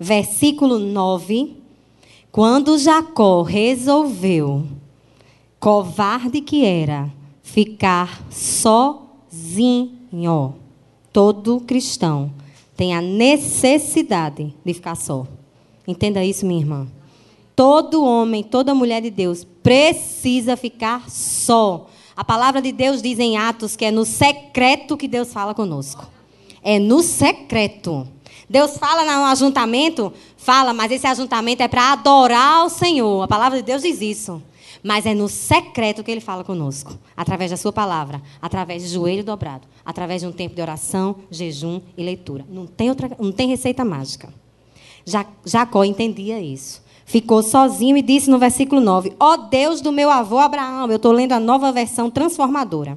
versículo 0.00 0.78
9, 0.78 1.58
quando 2.32 2.78
Jacó 2.78 3.42
resolveu, 3.42 4.66
covarde 5.58 6.40
que 6.40 6.64
era, 6.64 7.12
ficar 7.42 8.24
sozinho. 8.30 8.94
Todo 11.12 11.60
cristão 11.60 12.32
tem 12.76 12.94
a 12.94 13.00
necessidade 13.00 14.54
de 14.64 14.74
ficar 14.74 14.94
só. 14.94 15.26
Entenda 15.86 16.24
isso, 16.24 16.46
minha 16.46 16.60
irmã. 16.60 16.88
Todo 17.54 18.04
homem, 18.04 18.42
toda 18.42 18.74
mulher 18.74 19.02
de 19.02 19.10
Deus 19.10 19.44
precisa 19.62 20.56
ficar 20.56 21.10
só. 21.10 21.88
A 22.16 22.24
palavra 22.24 22.62
de 22.62 22.72
Deus 22.72 23.02
diz 23.02 23.18
em 23.18 23.36
Atos 23.36 23.76
que 23.76 23.84
é 23.84 23.90
no 23.90 24.04
secreto 24.04 24.96
que 24.96 25.08
Deus 25.08 25.32
fala 25.32 25.54
conosco. 25.54 26.06
É 26.62 26.78
no 26.78 27.02
secreto. 27.02 28.06
Deus 28.48 28.76
fala 28.76 29.04
no 29.04 29.24
ajuntamento, 29.26 30.12
fala, 30.36 30.72
mas 30.74 30.90
esse 30.90 31.06
ajuntamento 31.06 31.62
é 31.62 31.68
para 31.68 31.92
adorar 31.92 32.64
o 32.64 32.68
Senhor. 32.68 33.22
A 33.22 33.28
palavra 33.28 33.58
de 33.58 33.64
Deus 33.64 33.82
diz 33.82 34.00
isso. 34.00 34.42
Mas 34.82 35.06
é 35.06 35.14
no 35.14 35.28
secreto 35.28 36.02
que 36.02 36.10
ele 36.10 36.20
fala 36.20 36.42
conosco, 36.42 36.98
através 37.16 37.50
da 37.50 37.56
sua 37.56 37.72
palavra, 37.72 38.22
através 38.40 38.82
de 38.82 38.88
joelho 38.88 39.22
dobrado, 39.22 39.66
através 39.84 40.22
de 40.22 40.26
um 40.26 40.32
tempo 40.32 40.54
de 40.54 40.62
oração, 40.62 41.16
jejum 41.30 41.80
e 41.96 42.02
leitura. 42.02 42.46
Não 42.48 42.66
tem, 42.66 42.88
outra, 42.88 43.10
não 43.18 43.30
tem 43.30 43.48
receita 43.48 43.84
mágica. 43.84 44.32
Jacó 45.44 45.84
entendia 45.84 46.40
isso. 46.40 46.82
Ficou 47.04 47.42
sozinho 47.42 47.96
e 47.96 48.02
disse 48.02 48.30
no 48.30 48.38
versículo 48.38 48.80
9: 48.80 49.12
Ó 49.18 49.32
oh 49.32 49.36
Deus 49.36 49.80
do 49.80 49.90
meu 49.90 50.10
avô 50.10 50.38
Abraão, 50.38 50.88
eu 50.88 50.96
estou 50.96 51.12
lendo 51.12 51.32
a 51.32 51.40
nova 51.40 51.72
versão 51.72 52.08
transformadora. 52.08 52.96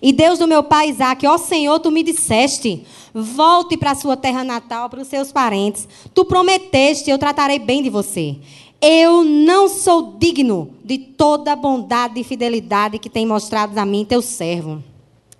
E 0.00 0.12
Deus 0.12 0.38
do 0.38 0.46
meu 0.46 0.62
pai 0.62 0.90
Isaac, 0.90 1.26
ó 1.26 1.36
Senhor, 1.36 1.80
tu 1.80 1.90
me 1.90 2.04
disseste: 2.04 2.84
volte 3.12 3.76
para 3.76 3.92
a 3.92 3.96
sua 3.96 4.16
terra 4.16 4.44
natal, 4.44 4.88
para 4.88 5.00
os 5.00 5.08
seus 5.08 5.32
parentes. 5.32 5.88
Tu 6.14 6.24
prometeste, 6.24 7.10
eu 7.10 7.18
tratarei 7.18 7.58
bem 7.58 7.82
de 7.82 7.90
você. 7.90 8.36
Eu 8.80 9.24
não 9.24 9.68
sou 9.68 10.16
digno 10.18 10.70
de 10.84 10.98
toda 10.98 11.52
a 11.52 11.56
bondade 11.56 12.20
e 12.20 12.24
fidelidade 12.24 12.98
que 12.98 13.10
tem 13.10 13.26
mostrado 13.26 13.78
a 13.78 13.84
mim, 13.84 14.04
teu 14.04 14.22
servo. 14.22 14.82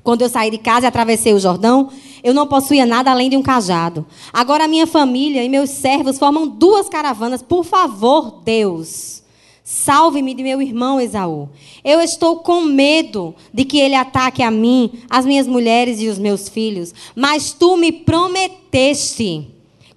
Quando 0.03 0.22
eu 0.22 0.28
saí 0.28 0.51
de 0.51 0.59
casa 0.59 0.86
e 0.86 0.89
atravessei 0.89 1.34
o 1.34 1.41
Jordão, 1.41 1.91
eu 2.24 2.32
não 2.32 2.47
possuía 2.47 2.86
nada 2.86 3.11
além 3.11 3.30
de 3.30 3.36
um 3.36 3.43
cajado. 3.43 4.07
Agora 4.32 4.66
minha 4.66 4.86
família 4.86 5.45
e 5.45 5.49
meus 5.49 5.70
servos 5.70 6.18
formam 6.18 6.49
duas 6.49 6.89
caravanas. 6.89 7.43
Por 7.43 7.64
favor, 7.64 8.41
Deus 8.45 9.22
Salve-me 9.70 10.32
de 10.32 10.43
meu 10.43 10.62
irmão 10.62 10.99
Esaú. 10.99 11.51
Eu 11.84 12.01
estou 12.01 12.36
com 12.36 12.62
medo 12.62 13.34
de 13.53 13.66
que 13.66 13.78
ele 13.78 13.95
ataque 13.95 14.43
a 14.43 14.51
mim, 14.51 14.91
as 15.11 15.26
minhas 15.26 15.47
mulheres 15.47 16.01
e 16.01 16.09
os 16.09 16.18
meus 16.18 16.49
filhos. 16.49 16.95
Mas 17.14 17.53
tu 17.53 17.76
me 17.76 17.93
prometeste, 17.93 19.47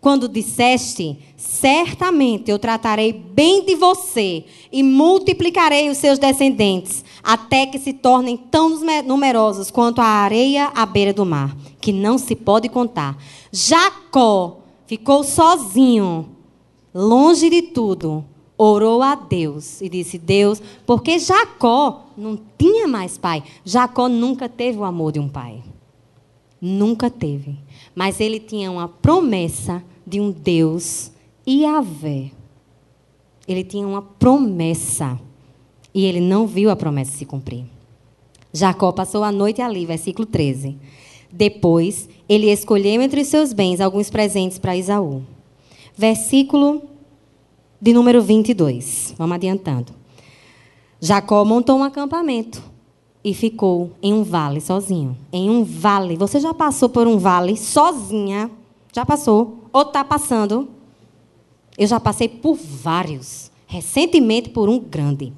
quando 0.01 0.27
disseste: 0.27 1.17
certamente 1.37 2.49
eu 2.49 2.57
tratarei 2.57 3.13
bem 3.13 3.63
de 3.63 3.75
você 3.75 4.43
e 4.71 4.81
multiplicarei 4.81 5.89
os 5.89 5.97
seus 5.97 6.17
descendentes, 6.17 7.05
até 7.23 7.67
que 7.67 7.77
se 7.77 7.93
tornem 7.93 8.35
tão 8.35 8.81
numerosos 9.05 9.69
quanto 9.69 10.01
a 10.01 10.05
areia 10.05 10.71
à 10.75 10.85
beira 10.85 11.13
do 11.13 11.25
mar, 11.25 11.55
que 11.79 11.93
não 11.93 12.17
se 12.17 12.35
pode 12.35 12.67
contar. 12.67 13.15
Jacó 13.51 14.57
ficou 14.87 15.23
sozinho, 15.23 16.29
longe 16.93 17.49
de 17.49 17.61
tudo 17.61 18.25
orou 18.57 19.01
a 19.01 19.15
Deus 19.15 19.81
e 19.81 19.89
disse: 19.89 20.17
Deus, 20.17 20.61
porque 20.85 21.17
Jacó 21.17 22.07
não 22.15 22.39
tinha 22.57 22.87
mais 22.87 23.17
pai. 23.17 23.43
Jacó 23.65 24.07
nunca 24.07 24.47
teve 24.47 24.77
o 24.77 24.83
amor 24.83 25.11
de 25.11 25.19
um 25.19 25.27
pai. 25.27 25.63
Nunca 26.59 27.09
teve. 27.09 27.57
Mas 27.95 28.19
ele 28.19 28.39
tinha 28.39 28.69
uma 28.69 28.87
promessa 28.87 29.83
de 30.11 30.19
um 30.19 30.29
Deus 30.29 31.09
Yahvé. 31.47 32.31
Ele 33.47 33.63
tinha 33.63 33.87
uma 33.87 34.01
promessa. 34.01 35.17
E 35.93 36.05
ele 36.05 36.19
não 36.19 36.45
viu 36.45 36.69
a 36.69 36.75
promessa 36.75 37.17
se 37.17 37.25
cumprir. 37.25 37.63
Jacó 38.53 38.91
passou 38.91 39.23
a 39.23 39.31
noite 39.31 39.61
ali, 39.61 39.85
versículo 39.85 40.25
13. 40.25 40.77
Depois, 41.31 42.09
ele 42.27 42.51
escolheu 42.51 43.01
entre 43.01 43.21
os 43.21 43.27
seus 43.27 43.53
bens 43.53 43.79
alguns 43.79 44.09
presentes 44.09 44.59
para 44.59 44.75
Isaú. 44.75 45.23
Versículo 45.97 46.81
de 47.81 47.93
número 47.93 48.21
22. 48.21 49.15
Vamos 49.17 49.35
adiantando. 49.35 49.93
Jacó 50.99 51.45
montou 51.45 51.77
um 51.77 51.83
acampamento 51.83 52.61
e 53.23 53.33
ficou 53.33 53.91
em 54.01 54.13
um 54.13 54.23
vale 54.23 54.59
sozinho. 54.59 55.17
Em 55.31 55.49
um 55.49 55.63
vale. 55.63 56.17
Você 56.17 56.39
já 56.39 56.53
passou 56.53 56.89
por 56.89 57.07
um 57.07 57.17
vale 57.17 57.55
sozinha? 57.55 58.51
Já 58.93 59.05
passou. 59.05 59.60
Ou 59.71 59.83
está 59.83 60.03
passando. 60.03 60.69
Eu 61.77 61.87
já 61.87 61.99
passei 61.99 62.27
por 62.27 62.55
vários. 62.55 63.51
Recentemente 63.67 64.49
por 64.49 64.67
um 64.67 64.79
grande. 64.79 65.33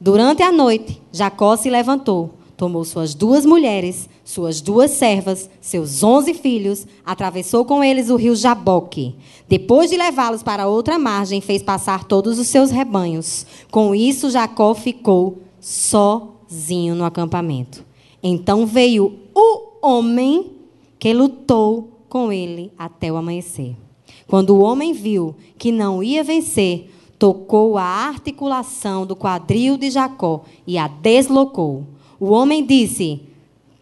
Durante 0.00 0.42
a 0.42 0.50
noite, 0.50 1.00
Jacó 1.12 1.56
se 1.56 1.70
levantou, 1.70 2.34
tomou 2.56 2.84
suas 2.84 3.14
duas 3.14 3.46
mulheres, 3.46 4.08
suas 4.24 4.60
duas 4.60 4.90
servas, 4.90 5.48
seus 5.60 6.02
onze 6.02 6.34
filhos, 6.34 6.86
atravessou 7.04 7.64
com 7.64 7.84
eles 7.84 8.10
o 8.10 8.16
rio 8.16 8.34
Jaboque. 8.34 9.14
Depois 9.48 9.90
de 9.90 9.96
levá-los 9.96 10.42
para 10.42 10.66
outra 10.66 10.98
margem, 10.98 11.40
fez 11.40 11.62
passar 11.62 12.02
todos 12.02 12.40
os 12.40 12.48
seus 12.48 12.72
rebanhos. 12.72 13.46
Com 13.70 13.94
isso, 13.94 14.28
Jacó 14.28 14.74
ficou 14.74 15.38
sozinho 15.60 16.96
no 16.96 17.04
acampamento. 17.04 17.84
Então 18.20 18.66
veio 18.66 19.20
o 19.32 19.86
homem 19.86 20.50
que 20.98 21.12
lutou 21.12 21.91
com 22.12 22.30
ele 22.30 22.70
até 22.76 23.10
o 23.10 23.16
amanhecer. 23.16 23.74
Quando 24.26 24.50
o 24.50 24.60
homem 24.60 24.92
viu 24.92 25.34
que 25.56 25.72
não 25.72 26.02
ia 26.02 26.22
vencer, 26.22 26.90
tocou 27.18 27.78
a 27.78 27.82
articulação 27.82 29.06
do 29.06 29.16
quadril 29.16 29.78
de 29.78 29.90
Jacó 29.90 30.42
e 30.66 30.76
a 30.76 30.88
deslocou. 30.88 31.86
O 32.20 32.26
homem 32.32 32.66
disse: 32.66 33.22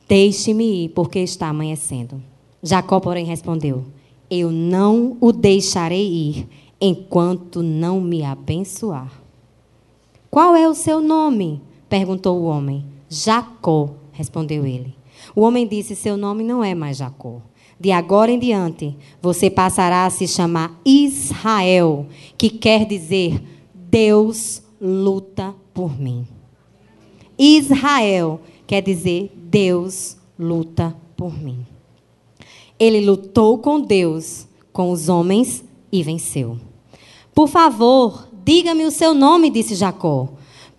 Deixe-me 0.09 0.85
ir, 0.85 0.91
porque 0.91 1.19
está 1.19 1.49
amanhecendo. 1.49 2.23
Jacó, 2.63 3.01
porém, 3.01 3.27
respondeu: 3.27 3.85
Eu 4.31 4.53
não 4.53 5.17
o 5.21 5.33
deixarei 5.33 6.07
ir 6.07 6.49
enquanto 6.81 7.65
não 7.65 8.01
me 8.01 8.23
abençoar. 8.23 9.11
Qual 10.31 10.55
é 10.55 10.69
o 10.69 10.75
seu 10.75 11.01
nome? 11.01 11.61
perguntou 11.89 12.39
o 12.39 12.45
homem. 12.45 12.85
Jacó, 13.09 13.91
respondeu 14.13 14.65
ele. 14.65 14.95
O 15.35 15.41
homem 15.41 15.67
disse: 15.67 15.97
Seu 15.97 16.17
nome 16.17 16.45
não 16.45 16.63
é 16.63 16.77
mais 16.77 16.99
Jacó 16.99 17.43
de 17.81 17.91
agora 17.91 18.31
em 18.31 18.39
diante, 18.39 18.95
você 19.23 19.49
passará 19.49 20.05
a 20.05 20.11
se 20.11 20.29
chamar 20.29 20.79
Israel, 20.85 22.07
que 22.37 22.51
quer 22.51 22.85
dizer 22.85 23.43
Deus 23.73 24.63
luta 24.79 25.55
por 25.73 25.99
mim. 25.99 26.27
Israel 27.39 28.43
quer 28.67 28.83
dizer 28.83 29.33
Deus 29.35 30.19
luta 30.39 30.95
por 31.17 31.33
mim. 31.43 31.67
Ele 32.79 33.01
lutou 33.01 33.57
com 33.57 33.81
Deus, 33.81 34.47
com 34.75 34.91
os 34.91 35.09
homens 35.09 35.65
e 35.91 36.03
venceu. 36.03 36.59
Por 37.35 37.49
favor, 37.49 38.29
diga-me 38.45 38.85
o 38.85 38.91
seu 38.91 39.15
nome, 39.15 39.49
disse 39.49 39.75
Jacó. 39.75 40.29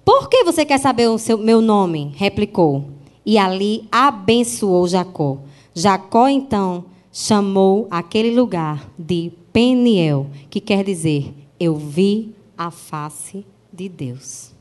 Por 0.06 0.30
que 0.30 0.44
você 0.44 0.64
quer 0.64 0.80
saber 0.80 1.08
o 1.08 1.18
seu, 1.18 1.38
meu 1.38 1.62
nome? 1.62 2.12
replicou. 2.16 2.86
E 3.26 3.40
ali 3.40 3.88
abençoou 3.92 4.88
Jacó. 4.88 5.40
Jacó 5.74 6.28
então 6.28 6.91
chamou 7.12 7.88
aquele 7.92 8.34
lugar 8.34 8.90
de 8.98 9.32
Peniel, 9.52 10.30
que 10.50 10.60
quer 10.60 10.84
dizer 10.84 11.34
eu 11.60 11.76
vi 11.76 12.34
a 12.58 12.72
face 12.72 13.46
de 13.72 13.88
Deus. 13.88 14.52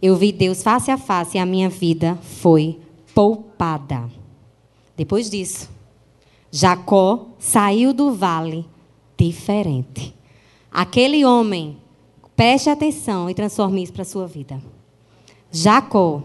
Eu 0.00 0.16
vi 0.16 0.32
Deus 0.32 0.62
face 0.62 0.90
a 0.90 0.98
face 0.98 1.36
e 1.36 1.40
a 1.40 1.46
minha 1.46 1.68
vida 1.68 2.16
foi 2.22 2.80
poupada. 3.14 4.10
Depois 4.96 5.30
disso, 5.30 5.70
Jacó 6.50 7.28
saiu 7.38 7.92
do 7.92 8.12
vale 8.12 8.66
diferente. 9.16 10.12
Aquele 10.70 11.24
homem, 11.24 11.76
preste 12.34 12.68
atenção 12.68 13.30
e 13.30 13.34
transforme 13.34 13.82
isso 13.82 13.92
para 13.92 14.02
a 14.02 14.06
sua 14.06 14.26
vida. 14.26 14.60
Jacó, 15.52 16.22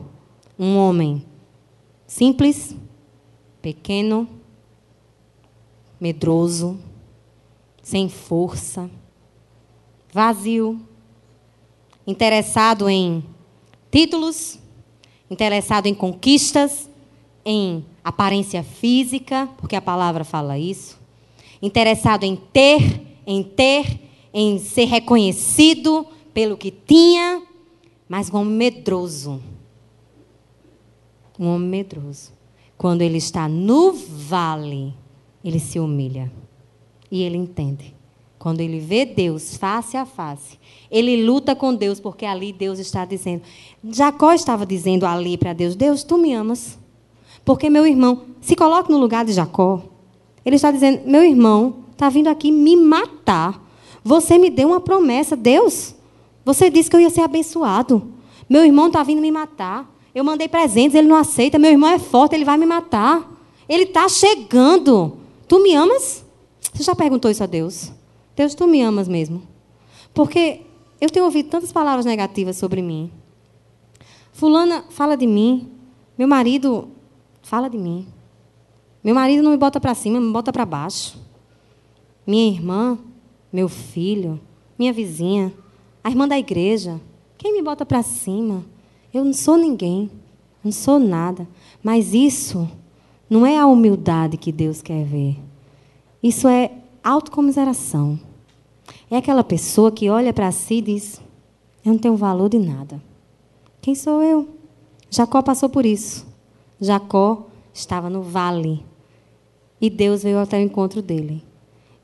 um 0.57 0.75
homem 0.77 1.23
simples, 2.07 2.75
pequeno, 3.61 4.27
medroso, 5.99 6.79
sem 7.81 8.09
força, 8.09 8.89
vazio, 10.11 10.79
interessado 12.05 12.89
em 12.89 13.23
títulos, 13.91 14.59
interessado 15.29 15.87
em 15.87 15.93
conquistas, 15.93 16.89
em 17.45 17.85
aparência 18.03 18.63
física, 18.63 19.49
porque 19.57 19.75
a 19.75 19.81
palavra 19.81 20.23
fala 20.23 20.57
isso, 20.57 20.99
interessado 21.61 22.23
em 22.23 22.35
ter, 22.35 23.19
em 23.25 23.43
ter, 23.43 23.99
em 24.33 24.59
ser 24.59 24.85
reconhecido 24.85 26.05
pelo 26.33 26.57
que 26.57 26.71
tinha, 26.71 27.41
mas 28.07 28.29
um 28.31 28.37
homem 28.37 28.53
medroso. 28.53 29.41
Um 31.39 31.47
homem 31.47 31.69
medroso. 31.69 32.31
Quando 32.77 33.01
ele 33.01 33.17
está 33.17 33.47
no 33.47 33.91
vale, 33.91 34.93
ele 35.43 35.59
se 35.59 35.79
humilha. 35.79 36.31
E 37.11 37.23
ele 37.23 37.37
entende. 37.37 37.95
Quando 38.37 38.61
ele 38.61 38.79
vê 38.79 39.05
Deus 39.05 39.57
face 39.57 39.97
a 39.97 40.05
face, 40.05 40.59
ele 40.91 41.25
luta 41.25 41.55
com 41.55 41.73
Deus, 41.73 41.99
porque 41.99 42.25
ali 42.25 42.53
Deus 42.53 42.79
está 42.79 43.03
dizendo. 43.03 43.41
Jacó 43.83 44.31
estava 44.31 44.65
dizendo 44.65 45.05
ali 45.05 45.37
para 45.37 45.53
Deus: 45.53 45.75
Deus, 45.75 46.03
tu 46.03 46.17
me 46.17 46.33
amas. 46.33 46.77
Porque 47.43 47.69
meu 47.69 47.85
irmão, 47.87 48.23
se 48.41 48.55
coloque 48.55 48.91
no 48.91 48.97
lugar 48.97 49.25
de 49.25 49.33
Jacó. 49.33 49.81
Ele 50.45 50.55
está 50.55 50.71
dizendo: 50.71 51.01
meu 51.05 51.23
irmão 51.23 51.77
está 51.91 52.09
vindo 52.09 52.27
aqui 52.27 52.51
me 52.51 52.75
matar. 52.75 53.65
Você 54.03 54.37
me 54.37 54.49
deu 54.49 54.69
uma 54.69 54.79
promessa, 54.79 55.35
Deus. 55.35 55.95
Você 56.45 56.69
disse 56.69 56.89
que 56.89 56.95
eu 56.95 57.01
ia 57.01 57.09
ser 57.09 57.21
abençoado. 57.21 58.13
Meu 58.49 58.63
irmão 58.63 58.87
está 58.87 59.03
vindo 59.03 59.21
me 59.21 59.31
matar. 59.31 59.93
Eu 60.15 60.23
mandei 60.23 60.47
presentes, 60.47 60.95
ele 60.95 61.07
não 61.07 61.17
aceita. 61.17 61.59
Meu 61.59 61.71
irmão 61.71 61.89
é 61.89 61.99
forte, 61.99 62.33
ele 62.33 62.45
vai 62.45 62.57
me 62.57 62.65
matar. 62.65 63.29
Ele 63.67 63.83
está 63.83 64.07
chegando. 64.07 65.17
Tu 65.47 65.61
me 65.61 65.73
amas? 65.75 66.25
Você 66.73 66.83
já 66.83 66.95
perguntou 66.95 67.31
isso 67.31 67.43
a 67.43 67.47
Deus? 67.47 67.91
Deus, 68.35 68.53
tu 68.53 68.67
me 68.67 68.81
amas 68.81 69.07
mesmo? 69.07 69.41
Porque 70.13 70.61
eu 70.99 71.09
tenho 71.09 71.25
ouvido 71.25 71.49
tantas 71.49 71.71
palavras 71.71 72.05
negativas 72.05 72.57
sobre 72.57 72.81
mim. 72.81 73.11
Fulana 74.33 74.83
fala 74.89 75.15
de 75.15 75.25
mim. 75.25 75.71
Meu 76.17 76.27
marido 76.27 76.89
fala 77.41 77.69
de 77.69 77.77
mim. 77.77 78.07
Meu 79.03 79.15
marido 79.15 79.41
não 79.41 79.51
me 79.51 79.57
bota 79.57 79.79
para 79.79 79.95
cima, 79.95 80.19
me 80.19 80.31
bota 80.31 80.51
para 80.51 80.65
baixo. 80.65 81.17
Minha 82.25 82.51
irmã, 82.51 82.99
meu 83.53 83.69
filho, 83.69 84.39
minha 84.77 84.91
vizinha, 84.91 85.53
a 86.03 86.09
irmã 86.09 86.27
da 86.27 86.37
igreja. 86.37 86.99
Quem 87.37 87.53
me 87.53 87.61
bota 87.61 87.85
para 87.85 88.03
cima? 88.03 88.65
Eu 89.13 89.23
não 89.23 89.33
sou 89.33 89.57
ninguém. 89.57 90.11
Não 90.63 90.71
sou 90.71 90.99
nada. 90.99 91.47
Mas 91.81 92.13
isso 92.13 92.69
não 93.29 93.45
é 93.45 93.57
a 93.57 93.67
humildade 93.67 94.37
que 94.37 94.51
Deus 94.51 94.81
quer 94.81 95.03
ver. 95.03 95.37
Isso 96.21 96.47
é 96.47 96.71
autocomiseração. 97.03 98.19
É 99.09 99.17
aquela 99.17 99.43
pessoa 99.43 99.91
que 99.91 100.09
olha 100.09 100.33
para 100.33 100.51
si 100.51 100.75
e 100.75 100.81
diz: 100.81 101.21
Eu 101.83 101.93
não 101.93 101.99
tenho 101.99 102.15
valor 102.15 102.49
de 102.49 102.59
nada. 102.59 103.01
Quem 103.81 103.95
sou 103.95 104.21
eu? 104.21 104.47
Jacó 105.09 105.41
passou 105.41 105.69
por 105.69 105.85
isso. 105.85 106.25
Jacó 106.79 107.47
estava 107.73 108.09
no 108.09 108.21
vale. 108.21 108.85
E 109.79 109.89
Deus 109.89 110.23
veio 110.23 110.39
até 110.39 110.57
o 110.57 110.61
encontro 110.61 111.01
dele. 111.01 111.43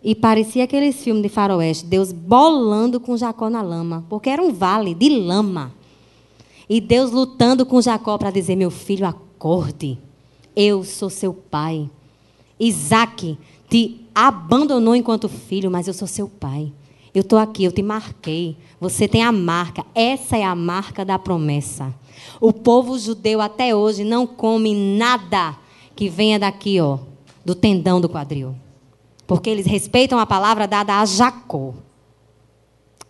E 0.04 0.14
parecia 0.14 0.66
aqueles 0.66 1.02
filmes 1.02 1.24
de 1.24 1.30
faroeste, 1.30 1.86
Deus 1.86 2.12
bolando 2.12 3.00
com 3.00 3.16
Jacó 3.16 3.50
na 3.50 3.62
lama, 3.62 4.06
porque 4.10 4.30
era 4.30 4.42
um 4.42 4.52
vale 4.52 4.94
de 4.94 5.10
lama. 5.10 5.74
E 6.70 6.82
Deus 6.82 7.12
lutando 7.12 7.66
com 7.66 7.82
Jacó 7.82 8.18
para 8.18 8.32
dizer: 8.32 8.56
Meu 8.56 8.70
filho, 8.70 9.08
acorde. 9.08 9.98
Eu 10.56 10.84
sou 10.84 11.10
seu 11.10 11.34
pai. 11.34 11.90
Isaac 12.60 13.38
te 13.70 14.02
abandonou 14.14 14.96
enquanto 14.96 15.28
filho, 15.28 15.72
mas 15.72 15.88
eu 15.88 15.94
sou 15.94 16.08
seu 16.08 16.28
pai. 16.28 16.72
Eu 17.14 17.22
estou 17.22 17.38
aqui, 17.38 17.64
eu 17.64 17.72
te 17.72 17.82
marquei. 17.82 18.58
Você 18.80 19.08
tem 19.08 19.24
a 19.24 19.32
marca. 19.32 19.86
Essa 19.94 20.38
é 20.38 20.44
a 20.44 20.56
marca 20.56 21.04
da 21.04 21.20
promessa. 21.20 21.94
O 22.40 22.54
povo 22.54 22.98
judeu 22.98 23.42
até 23.42 23.76
hoje 23.76 24.04
não 24.04 24.26
come 24.26 24.74
nada 24.74 25.58
que 25.96 26.10
venha 26.10 26.40
daqui, 26.40 26.80
ó, 26.80 27.00
do 27.46 27.54
tendão 27.54 28.00
do 28.00 28.10
quadril. 28.10 28.56
Porque 29.28 29.50
eles 29.50 29.66
respeitam 29.66 30.20
a 30.20 30.26
palavra 30.26 30.68
dada 30.68 31.00
a 31.00 31.06
Jacó. 31.06 31.74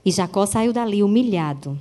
E 0.05 0.11
Jacó 0.11 0.45
saiu 0.45 0.73
dali 0.73 1.01
humilhado. 1.03 1.79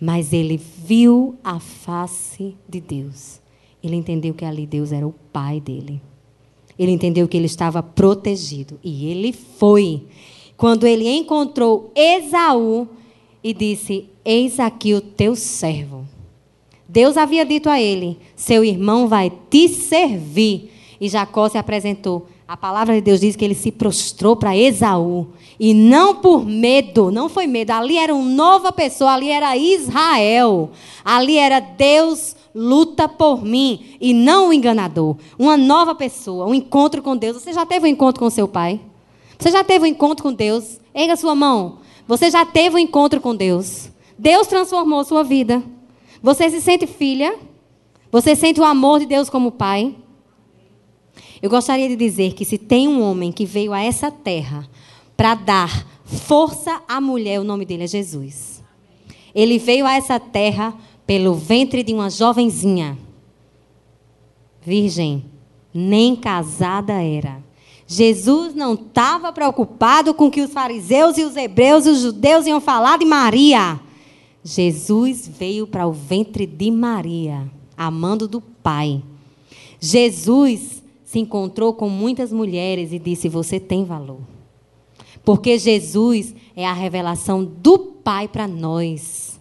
Mas 0.00 0.32
ele 0.32 0.56
viu 0.56 1.36
a 1.44 1.60
face 1.60 2.56
de 2.68 2.80
Deus. 2.80 3.41
Ele 3.82 3.96
entendeu 3.96 4.32
que 4.32 4.44
ali 4.44 4.66
Deus 4.66 4.92
era 4.92 5.06
o 5.06 5.14
pai 5.32 5.60
dele. 5.60 6.00
Ele 6.78 6.92
entendeu 6.92 7.26
que 7.28 7.36
ele 7.36 7.46
estava 7.46 7.82
protegido. 7.82 8.78
E 8.82 9.06
ele 9.08 9.32
foi. 9.32 10.04
Quando 10.56 10.86
ele 10.86 11.08
encontrou 11.08 11.90
Esaú 11.94 12.88
e 13.42 13.52
disse: 13.52 14.06
Eis 14.24 14.60
aqui 14.60 14.94
o 14.94 15.00
teu 15.00 15.34
servo. 15.34 16.06
Deus 16.88 17.16
havia 17.16 17.44
dito 17.44 17.68
a 17.68 17.80
ele: 17.80 18.18
Seu 18.36 18.64
irmão 18.64 19.08
vai 19.08 19.32
te 19.50 19.68
servir. 19.68 20.70
E 21.00 21.08
Jacó 21.08 21.48
se 21.48 21.58
apresentou 21.58 22.28
A 22.52 22.56
palavra 22.58 22.94
de 22.94 23.00
Deus 23.00 23.18
diz 23.18 23.34
que 23.34 23.42
ele 23.46 23.54
se 23.54 23.72
prostrou 23.72 24.36
para 24.36 24.54
Esaú. 24.54 25.28
E 25.58 25.72
não 25.72 26.16
por 26.16 26.44
medo, 26.44 27.10
não 27.10 27.26
foi 27.26 27.46
medo. 27.46 27.70
Ali 27.70 27.96
era 27.96 28.14
uma 28.14 28.28
nova 28.28 28.70
pessoa, 28.70 29.12
ali 29.12 29.30
era 29.30 29.56
Israel. 29.56 30.70
Ali 31.02 31.38
era 31.38 31.60
Deus 31.60 32.36
luta 32.54 33.08
por 33.08 33.42
mim 33.42 33.96
e 33.98 34.12
não 34.12 34.50
o 34.50 34.52
enganador. 34.52 35.16
Uma 35.38 35.56
nova 35.56 35.94
pessoa, 35.94 36.44
um 36.44 36.52
encontro 36.52 37.00
com 37.00 37.16
Deus. 37.16 37.38
Você 37.38 37.54
já 37.54 37.64
teve 37.64 37.86
um 37.86 37.90
encontro 37.90 38.20
com 38.20 38.28
seu 38.28 38.46
pai? 38.46 38.78
Você 39.38 39.50
já 39.50 39.64
teve 39.64 39.86
um 39.86 39.88
encontro 39.88 40.22
com 40.22 40.34
Deus? 40.34 40.78
Erga 40.92 41.16
sua 41.16 41.34
mão. 41.34 41.78
Você 42.06 42.30
já 42.30 42.44
teve 42.44 42.76
um 42.76 42.78
encontro 42.78 43.18
com 43.18 43.34
Deus? 43.34 43.88
Deus 44.18 44.46
transformou 44.46 45.04
sua 45.04 45.24
vida. 45.24 45.62
Você 46.22 46.50
se 46.50 46.60
sente 46.60 46.86
filha? 46.86 47.34
Você 48.10 48.36
sente 48.36 48.60
o 48.60 48.64
amor 48.64 49.00
de 49.00 49.06
Deus 49.06 49.30
como 49.30 49.52
pai? 49.52 49.96
Eu 51.42 51.50
gostaria 51.50 51.88
de 51.88 51.96
dizer 51.96 52.34
que 52.34 52.44
se 52.44 52.56
tem 52.56 52.86
um 52.86 53.02
homem 53.02 53.32
que 53.32 53.44
veio 53.44 53.72
a 53.72 53.82
essa 53.82 54.12
terra 54.12 54.64
para 55.16 55.34
dar 55.34 55.86
força 56.04 56.80
à 56.86 57.00
mulher, 57.00 57.40
o 57.40 57.44
nome 57.44 57.64
dele 57.64 57.82
é 57.82 57.88
Jesus. 57.88 58.62
Ele 59.34 59.58
veio 59.58 59.84
a 59.84 59.94
essa 59.94 60.20
terra 60.20 60.72
pelo 61.04 61.34
ventre 61.34 61.82
de 61.82 61.92
uma 61.92 62.08
jovenzinha, 62.08 62.96
virgem, 64.64 65.24
nem 65.74 66.14
casada 66.14 67.02
era. 67.02 67.42
Jesus 67.88 68.54
não 68.54 68.74
estava 68.74 69.32
preocupado 69.32 70.14
com 70.14 70.26
o 70.26 70.30
que 70.30 70.42
os 70.42 70.52
fariseus 70.52 71.18
e 71.18 71.24
os 71.24 71.36
hebreus 71.36 71.86
e 71.86 71.90
os 71.90 72.00
judeus 72.00 72.46
iam 72.46 72.60
falar 72.60 72.98
de 72.98 73.04
Maria. 73.04 73.80
Jesus 74.44 75.28
veio 75.28 75.66
para 75.66 75.86
o 75.86 75.92
ventre 75.92 76.46
de 76.46 76.70
Maria, 76.70 77.50
amando 77.76 78.28
do 78.28 78.40
Pai. 78.40 79.02
Jesus 79.80 80.81
se 81.12 81.18
encontrou 81.18 81.74
com 81.74 81.90
muitas 81.90 82.32
mulheres 82.32 82.90
e 82.90 82.98
disse: 82.98 83.28
Você 83.28 83.60
tem 83.60 83.84
valor. 83.84 84.20
Porque 85.22 85.58
Jesus 85.58 86.34
é 86.56 86.66
a 86.66 86.72
revelação 86.72 87.44
do 87.44 87.78
Pai 87.78 88.26
para 88.26 88.48
nós. 88.48 89.38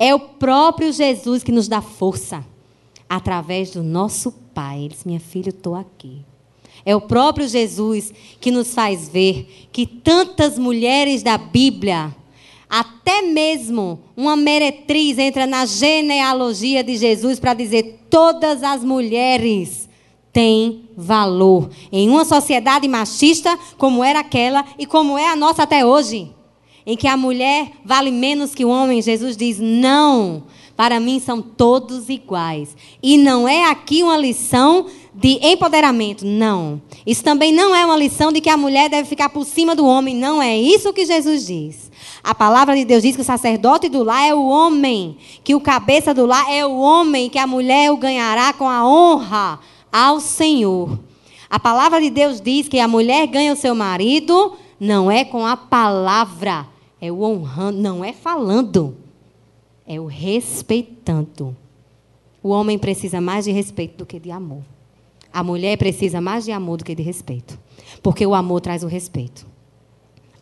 É 0.00 0.12
o 0.12 0.18
próprio 0.18 0.92
Jesus 0.92 1.44
que 1.44 1.52
nos 1.52 1.68
dá 1.68 1.80
força 1.80 2.44
através 3.08 3.70
do 3.70 3.84
nosso 3.84 4.32
Pai. 4.52 4.80
Ele 4.80 4.88
disse: 4.88 5.06
Minha 5.06 5.20
filha, 5.20 5.50
eu 5.50 5.54
estou 5.54 5.76
aqui. 5.76 6.22
É 6.84 6.96
o 6.96 7.00
próprio 7.00 7.46
Jesus 7.46 8.12
que 8.40 8.50
nos 8.50 8.74
faz 8.74 9.08
ver 9.08 9.68
que 9.70 9.86
tantas 9.86 10.58
mulheres 10.58 11.22
da 11.22 11.38
Bíblia, 11.38 12.12
até 12.68 13.22
mesmo 13.22 14.00
uma 14.16 14.34
meretriz 14.34 15.18
entra 15.18 15.46
na 15.46 15.66
genealogia 15.66 16.82
de 16.82 16.96
Jesus 16.96 17.38
para 17.38 17.54
dizer 17.54 18.00
todas 18.10 18.64
as 18.64 18.82
mulheres 18.82 19.81
têm 20.32 20.88
valor 20.96 21.68
em 21.92 22.08
uma 22.08 22.24
sociedade 22.24 22.88
machista 22.88 23.58
como 23.76 24.02
era 24.02 24.20
aquela 24.20 24.64
e 24.78 24.86
como 24.86 25.18
é 25.18 25.28
a 25.28 25.36
nossa 25.36 25.64
até 25.64 25.84
hoje, 25.84 26.30
em 26.86 26.96
que 26.96 27.06
a 27.06 27.16
mulher 27.16 27.70
vale 27.84 28.10
menos 28.10 28.54
que 28.54 28.64
o 28.64 28.70
homem. 28.70 29.02
Jesus 29.02 29.36
diz: 29.36 29.58
"Não, 29.60 30.44
para 30.76 30.98
mim 30.98 31.20
são 31.20 31.42
todos 31.42 32.08
iguais". 32.08 32.74
E 33.02 33.18
não 33.18 33.46
é 33.46 33.70
aqui 33.70 34.02
uma 34.02 34.16
lição 34.16 34.86
de 35.14 35.38
empoderamento. 35.42 36.24
Não. 36.24 36.80
Isso 37.06 37.22
também 37.22 37.52
não 37.52 37.74
é 37.74 37.84
uma 37.84 37.96
lição 37.96 38.32
de 38.32 38.40
que 38.40 38.48
a 38.48 38.56
mulher 38.56 38.88
deve 38.88 39.08
ficar 39.08 39.28
por 39.28 39.44
cima 39.44 39.76
do 39.76 39.84
homem. 39.84 40.16
Não 40.16 40.40
é 40.40 40.56
isso 40.56 40.92
que 40.92 41.04
Jesus 41.04 41.46
diz. 41.46 41.92
A 42.24 42.34
palavra 42.34 42.74
de 42.74 42.84
Deus 42.84 43.02
diz 43.02 43.16
que 43.16 43.22
o 43.22 43.24
sacerdote 43.24 43.88
do 43.88 44.02
lar 44.02 44.26
é 44.26 44.34
o 44.34 44.46
homem, 44.46 45.16
que 45.42 45.54
o 45.54 45.60
cabeça 45.60 46.14
do 46.14 46.24
lar 46.24 46.46
é 46.50 46.64
o 46.64 46.78
homem, 46.78 47.28
que 47.28 47.38
a 47.38 47.46
mulher 47.46 47.90
o 47.90 47.96
ganhará 47.96 48.52
com 48.52 48.68
a 48.68 48.86
honra 48.86 49.58
ao 49.92 50.18
Senhor. 50.18 50.98
A 51.48 51.60
palavra 51.60 52.00
de 52.00 52.08
Deus 52.08 52.40
diz 52.40 52.66
que 52.66 52.80
a 52.80 52.88
mulher 52.88 53.26
ganha 53.26 53.52
o 53.52 53.56
seu 53.56 53.74
marido 53.74 54.56
não 54.80 55.10
é 55.10 55.24
com 55.24 55.46
a 55.46 55.56
palavra, 55.56 56.66
é 57.00 57.12
o 57.12 57.22
honrando, 57.22 57.78
não 57.78 58.04
é 58.04 58.12
falando, 58.12 58.96
é 59.86 60.00
o 60.00 60.06
respeitando. 60.06 61.56
O 62.42 62.48
homem 62.48 62.78
precisa 62.78 63.20
mais 63.20 63.44
de 63.44 63.52
respeito 63.52 63.98
do 63.98 64.06
que 64.06 64.18
de 64.18 64.30
amor. 64.30 64.62
A 65.32 65.44
mulher 65.44 65.78
precisa 65.78 66.20
mais 66.20 66.44
de 66.44 66.52
amor 66.52 66.78
do 66.78 66.84
que 66.84 66.94
de 66.94 67.02
respeito. 67.02 67.58
Porque 68.02 68.26
o 68.26 68.34
amor 68.34 68.60
traz 68.60 68.82
o 68.82 68.88
respeito. 68.88 69.46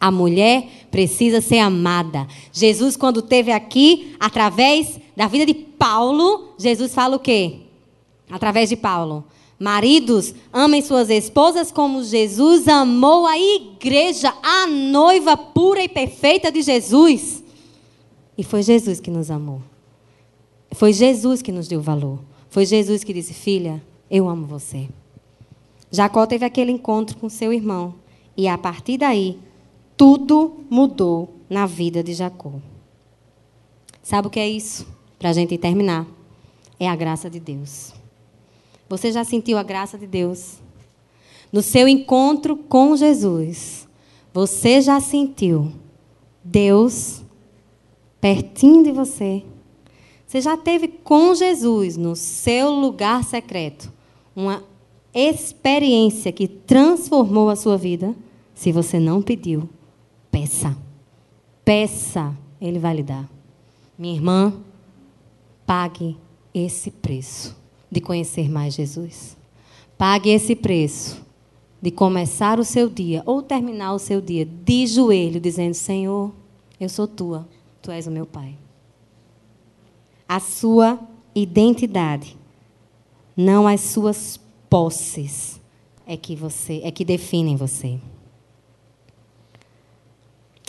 A 0.01 0.11
mulher 0.11 0.66
precisa 0.90 1.42
ser 1.42 1.59
amada. 1.59 2.26
Jesus, 2.51 2.96
quando 2.96 3.20
teve 3.20 3.53
aqui, 3.53 4.16
através 4.18 4.98
da 5.14 5.26
vida 5.26 5.44
de 5.44 5.53
Paulo, 5.53 6.55
Jesus 6.59 6.94
fala 6.94 7.16
o 7.16 7.20
quê? 7.20 7.59
Através 8.30 8.70
de 8.70 8.76
Paulo. 8.76 9.24
Maridos, 9.61 10.35
amem 10.51 10.81
suas 10.81 11.11
esposas 11.11 11.71
como 11.71 12.03
Jesus 12.03 12.67
amou 12.67 13.27
a 13.27 13.39
igreja, 13.39 14.35
a 14.43 14.67
noiva 14.67 15.37
pura 15.37 15.85
e 15.85 15.89
perfeita 15.89 16.51
de 16.51 16.63
Jesus. 16.63 17.45
E 18.39 18.43
foi 18.43 18.63
Jesus 18.63 19.01
que 19.01 19.11
nos 19.11 19.31
amou. 19.31 19.61
Foi 20.73 20.95
Jesus 20.95 21.43
que 21.43 21.53
nos 21.53 21.69
deu 21.69 21.83
valor. 21.83 22.21
Foi 22.49 22.65
Jesus 22.65 23.05
que 23.05 23.13
disse: 23.13 23.35
Filha, 23.35 23.83
eu 24.11 24.31
amo 24.31 24.47
você. 24.47 24.89
Jacó 25.91 26.27
teve 26.27 26.47
aquele 26.47 26.73
encontro 26.73 27.19
com 27.19 27.29
seu 27.29 27.53
irmão. 27.53 27.95
E 28.35 28.49
a 28.49 28.57
partir 28.57 28.97
daí, 28.97 29.39
tudo 29.95 30.65
mudou 30.71 31.35
na 31.51 31.67
vida 31.67 32.03
de 32.03 32.15
Jacó. 32.15 32.53
Sabe 34.03 34.29
o 34.29 34.31
que 34.31 34.41
é 34.41 34.49
isso? 34.49 34.87
Para 35.19 35.29
a 35.29 35.35
gente 35.35 35.59
terminar. 35.59 36.07
É 36.79 36.89
a 36.89 36.97
graça 36.97 37.29
de 37.29 37.39
Deus. 37.39 37.99
Você 38.91 39.12
já 39.12 39.22
sentiu 39.22 39.57
a 39.57 39.62
graça 39.62 39.97
de 39.97 40.05
Deus? 40.05 40.59
No 41.53 41.62
seu 41.62 41.86
encontro 41.86 42.57
com 42.57 42.97
Jesus, 42.97 43.88
você 44.34 44.80
já 44.80 45.01
sentiu 45.01 45.70
Deus 46.43 47.22
pertinho 48.20 48.82
de 48.82 48.91
você? 48.91 49.45
Você 50.26 50.41
já 50.41 50.57
teve 50.57 50.88
com 50.88 51.32
Jesus 51.36 51.97
no 51.97 52.16
seu 52.16 52.72
lugar 52.72 53.22
secreto 53.22 53.93
uma 54.34 54.61
experiência 55.14 56.32
que 56.32 56.49
transformou 56.49 57.49
a 57.49 57.55
sua 57.55 57.76
vida, 57.76 58.12
se 58.55 58.72
você 58.72 58.99
não 58.99 59.22
pediu, 59.22 59.68
peça. 60.32 60.76
Peça, 61.64 62.36
Ele 62.61 62.80
vai 62.80 62.97
lhe 62.97 63.03
dar. 63.05 63.30
Minha 63.97 64.14
irmã, 64.14 64.53
pague 65.64 66.16
esse 66.53 66.91
preço 66.91 67.60
de 67.91 68.01
conhecer 68.01 68.49
mais 68.49 68.74
Jesus. 68.74 69.36
Pague 69.99 70.30
esse 70.30 70.55
preço 70.55 71.20
de 71.82 71.91
começar 71.91 72.61
o 72.61 72.64
seu 72.64 72.88
dia 72.88 73.22
ou 73.24 73.43
terminar 73.43 73.95
o 73.95 73.99
seu 73.99 74.20
dia 74.20 74.45
de 74.45 74.86
joelho, 74.86 75.41
dizendo: 75.41 75.74
Senhor, 75.74 76.32
eu 76.78 76.88
sou 76.88 77.09
tua, 77.09 77.49
tu 77.82 77.91
és 77.91 78.07
o 78.07 78.11
meu 78.11 78.26
Pai. 78.26 78.57
A 80.28 80.38
sua 80.38 81.01
identidade 81.34 82.36
não 83.36 83.66
as 83.66 83.80
suas 83.80 84.38
posses 84.68 85.61
é 86.07 86.16
que 86.16 86.36
você 86.36 86.80
é 86.84 86.91
que 86.91 87.05
definem 87.05 87.57
você. 87.57 87.99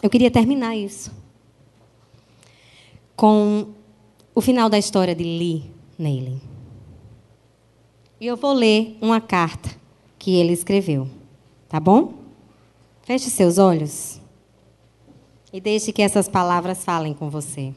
Eu 0.01 0.09
queria 0.09 0.32
terminar 0.32 0.76
isso 0.76 1.11
com 3.15 3.67
o 4.34 4.41
final 4.41 4.67
da 4.69 4.80
história 4.80 5.13
de 5.13 5.24
Lee 5.24 5.72
Neyland. 5.97 6.51
E 8.22 8.28
eu 8.28 8.38
vou 8.38 8.53
ler 8.53 8.99
uma 9.01 9.19
carta 9.19 9.76
que 10.19 10.36
ele 10.36 10.53
escreveu, 10.53 11.07
tá 11.67 11.80
bom? 11.80 12.13
Feche 13.01 13.32
seus 13.32 13.57
olhos 13.57 14.22
e 15.51 15.59
deixe 15.59 15.91
que 15.91 16.03
essas 16.03 16.30
palavras 16.30 16.86
falem 16.86 17.15
com 17.15 17.32
você. 17.32 17.74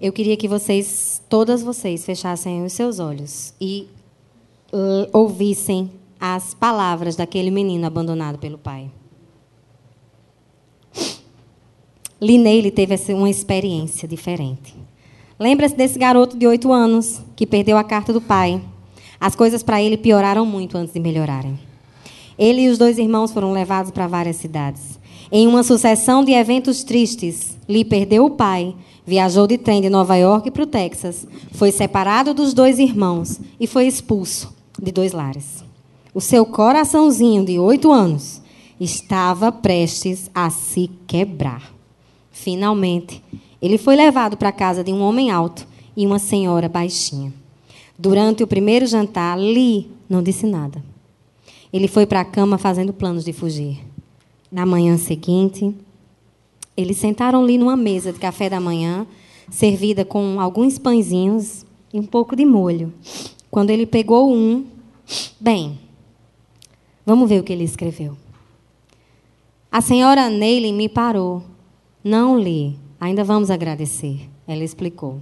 Eu 0.00 0.12
queria 0.12 0.36
que 0.36 0.48
vocês, 0.48 1.22
todas 1.28 1.62
vocês, 1.62 2.04
fechassem 2.04 2.64
os 2.64 2.72
seus 2.72 2.98
olhos 2.98 3.54
e 3.60 3.88
uh, 4.72 5.08
ouvissem 5.12 5.92
as 6.18 6.54
palavras 6.54 7.14
daquele 7.14 7.52
menino 7.52 7.86
abandonado 7.86 8.36
pelo 8.36 8.58
pai. 8.58 8.90
Lineile 12.20 12.70
teve 12.70 12.94
uma 13.12 13.28
experiência 13.28 14.08
diferente. 14.08 14.74
Lembra-se 15.38 15.74
desse 15.74 15.98
garoto 15.98 16.36
de 16.36 16.46
oito 16.46 16.72
anos 16.72 17.20
que 17.34 17.46
perdeu 17.46 17.76
a 17.76 17.84
carta 17.84 18.12
do 18.12 18.20
pai. 18.20 18.60
As 19.20 19.34
coisas 19.34 19.62
para 19.62 19.82
ele 19.82 19.96
pioraram 19.96 20.46
muito 20.46 20.78
antes 20.78 20.94
de 20.94 21.00
melhorarem. 21.00 21.58
Ele 22.38 22.62
e 22.62 22.68
os 22.68 22.78
dois 22.78 22.98
irmãos 22.98 23.32
foram 23.32 23.52
levados 23.52 23.90
para 23.90 24.06
várias 24.06 24.36
cidades. 24.36 24.98
Em 25.30 25.46
uma 25.46 25.62
sucessão 25.62 26.24
de 26.24 26.32
eventos 26.32 26.84
tristes, 26.84 27.56
Lee 27.68 27.84
perdeu 27.84 28.24
o 28.24 28.30
pai, 28.30 28.74
Viajou 29.06 29.46
de 29.46 29.56
trem 29.56 29.80
de 29.80 29.88
Nova 29.88 30.16
York 30.16 30.50
para 30.50 30.64
o 30.64 30.66
Texas. 30.66 31.28
Foi 31.52 31.70
separado 31.70 32.34
dos 32.34 32.52
dois 32.52 32.80
irmãos 32.80 33.40
e 33.60 33.64
foi 33.64 33.86
expulso 33.86 34.52
de 34.82 34.90
dois 34.90 35.12
lares. 35.12 35.62
O 36.12 36.20
seu 36.20 36.44
coraçãozinho 36.44 37.44
de 37.44 37.56
oito 37.56 37.92
anos 37.92 38.42
estava 38.80 39.52
prestes 39.52 40.28
a 40.34 40.50
se 40.50 40.90
quebrar. 41.06 41.75
Finalmente, 42.38 43.22
Ele 43.62 43.78
foi 43.78 43.96
levado 43.96 44.36
para 44.36 44.50
a 44.50 44.52
casa 44.52 44.84
de 44.84 44.92
um 44.92 45.00
homem 45.00 45.30
alto 45.30 45.66
e 45.96 46.06
uma 46.06 46.18
senhora 46.18 46.68
baixinha. 46.68 47.32
Durante 47.98 48.42
o 48.42 48.46
primeiro 48.46 48.86
jantar, 48.86 49.38
Lee 49.38 49.90
não 50.06 50.22
disse 50.22 50.44
nada. 50.44 50.84
Ele 51.72 51.88
foi 51.88 52.04
para 52.04 52.20
a 52.20 52.24
cama 52.24 52.58
fazendo 52.58 52.92
planos 52.92 53.24
de 53.24 53.32
fugir. 53.32 53.82
Na 54.52 54.66
manhã 54.66 54.98
seguinte, 54.98 55.74
eles 56.76 56.98
sentaram 56.98 57.42
ali 57.42 57.56
numa 57.56 57.74
mesa 57.74 58.12
de 58.12 58.18
café 58.18 58.50
da 58.50 58.60
manhã, 58.60 59.06
servida 59.50 60.04
com 60.04 60.38
alguns 60.38 60.78
pãezinhos 60.78 61.64
e 61.92 61.98
um 61.98 62.04
pouco 62.04 62.36
de 62.36 62.44
molho. 62.44 62.92
Quando 63.50 63.70
ele 63.70 63.86
pegou 63.86 64.30
um, 64.30 64.66
bem, 65.40 65.80
vamos 67.04 67.28
ver 67.28 67.40
o 67.40 67.42
que 67.42 67.52
ele 67.52 67.64
escreveu. 67.64 68.14
A 69.72 69.80
senhora 69.80 70.28
Neile 70.28 70.70
me 70.70 70.86
parou. 70.86 71.55
Não 72.08 72.38
li, 72.38 72.78
ainda 73.00 73.24
vamos 73.24 73.50
agradecer, 73.50 74.30
ela 74.46 74.62
explicou. 74.62 75.20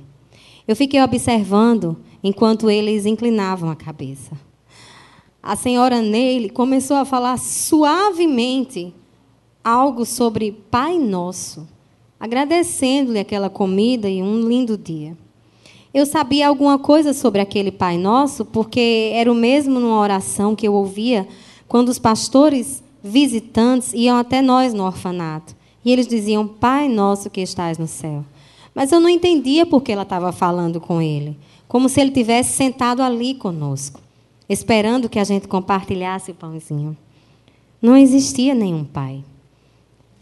Eu 0.68 0.76
fiquei 0.76 1.02
observando 1.02 1.96
enquanto 2.22 2.68
eles 2.68 3.06
inclinavam 3.06 3.70
a 3.70 3.74
cabeça. 3.74 4.32
A 5.42 5.56
senhora 5.56 6.02
Neile 6.02 6.50
começou 6.50 6.98
a 6.98 7.06
falar 7.06 7.38
suavemente 7.38 8.92
algo 9.64 10.04
sobre 10.04 10.52
Pai 10.52 10.98
Nosso, 10.98 11.66
agradecendo-lhe 12.20 13.18
aquela 13.18 13.48
comida 13.48 14.06
e 14.06 14.22
um 14.22 14.46
lindo 14.46 14.76
dia. 14.76 15.16
Eu 15.94 16.04
sabia 16.04 16.48
alguma 16.48 16.78
coisa 16.78 17.14
sobre 17.14 17.40
aquele 17.40 17.72
Pai 17.72 17.96
Nosso, 17.96 18.44
porque 18.44 19.10
era 19.14 19.32
o 19.32 19.34
mesmo 19.34 19.80
numa 19.80 19.98
oração 20.00 20.54
que 20.54 20.68
eu 20.68 20.74
ouvia 20.74 21.26
quando 21.66 21.88
os 21.88 21.98
pastores 21.98 22.84
visitantes 23.02 23.94
iam 23.94 24.18
até 24.18 24.42
nós 24.42 24.74
no 24.74 24.84
orfanato. 24.84 25.63
E 25.84 25.92
eles 25.92 26.06
diziam: 26.06 26.46
Pai 26.46 26.88
Nosso 26.88 27.30
que 27.30 27.40
estás 27.40 27.78
no 27.78 27.86
céu. 27.86 28.24
Mas 28.74 28.90
eu 28.90 29.00
não 29.00 29.08
entendia 29.08 29.64
por 29.64 29.82
que 29.82 29.92
ela 29.92 30.02
estava 30.02 30.32
falando 30.32 30.80
com 30.80 31.00
ele, 31.00 31.36
como 31.68 31.88
se 31.88 32.00
ele 32.00 32.10
tivesse 32.10 32.56
sentado 32.56 33.02
ali 33.02 33.34
conosco, 33.34 34.00
esperando 34.48 35.08
que 35.08 35.18
a 35.18 35.24
gente 35.24 35.46
compartilhasse 35.46 36.32
o 36.32 36.34
pãozinho. 36.34 36.96
Não 37.80 37.96
existia 37.96 38.54
nenhum 38.54 38.84
pai. 38.84 39.22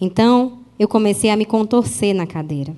Então, 0.00 0.58
eu 0.78 0.88
comecei 0.88 1.30
a 1.30 1.36
me 1.36 1.44
contorcer 1.46 2.14
na 2.14 2.26
cadeira. 2.26 2.76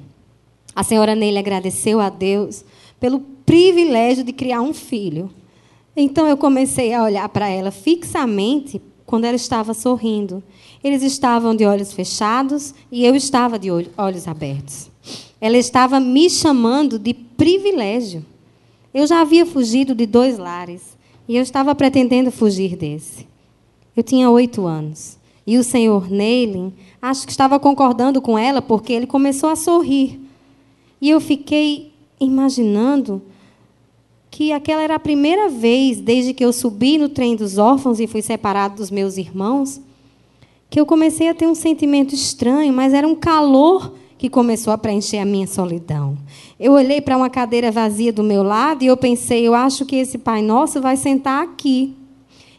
A 0.77 0.83
senhora 0.83 1.15
Neile 1.15 1.39
agradeceu 1.39 2.01
a 2.01 2.11
Deus 2.11 2.65
pelo 3.01 3.21
privilégio 3.21 4.23
de 4.23 4.33
criar 4.33 4.61
um 4.61 4.75
filho. 4.75 5.31
Então, 5.97 6.27
eu 6.27 6.37
comecei 6.37 6.93
a 6.93 7.03
olhar 7.03 7.29
para 7.31 7.49
ela 7.49 7.71
fixamente 7.71 8.81
quando 9.07 9.25
ela 9.25 9.37
estava 9.37 9.73
sorrindo. 9.73 10.43
Eles 10.85 11.03
estavam 11.03 11.57
de 11.57 11.65
olhos 11.65 11.95
fechados 11.95 12.75
e 12.93 13.07
eu 13.07 13.17
estava 13.17 13.59
de 13.59 13.71
olhos 13.97 14.29
abertos. 14.29 14.91
Ela 15.41 15.57
estava 15.57 15.99
me 15.99 16.29
chamando 16.29 16.99
de 16.99 17.15
privilégio. 17.15 18.23
Eu 18.93 19.07
já 19.07 19.23
havia 19.23 19.47
fugido 19.47 19.95
de 19.95 20.05
dois 20.05 20.37
lares 20.37 20.95
e 21.27 21.37
eu 21.37 21.43
estava 21.43 21.75
pretendendo 21.75 22.31
fugir 22.31 22.77
desse. 22.77 23.27
Eu 23.97 24.03
tinha 24.03 24.29
oito 24.29 24.67
anos. 24.67 25.17
E 25.47 25.57
o 25.57 25.65
senhor 25.65 26.11
Neilin 26.11 26.71
acho 27.01 27.25
que 27.25 27.33
estava 27.33 27.59
concordando 27.59 28.21
com 28.21 28.39
ela, 28.39 28.61
porque 28.61 28.93
ele 28.93 29.07
começou 29.07 29.49
a 29.49 29.57
sorrir. 29.57 30.21
E 31.01 31.09
eu 31.09 31.21
fiquei 31.21 31.93
imaginando 32.21 33.23
que 34.31 34.53
aquela 34.53 34.83
era 34.83 34.97
a 34.97 35.01
primeira 35.01 35.49
vez, 35.49 36.01
desde 36.01 36.35
que 36.35 36.45
eu 36.45 36.53
subi 36.53 36.99
no 36.99 37.09
trem 37.09 37.37
dos 37.37 37.57
órfãos 37.57 38.01
e 38.01 38.07
fui 38.07 38.21
separado 38.21 38.77
dos 38.77 38.91
meus 38.91 39.17
irmãos, 39.17 39.81
que 40.75 40.81
eu 40.81 40.85
comecei 40.87 41.29
a 41.29 41.35
ter 41.35 41.47
um 41.47 41.55
sentimento 41.55 42.17
estranho, 42.17 42.73
mas 42.73 42.93
era 42.93 43.07
um 43.07 43.15
calor 43.15 43.95
que 44.19 44.29
começou 44.29 44.73
a 44.73 44.77
preencher 44.77 45.19
a 45.19 45.25
minha 45.25 45.47
solidão. 45.47 46.19
Eu 46.59 46.73
olhei 46.73 47.01
para 47.01 47.17
uma 47.17 47.31
cadeira 47.31 47.71
vazia 47.71 48.13
do 48.13 48.25
meu 48.25 48.43
lado 48.43 48.83
e 48.83 48.89
eu 48.89 48.97
pensei, 48.97 49.47
eu 49.47 49.55
acho 49.55 49.87
que 49.87 49.95
esse 49.95 50.19
Pai 50.19 50.43
Nosso 50.43 50.81
vai 50.81 50.97
sentar 50.97 51.45
aqui. 51.45 51.95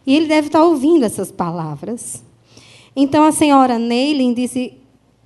E 0.07 0.15
ele 0.15 0.27
deve 0.27 0.47
estar 0.47 0.63
ouvindo 0.63 1.03
essas 1.03 1.29
palavras. 1.29 2.23
Então 2.95 3.21
a 3.25 3.33
senhora 3.33 3.77
Neilin 3.77 4.33
disse: 4.33 4.71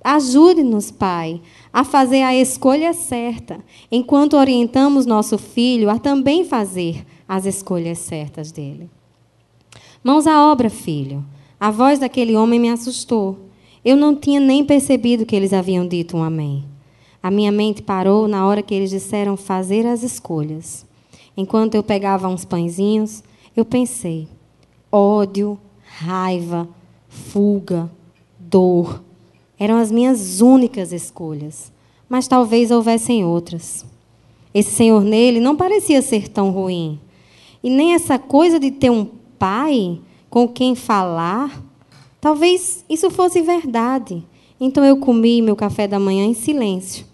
Ajude-nos, 0.02 0.90
Pai, 0.90 1.40
a 1.72 1.84
fazer 1.84 2.22
a 2.22 2.34
escolha 2.34 2.92
certa, 2.92 3.60
enquanto 3.88 4.36
orientamos 4.36 5.06
nosso 5.06 5.38
filho 5.38 5.88
a 5.88 5.96
também 5.96 6.44
fazer 6.44 7.06
as 7.28 7.46
escolhas 7.46 7.98
certas 7.98 8.50
dele. 8.50 8.90
Mãos 10.02 10.26
à 10.26 10.44
obra, 10.50 10.68
filho. 10.68 11.24
A 11.60 11.70
voz 11.70 11.98
daquele 11.98 12.34
homem 12.34 12.58
me 12.58 12.70
assustou. 12.70 13.38
Eu 13.84 13.94
não 13.94 14.16
tinha 14.16 14.40
nem 14.40 14.64
percebido 14.64 15.26
que 15.26 15.36
eles 15.36 15.52
haviam 15.52 15.86
dito 15.86 16.16
um 16.16 16.22
amém. 16.22 16.64
A 17.22 17.30
minha 17.30 17.52
mente 17.52 17.82
parou 17.82 18.26
na 18.26 18.46
hora 18.46 18.62
que 18.62 18.74
eles 18.74 18.88
disseram 18.88 19.36
fazer 19.36 19.86
as 19.86 20.02
escolhas. 20.02 20.86
Enquanto 21.36 21.74
eu 21.74 21.82
pegava 21.82 22.28
uns 22.28 22.46
pãezinhos, 22.46 23.22
eu 23.54 23.62
pensei: 23.62 24.26
ódio, 24.90 25.58
raiva, 25.84 26.66
fuga, 27.06 27.90
dor. 28.38 29.02
Eram 29.58 29.76
as 29.76 29.92
minhas 29.92 30.40
únicas 30.40 30.92
escolhas, 30.92 31.70
mas 32.08 32.26
talvez 32.26 32.70
houvessem 32.70 33.22
outras. 33.22 33.84
Esse 34.54 34.70
senhor 34.70 35.02
nele 35.02 35.40
não 35.40 35.54
parecia 35.54 36.00
ser 36.00 36.26
tão 36.26 36.50
ruim. 36.50 36.98
E 37.62 37.68
nem 37.68 37.92
essa 37.92 38.18
coisa 38.18 38.58
de 38.58 38.70
ter 38.70 38.88
um 38.88 39.06
pai 39.38 40.00
com 40.30 40.46
quem 40.46 40.76
falar, 40.76 41.60
talvez 42.20 42.84
isso 42.88 43.10
fosse 43.10 43.42
verdade. 43.42 44.24
Então 44.60 44.84
eu 44.84 44.96
comi 44.96 45.42
meu 45.42 45.56
café 45.56 45.88
da 45.88 45.98
manhã 45.98 46.24
em 46.24 46.34
silêncio. 46.34 47.04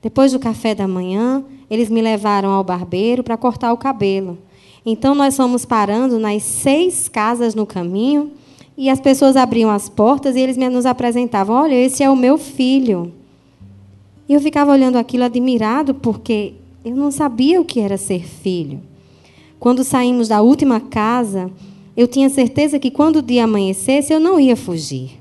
Depois 0.00 0.32
do 0.32 0.38
café 0.38 0.74
da 0.74 0.88
manhã, 0.88 1.44
eles 1.70 1.90
me 1.90 2.00
levaram 2.00 2.50
ao 2.50 2.64
barbeiro 2.64 3.22
para 3.22 3.36
cortar 3.36 3.72
o 3.72 3.76
cabelo. 3.76 4.38
Então 4.86 5.14
nós 5.14 5.36
fomos 5.36 5.64
parando 5.64 6.18
nas 6.18 6.42
seis 6.42 7.08
casas 7.08 7.54
no 7.54 7.66
caminho 7.66 8.32
e 8.76 8.88
as 8.88 9.00
pessoas 9.00 9.36
abriam 9.36 9.70
as 9.70 9.88
portas 9.88 10.36
e 10.36 10.40
eles 10.40 10.56
nos 10.56 10.86
apresentavam: 10.86 11.56
Olha, 11.56 11.74
esse 11.74 12.02
é 12.02 12.08
o 12.08 12.16
meu 12.16 12.38
filho. 12.38 13.12
E 14.28 14.34
eu 14.34 14.40
ficava 14.40 14.72
olhando 14.72 14.96
aquilo 14.96 15.24
admirado, 15.24 15.94
porque 15.94 16.54
eu 16.84 16.94
não 16.94 17.10
sabia 17.10 17.60
o 17.60 17.64
que 17.64 17.80
era 17.80 17.96
ser 17.96 18.24
filho. 18.24 18.80
Quando 19.58 19.82
saímos 19.82 20.28
da 20.28 20.40
última 20.40 20.78
casa, 20.80 21.50
eu 21.98 22.06
tinha 22.06 22.30
certeza 22.30 22.78
que 22.78 22.92
quando 22.92 23.16
o 23.16 23.22
dia 23.22 23.42
amanhecesse, 23.42 24.12
eu 24.12 24.20
não 24.20 24.38
ia 24.38 24.54
fugir. 24.54 25.18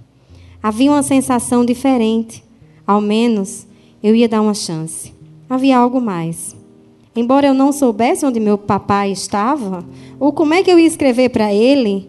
Havia 0.62 0.92
uma 0.92 1.02
sensação 1.02 1.66
diferente. 1.66 2.44
Ao 2.86 3.02
menos, 3.02 3.66
eu 4.04 4.14
ia 4.14 4.30
dar 4.30 4.44
uma 4.44 4.54
chance. 4.54 5.12
Havia 5.50 5.76
algo 5.76 6.00
mais. 6.00 6.56
Embora 7.16 7.48
eu 7.48 7.54
não 7.56 7.72
soubesse 7.72 8.28
onde 8.28 8.40
meu 8.40 8.60
papai 8.60 9.12
estava, 9.12 9.84
ou 10.20 10.32
como 10.32 10.54
é 10.54 10.62
que 10.62 10.70
eu 10.70 10.78
ia 10.78 10.86
escrever 10.86 11.30
para 11.30 11.52
ele, 11.52 12.08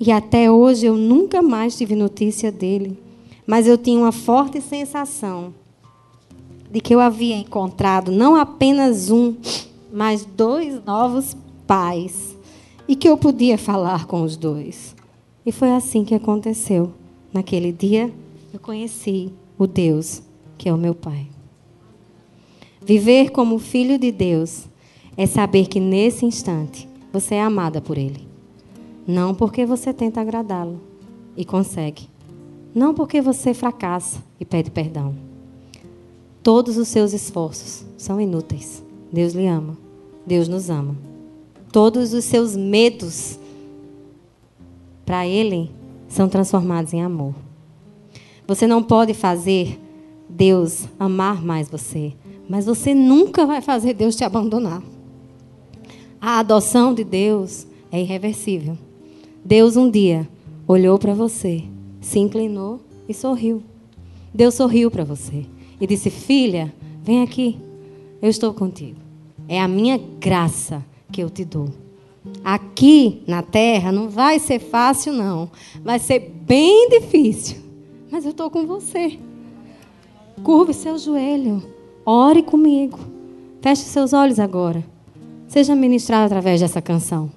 e 0.00 0.10
até 0.10 0.50
hoje 0.50 0.86
eu 0.86 0.96
nunca 0.96 1.40
mais 1.40 1.78
tive 1.78 1.94
notícia 1.94 2.50
dele. 2.50 2.98
Mas 3.46 3.68
eu 3.68 3.78
tinha 3.78 4.00
uma 4.00 4.10
forte 4.10 4.60
sensação 4.60 5.54
de 6.72 6.80
que 6.80 6.92
eu 6.92 6.98
havia 6.98 7.36
encontrado 7.36 8.10
não 8.10 8.34
apenas 8.34 9.12
um, 9.12 9.36
mas 9.92 10.24
dois 10.24 10.84
novos 10.84 11.36
pais. 11.68 12.36
E 12.88 12.96
que 12.96 13.08
eu 13.08 13.18
podia 13.18 13.58
falar 13.58 14.06
com 14.06 14.22
os 14.22 14.36
dois. 14.36 14.96
E 15.44 15.52
foi 15.52 15.70
assim 15.70 16.04
que 16.04 16.14
aconteceu. 16.14 16.92
Naquele 17.32 17.70
dia, 17.70 18.10
eu 18.52 18.58
conheci 18.58 19.30
o 19.58 19.66
Deus 19.66 20.22
que 20.56 20.68
é 20.68 20.74
o 20.74 20.78
meu 20.78 20.94
Pai. 20.94 21.28
Viver 22.84 23.30
como 23.30 23.58
filho 23.58 23.98
de 23.98 24.10
Deus 24.10 24.64
é 25.16 25.26
saber 25.26 25.66
que 25.66 25.78
nesse 25.78 26.24
instante 26.24 26.88
você 27.12 27.36
é 27.36 27.42
amada 27.42 27.80
por 27.80 27.96
Ele. 27.96 28.26
Não 29.06 29.34
porque 29.34 29.64
você 29.64 29.92
tenta 29.92 30.20
agradá-lo 30.20 30.80
e 31.36 31.44
consegue. 31.44 32.08
Não 32.74 32.92
porque 32.92 33.20
você 33.20 33.54
fracassa 33.54 34.22
e 34.38 34.44
pede 34.44 34.70
perdão. 34.70 35.14
Todos 36.42 36.76
os 36.76 36.88
seus 36.88 37.12
esforços 37.12 37.84
são 37.96 38.20
inúteis. 38.20 38.82
Deus 39.12 39.32
lhe 39.32 39.46
ama. 39.46 39.76
Deus 40.26 40.48
nos 40.48 40.68
ama. 40.68 41.07
Todos 41.78 42.12
os 42.12 42.24
seus 42.24 42.56
medos 42.56 43.38
para 45.06 45.24
Ele 45.28 45.70
são 46.08 46.28
transformados 46.28 46.92
em 46.92 47.00
amor. 47.00 47.36
Você 48.48 48.66
não 48.66 48.82
pode 48.82 49.14
fazer 49.14 49.78
Deus 50.28 50.88
amar 50.98 51.40
mais 51.40 51.70
você, 51.70 52.14
mas 52.48 52.66
você 52.66 52.92
nunca 52.92 53.46
vai 53.46 53.62
fazer 53.62 53.94
Deus 53.94 54.16
te 54.16 54.24
abandonar. 54.24 54.82
A 56.20 56.40
adoção 56.40 56.92
de 56.92 57.04
Deus 57.04 57.64
é 57.92 58.00
irreversível. 58.00 58.76
Deus 59.44 59.76
um 59.76 59.88
dia 59.88 60.28
olhou 60.66 60.98
para 60.98 61.14
você, 61.14 61.62
se 62.00 62.18
inclinou 62.18 62.80
e 63.08 63.14
sorriu. 63.14 63.62
Deus 64.34 64.54
sorriu 64.54 64.90
para 64.90 65.04
você 65.04 65.46
e 65.80 65.86
disse: 65.86 66.10
Filha, 66.10 66.74
vem 67.04 67.22
aqui, 67.22 67.56
eu 68.20 68.28
estou 68.28 68.52
contigo. 68.52 68.98
É 69.46 69.60
a 69.60 69.68
minha 69.68 69.96
graça 70.18 70.84
que 71.10 71.22
eu 71.22 71.30
te 71.30 71.44
dou. 71.44 71.68
Aqui 72.44 73.22
na 73.26 73.42
terra 73.42 73.92
não 73.92 74.08
vai 74.08 74.38
ser 74.38 74.58
fácil, 74.58 75.12
não. 75.12 75.50
Vai 75.82 75.98
ser 75.98 76.18
bem 76.20 76.88
difícil. 76.88 77.58
Mas 78.10 78.24
eu 78.24 78.30
estou 78.30 78.50
com 78.50 78.66
você. 78.66 79.18
Curve 80.42 80.72
seu 80.72 80.98
joelho. 80.98 81.62
ore 82.04 82.42
comigo. 82.42 82.98
Feche 83.60 83.82
seus 83.82 84.12
olhos 84.12 84.38
agora. 84.38 84.84
Seja 85.46 85.74
ministrado 85.74 86.26
através 86.26 86.60
dessa 86.60 86.80
canção. 86.80 87.30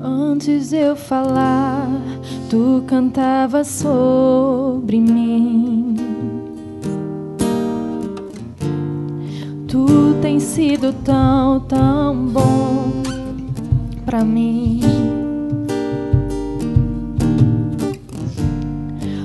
Antes 0.00 0.72
eu 0.72 0.94
falar, 0.94 1.88
tu 2.48 2.84
cantava 2.86 3.64
sobre 3.64 5.00
mim. 5.00 6.07
Tu 9.68 9.86
tens 10.22 10.44
sido 10.44 10.94
tão, 11.04 11.60
tão 11.60 12.16
bom 12.28 13.02
para 14.02 14.24
mim. 14.24 14.80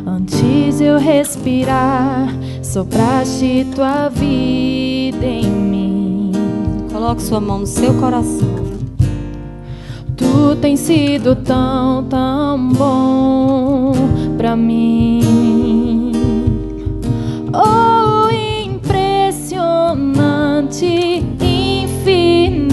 Antes 0.05 0.81
eu 0.81 0.99
respirar, 0.99 2.27
sopraste 2.61 3.65
tua 3.73 4.09
vida 4.09 5.25
em 5.25 5.49
mim. 5.49 6.31
Coloque 6.91 7.21
sua 7.21 7.39
mão 7.39 7.59
no 7.59 7.67
seu 7.67 7.93
coração. 7.93 8.49
Tu 10.17 10.57
tens 10.59 10.81
sido 10.81 11.37
tão, 11.37 12.03
tão 12.03 12.69
bom 12.73 13.93
para 14.37 14.57
mim. 14.57 15.12
Infinito, 20.82 22.63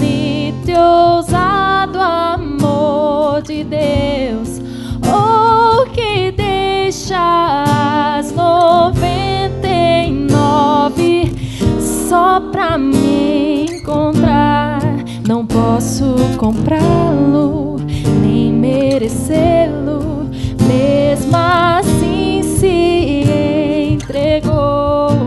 ousado 0.71 1.99
amor 1.99 3.41
de 3.43 3.63
Deus. 3.63 4.59
Oh, 5.05 5.85
que 5.91 6.31
deixa 6.31 8.17
as 8.17 8.31
noventa 8.31 9.67
e 9.67 10.11
nove 10.11 11.31
só 11.79 12.39
pra 12.51 12.77
me 12.77 13.65
encontrar. 13.65 14.81
Não 15.27 15.45
posso 15.45 16.15
comprá-lo, 16.37 17.77
nem 18.21 18.51
merecê-lo, 18.51 20.29
mesmo 20.67 21.37
assim 21.37 22.41
se 22.41 23.93
entregou. 23.93 25.20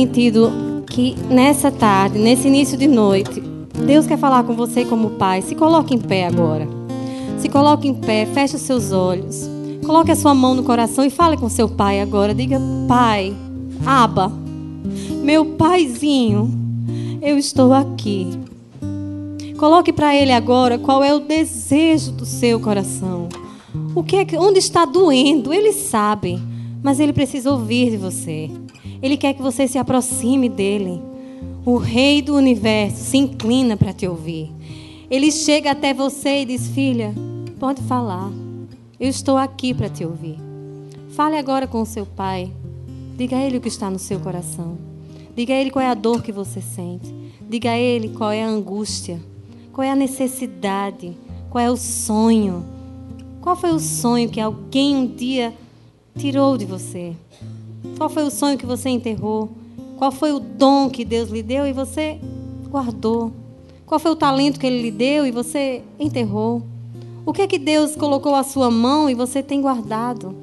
Sentido 0.00 0.50
que 0.88 1.14
nessa 1.28 1.70
tarde, 1.70 2.18
nesse 2.18 2.48
início 2.48 2.76
de 2.78 2.88
noite, 2.88 3.42
Deus 3.86 4.06
quer 4.06 4.16
falar 4.16 4.44
com 4.44 4.54
você 4.54 4.84
como 4.84 5.10
pai, 5.10 5.42
se 5.42 5.54
coloque 5.54 5.94
em 5.94 5.98
pé 5.98 6.26
agora. 6.26 6.66
Se 7.38 7.48
coloque 7.50 7.86
em 7.86 7.94
pé, 7.94 8.24
feche 8.26 8.56
os 8.56 8.62
seus 8.62 8.92
olhos. 8.92 9.48
Coloque 9.84 10.10
a 10.10 10.16
sua 10.16 10.34
mão 10.34 10.54
no 10.54 10.62
coração 10.62 11.04
e 11.04 11.10
fale 11.10 11.36
com 11.36 11.48
seu 11.50 11.68
pai 11.68 12.00
agora. 12.00 12.34
Diga: 12.34 12.58
Pai, 12.88 13.34
Aba, 13.84 14.32
meu 15.22 15.44
paizinho, 15.44 16.50
eu 17.20 17.36
estou 17.36 17.72
aqui. 17.72 18.26
Coloque 19.58 19.92
para 19.92 20.14
Ele 20.14 20.32
agora 20.32 20.78
qual 20.78 21.04
é 21.04 21.14
o 21.14 21.20
desejo 21.20 22.12
do 22.12 22.24
seu 22.24 22.58
coração. 22.58 23.28
O 23.94 24.02
que 24.02 24.16
é 24.16 24.24
que, 24.24 24.36
onde 24.36 24.58
está 24.58 24.86
doendo? 24.86 25.52
Ele 25.52 25.72
sabe, 25.72 26.40
mas 26.82 26.98
Ele 27.00 27.12
precisa 27.12 27.50
ouvir 27.50 27.90
de 27.90 27.96
você. 27.98 28.50
Ele 29.02 29.16
quer 29.16 29.34
que 29.34 29.42
você 29.42 29.66
se 29.66 29.78
aproxime 29.78 30.48
dele. 30.48 31.00
O 31.64 31.76
Rei 31.76 32.22
do 32.22 32.34
Universo 32.34 32.96
se 32.96 33.16
inclina 33.16 33.76
para 33.76 33.92
te 33.92 34.06
ouvir. 34.06 34.52
Ele 35.10 35.30
chega 35.30 35.70
até 35.70 35.92
você 35.92 36.42
e 36.42 36.44
diz: 36.44 36.68
Filha, 36.68 37.14
pode 37.58 37.82
falar. 37.82 38.30
Eu 38.98 39.08
estou 39.08 39.36
aqui 39.36 39.72
para 39.72 39.88
te 39.88 40.04
ouvir. 40.04 40.36
Fale 41.10 41.36
agora 41.36 41.66
com 41.66 41.82
o 41.82 41.86
seu 41.86 42.06
pai. 42.06 42.50
Diga 43.16 43.36
a 43.36 43.40
ele 43.40 43.58
o 43.58 43.60
que 43.60 43.68
está 43.68 43.90
no 43.90 43.98
seu 43.98 44.20
coração. 44.20 44.78
Diga 45.34 45.54
a 45.54 45.56
ele 45.56 45.70
qual 45.70 45.84
é 45.84 45.88
a 45.88 45.94
dor 45.94 46.22
que 46.22 46.32
você 46.32 46.60
sente. 46.60 47.12
Diga 47.48 47.70
a 47.70 47.78
ele 47.78 48.10
qual 48.10 48.30
é 48.30 48.42
a 48.42 48.48
angústia. 48.48 49.20
Qual 49.72 49.86
é 49.86 49.90
a 49.90 49.96
necessidade? 49.96 51.16
Qual 51.50 51.62
é 51.62 51.70
o 51.70 51.76
sonho? 51.76 52.64
Qual 53.40 53.56
foi 53.56 53.70
o 53.70 53.80
sonho 53.80 54.28
que 54.28 54.40
alguém 54.40 54.94
um 54.94 55.06
dia 55.06 55.54
tirou 56.16 56.56
de 56.56 56.64
você? 56.64 57.14
Qual 57.96 58.08
foi 58.08 58.22
o 58.24 58.30
sonho 58.30 58.58
que 58.58 58.66
você 58.66 58.88
enterrou? 58.88 59.50
Qual 59.96 60.10
foi 60.10 60.32
o 60.32 60.40
dom 60.40 60.88
que 60.88 61.04
Deus 61.04 61.30
lhe 61.30 61.42
deu 61.42 61.66
e 61.66 61.72
você 61.72 62.18
guardou? 62.70 63.32
Qual 63.86 63.98
foi 63.98 64.10
o 64.10 64.16
talento 64.16 64.58
que 64.58 64.66
Ele 64.66 64.82
lhe 64.82 64.90
deu 64.90 65.26
e 65.26 65.30
você 65.30 65.82
enterrou? 65.98 66.62
O 67.26 67.32
que 67.32 67.42
é 67.42 67.46
que 67.46 67.58
Deus 67.58 67.94
colocou 67.96 68.34
à 68.34 68.42
sua 68.42 68.70
mão 68.70 69.10
e 69.10 69.14
você 69.14 69.42
tem 69.42 69.60
guardado? 69.60 70.34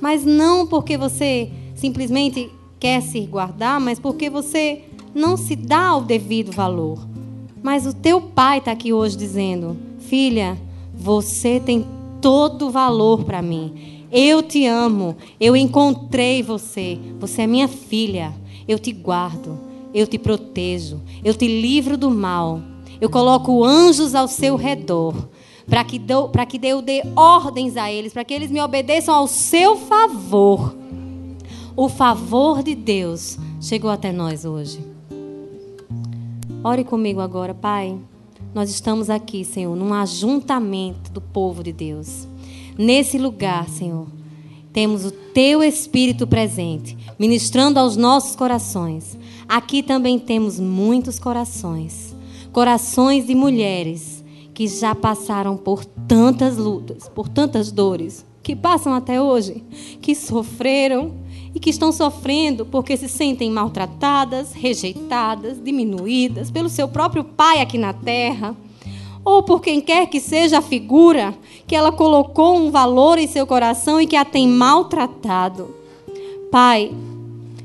Mas 0.00 0.24
não 0.24 0.66
porque 0.66 0.96
você 0.96 1.50
simplesmente 1.74 2.50
quer 2.80 3.00
se 3.02 3.20
guardar, 3.20 3.80
mas 3.80 3.98
porque 3.98 4.30
você 4.30 4.82
não 5.14 5.36
se 5.36 5.54
dá 5.54 5.96
o 5.96 6.00
devido 6.00 6.50
valor. 6.50 6.98
Mas 7.62 7.86
o 7.86 7.92
teu 7.92 8.20
pai 8.20 8.58
está 8.58 8.72
aqui 8.72 8.92
hoje 8.92 9.16
dizendo: 9.16 9.76
Filha, 10.00 10.58
você 10.94 11.60
tem 11.60 11.86
todo 12.20 12.66
o 12.66 12.70
valor 12.70 13.24
para 13.24 13.42
mim. 13.42 14.01
Eu 14.12 14.42
te 14.42 14.66
amo. 14.66 15.16
Eu 15.40 15.56
encontrei 15.56 16.42
você. 16.42 16.98
Você 17.18 17.42
é 17.42 17.46
minha 17.46 17.66
filha. 17.66 18.34
Eu 18.68 18.78
te 18.78 18.92
guardo. 18.92 19.58
Eu 19.94 20.06
te 20.06 20.18
protejo. 20.18 21.00
Eu 21.24 21.32
te 21.32 21.48
livro 21.48 21.96
do 21.96 22.10
mal. 22.10 22.60
Eu 23.00 23.08
coloco 23.08 23.64
anjos 23.64 24.14
ao 24.14 24.28
seu 24.28 24.54
redor. 24.54 25.30
Para 25.66 25.82
que, 25.82 25.98
que 25.98 26.66
eu 26.66 26.82
dê 26.82 27.02
ordens 27.16 27.78
a 27.78 27.90
eles. 27.90 28.12
Para 28.12 28.24
que 28.24 28.34
eles 28.34 28.50
me 28.50 28.60
obedeçam 28.60 29.14
ao 29.14 29.26
seu 29.26 29.76
favor. 29.76 30.76
O 31.74 31.88
favor 31.88 32.62
de 32.62 32.74
Deus 32.74 33.38
chegou 33.62 33.90
até 33.90 34.12
nós 34.12 34.44
hoje. 34.44 34.84
Ore 36.62 36.84
comigo 36.84 37.20
agora, 37.20 37.54
Pai. 37.54 37.98
Nós 38.54 38.68
estamos 38.68 39.08
aqui, 39.08 39.42
Senhor, 39.42 39.74
num 39.74 39.94
ajuntamento 39.94 41.10
do 41.10 41.20
povo 41.20 41.62
de 41.62 41.72
Deus. 41.72 42.28
Nesse 42.78 43.18
lugar, 43.18 43.68
Senhor, 43.68 44.06
temos 44.72 45.04
o 45.04 45.10
Teu 45.10 45.62
Espírito 45.62 46.26
presente, 46.26 46.96
ministrando 47.18 47.78
aos 47.78 47.96
nossos 47.96 48.34
corações. 48.34 49.18
Aqui 49.48 49.82
também 49.82 50.18
temos 50.18 50.58
muitos 50.58 51.18
corações. 51.18 52.14
Corações 52.52 53.26
de 53.26 53.34
mulheres 53.34 54.24
que 54.54 54.66
já 54.66 54.94
passaram 54.94 55.56
por 55.56 55.84
tantas 55.84 56.56
lutas, 56.56 57.08
por 57.08 57.28
tantas 57.28 57.72
dores, 57.72 58.24
que 58.42 58.54
passam 58.54 58.92
até 58.92 59.20
hoje, 59.20 59.64
que 60.00 60.14
sofreram, 60.14 61.12
e 61.54 61.60
que 61.60 61.70
estão 61.70 61.92
sofrendo 61.92 62.64
porque 62.64 62.96
se 62.96 63.08
sentem 63.08 63.50
maltratadas, 63.50 64.52
rejeitadas, 64.52 65.62
diminuídas 65.62 66.50
pelo 66.50 66.68
seu 66.68 66.88
próprio 66.88 67.24
pai 67.24 67.60
aqui 67.60 67.76
na 67.76 67.92
terra, 67.92 68.56
ou 69.24 69.42
por 69.42 69.60
quem 69.60 69.80
quer 69.80 70.06
que 70.06 70.20
seja 70.20 70.58
a 70.58 70.62
figura 70.62 71.34
que 71.66 71.76
ela 71.76 71.92
colocou 71.92 72.56
um 72.56 72.70
valor 72.70 73.18
em 73.18 73.26
seu 73.26 73.46
coração 73.46 74.00
e 74.00 74.06
que 74.06 74.16
a 74.16 74.24
tem 74.24 74.48
maltratado. 74.48 75.74
Pai, 76.50 76.92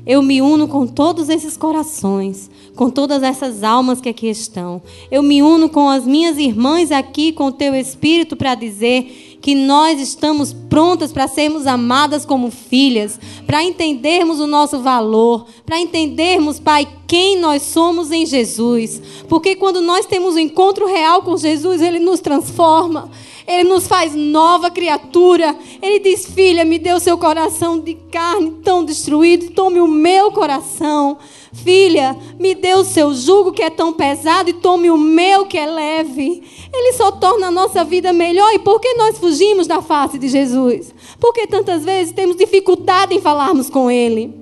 eu 0.06 0.22
me 0.22 0.40
uno 0.40 0.66
com 0.66 0.86
todos 0.86 1.28
esses 1.28 1.56
corações, 1.56 2.50
com 2.74 2.88
todas 2.88 3.22
essas 3.22 3.62
almas 3.62 4.00
que 4.00 4.08
aqui 4.08 4.28
estão. 4.28 4.80
Eu 5.10 5.22
me 5.22 5.42
uno 5.42 5.68
com 5.68 5.88
as 5.90 6.06
minhas 6.06 6.38
irmãs 6.38 6.90
aqui, 6.90 7.32
com 7.32 7.48
o 7.48 7.52
teu 7.52 7.74
espírito, 7.74 8.34
para 8.34 8.54
dizer 8.54 9.27
que 9.40 9.54
nós 9.54 10.00
estamos 10.00 10.52
prontas 10.52 11.12
para 11.12 11.28
sermos 11.28 11.66
amadas 11.66 12.24
como 12.26 12.50
filhas, 12.50 13.18
para 13.46 13.62
entendermos 13.62 14.40
o 14.40 14.46
nosso 14.46 14.80
valor, 14.80 15.46
para 15.64 15.78
entendermos, 15.78 16.58
Pai, 16.58 16.88
quem 17.06 17.38
nós 17.38 17.62
somos 17.62 18.10
em 18.10 18.26
Jesus. 18.26 19.00
Porque 19.28 19.56
quando 19.56 19.80
nós 19.80 20.06
temos 20.06 20.34
um 20.34 20.38
encontro 20.38 20.86
real 20.86 21.22
com 21.22 21.36
Jesus, 21.36 21.80
Ele 21.80 21.98
nos 21.98 22.20
transforma. 22.20 23.10
Ele 23.46 23.66
nos 23.66 23.86
faz 23.86 24.14
nova 24.14 24.70
criatura. 24.70 25.56
Ele 25.80 25.98
diz: 26.00 26.26
Filha, 26.26 26.66
me 26.66 26.78
dê 26.78 26.92
o 26.92 27.00
seu 27.00 27.16
coração 27.16 27.80
de 27.80 27.94
carne 27.94 28.50
tão 28.62 28.84
destruído, 28.84 29.50
tome 29.52 29.80
o 29.80 29.88
meu 29.88 30.30
coração. 30.30 31.16
Filha, 31.52 32.16
me 32.38 32.54
dê 32.54 32.74
o 32.74 32.84
seu 32.84 33.14
jugo 33.14 33.52
que 33.52 33.62
é 33.62 33.70
tão 33.70 33.92
pesado 33.92 34.50
e 34.50 34.54
tome 34.54 34.90
o 34.90 34.98
meu 34.98 35.46
que 35.46 35.56
é 35.56 35.66
leve. 35.66 36.42
Ele 36.72 36.92
só 36.92 37.10
torna 37.10 37.48
a 37.48 37.50
nossa 37.50 37.84
vida 37.84 38.12
melhor. 38.12 38.52
E 38.54 38.58
por 38.58 38.80
que 38.80 38.94
nós 38.94 39.18
fugimos 39.18 39.66
da 39.66 39.80
face 39.80 40.18
de 40.18 40.28
Jesus? 40.28 40.94
Porque 41.18 41.46
tantas 41.46 41.84
vezes 41.84 42.12
temos 42.12 42.36
dificuldade 42.36 43.14
em 43.14 43.20
falarmos 43.20 43.70
com 43.70 43.90
Ele. 43.90 44.34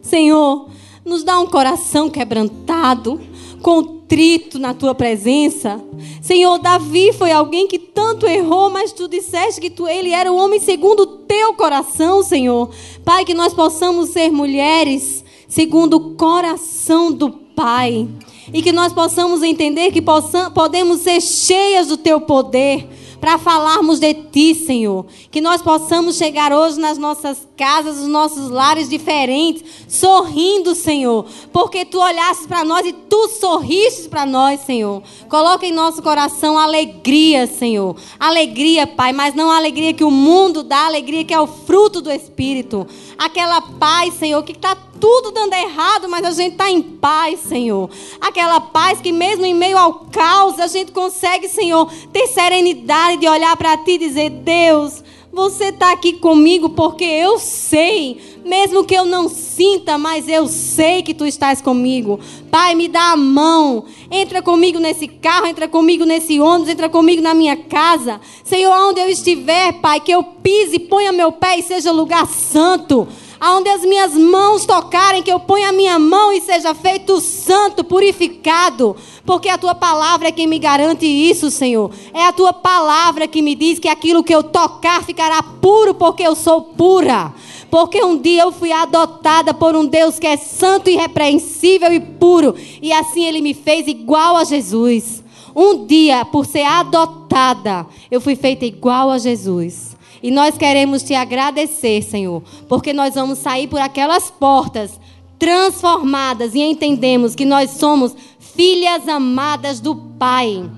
Senhor, 0.00 0.68
nos 1.04 1.24
dá 1.24 1.38
um 1.38 1.46
coração 1.46 2.08
quebrantado, 2.08 3.20
contrito 3.60 4.58
na 4.58 4.74
tua 4.74 4.94
presença. 4.94 5.82
Senhor, 6.20 6.58
Davi 6.58 7.12
foi 7.12 7.32
alguém 7.32 7.66
que 7.66 7.78
tanto 7.78 8.26
errou, 8.26 8.70
mas 8.70 8.92
tu 8.92 9.08
disseste 9.08 9.60
que 9.60 9.70
tu, 9.70 9.88
ele 9.88 10.10
era 10.10 10.32
o 10.32 10.36
homem 10.36 10.60
segundo 10.60 11.00
o 11.00 11.06
teu 11.06 11.54
coração, 11.54 12.22
Senhor. 12.22 12.70
Pai, 13.04 13.24
que 13.24 13.34
nós 13.34 13.52
possamos 13.52 14.10
ser 14.10 14.30
mulheres 14.30 15.24
segundo 15.52 15.96
o 15.98 16.14
coração 16.14 17.12
do 17.12 17.28
Pai. 17.30 18.08
E 18.54 18.62
que 18.62 18.72
nós 18.72 18.90
possamos 18.90 19.42
entender 19.42 19.92
que 19.92 20.00
possam, 20.00 20.50
podemos 20.50 21.00
ser 21.00 21.20
cheias 21.20 21.88
do 21.88 21.98
teu 21.98 22.22
poder 22.22 22.88
para 23.20 23.36
falarmos 23.36 24.00
de 24.00 24.14
Ti, 24.14 24.54
Senhor. 24.54 25.04
Que 25.30 25.42
nós 25.42 25.60
possamos 25.60 26.16
chegar 26.16 26.54
hoje 26.54 26.80
nas 26.80 26.96
nossas 26.96 27.46
casas, 27.54 27.98
nos 27.98 28.08
nossos 28.08 28.50
lares 28.50 28.88
diferentes, 28.88 29.62
sorrindo, 29.86 30.74
Senhor. 30.74 31.26
Porque 31.52 31.84
Tu 31.84 32.00
olhaste 32.00 32.48
para 32.48 32.64
nós 32.64 32.86
e 32.86 32.92
Tu 32.94 33.28
sorriste 33.38 34.08
para 34.08 34.24
nós, 34.24 34.60
Senhor. 34.62 35.02
Coloca 35.28 35.66
em 35.66 35.72
nosso 35.72 36.02
coração 36.02 36.58
alegria, 36.58 37.46
Senhor. 37.46 37.94
Alegria, 38.18 38.86
Pai, 38.86 39.12
mas 39.12 39.34
não 39.34 39.50
a 39.50 39.58
alegria 39.58 39.92
que 39.92 40.02
o 40.02 40.10
mundo 40.10 40.62
dá, 40.62 40.86
alegria 40.86 41.24
que 41.24 41.34
é 41.34 41.40
o 41.40 41.46
fruto 41.46 42.00
do 42.00 42.10
Espírito. 42.10 42.86
Aquela 43.18 43.60
paz, 43.60 44.14
Senhor, 44.14 44.42
que 44.42 44.52
está 44.52 44.74
tudo 45.02 45.32
dando 45.32 45.52
errado, 45.52 46.08
mas 46.08 46.24
a 46.24 46.30
gente 46.30 46.52
está 46.52 46.70
em 46.70 46.80
paz, 46.80 47.40
Senhor. 47.40 47.90
Aquela 48.20 48.60
paz 48.60 49.00
que, 49.00 49.10
mesmo 49.10 49.44
em 49.44 49.52
meio 49.52 49.76
ao 49.76 49.94
caos, 50.12 50.60
a 50.60 50.68
gente 50.68 50.92
consegue, 50.92 51.48
Senhor, 51.48 51.90
ter 52.12 52.28
serenidade 52.28 53.20
de 53.20 53.28
olhar 53.28 53.56
para 53.56 53.76
Ti 53.78 53.94
e 53.94 53.98
dizer: 53.98 54.30
Deus, 54.30 55.02
você 55.32 55.70
está 55.70 55.90
aqui 55.90 56.12
comigo 56.12 56.70
porque 56.70 57.02
eu 57.02 57.36
sei, 57.40 58.38
mesmo 58.44 58.84
que 58.84 58.94
eu 58.94 59.04
não 59.04 59.28
sinta, 59.28 59.98
mas 59.98 60.28
eu 60.28 60.46
sei 60.46 61.02
que 61.02 61.14
tu 61.14 61.26
estás 61.26 61.60
comigo. 61.60 62.20
Pai, 62.48 62.76
me 62.76 62.86
dá 62.86 63.10
a 63.10 63.16
mão. 63.16 63.84
Entra 64.08 64.40
comigo 64.40 64.78
nesse 64.78 65.08
carro, 65.08 65.46
entra 65.46 65.66
comigo 65.66 66.04
nesse 66.04 66.38
ônibus, 66.38 66.68
entra 66.68 66.88
comigo 66.88 67.20
na 67.20 67.34
minha 67.34 67.56
casa. 67.56 68.20
Senhor, 68.44 68.72
onde 68.88 69.00
eu 69.00 69.08
estiver, 69.08 69.72
Pai, 69.80 69.98
que 69.98 70.12
eu 70.12 70.22
pise, 70.22 70.78
ponha 70.78 71.10
meu 71.10 71.32
pé 71.32 71.58
e 71.58 71.62
seja 71.64 71.90
lugar 71.90 72.24
santo 72.28 73.08
aonde 73.42 73.68
as 73.68 73.84
minhas 73.84 74.14
mãos 74.14 74.64
tocarem, 74.64 75.20
que 75.20 75.32
eu 75.32 75.40
ponha 75.40 75.70
a 75.70 75.72
minha 75.72 75.98
mão 75.98 76.32
e 76.32 76.40
seja 76.40 76.72
feito 76.76 77.20
santo, 77.20 77.82
purificado, 77.82 78.94
porque 79.26 79.48
a 79.48 79.58
tua 79.58 79.74
palavra 79.74 80.28
é 80.28 80.32
quem 80.32 80.46
me 80.46 80.60
garante 80.60 81.06
isso, 81.06 81.50
Senhor. 81.50 81.90
É 82.14 82.24
a 82.24 82.32
tua 82.32 82.52
palavra 82.52 83.26
que 83.26 83.42
me 83.42 83.56
diz 83.56 83.80
que 83.80 83.88
aquilo 83.88 84.22
que 84.22 84.32
eu 84.32 84.44
tocar 84.44 85.02
ficará 85.02 85.42
puro, 85.42 85.92
porque 85.92 86.22
eu 86.22 86.36
sou 86.36 86.62
pura. 86.62 87.34
Porque 87.68 88.04
um 88.04 88.16
dia 88.16 88.42
eu 88.42 88.52
fui 88.52 88.70
adotada 88.70 89.52
por 89.52 89.74
um 89.74 89.86
Deus 89.86 90.20
que 90.20 90.26
é 90.28 90.36
santo, 90.36 90.88
irrepreensível 90.88 91.92
e 91.92 91.98
puro, 91.98 92.54
e 92.80 92.92
assim 92.92 93.24
ele 93.24 93.40
me 93.40 93.54
fez 93.54 93.88
igual 93.88 94.36
a 94.36 94.44
Jesus. 94.44 95.20
Um 95.52 95.84
dia, 95.84 96.24
por 96.24 96.46
ser 96.46 96.62
adotada, 96.62 97.88
eu 98.08 98.20
fui 98.20 98.36
feita 98.36 98.64
igual 98.64 99.10
a 99.10 99.18
Jesus. 99.18 99.91
E 100.22 100.30
nós 100.30 100.56
queremos 100.56 101.02
te 101.02 101.14
agradecer, 101.14 102.02
Senhor, 102.02 102.42
porque 102.68 102.92
nós 102.92 103.14
vamos 103.14 103.38
sair 103.38 103.66
por 103.66 103.80
aquelas 103.80 104.30
portas 104.30 104.98
transformadas 105.38 106.54
e 106.54 106.60
entendemos 106.60 107.34
que 107.34 107.44
nós 107.44 107.70
somos 107.70 108.14
filhas 108.38 109.08
amadas 109.08 109.80
do 109.80 109.96
Pai. 109.96 110.70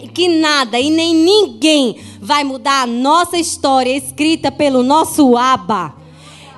E 0.00 0.06
que 0.06 0.28
nada 0.28 0.78
e 0.78 0.90
nem 0.90 1.14
ninguém 1.14 1.96
vai 2.20 2.44
mudar 2.44 2.82
a 2.82 2.86
nossa 2.86 3.36
história 3.36 3.96
escrita 3.96 4.52
pelo 4.52 4.82
nosso 4.82 5.36
Abba. 5.36 6.01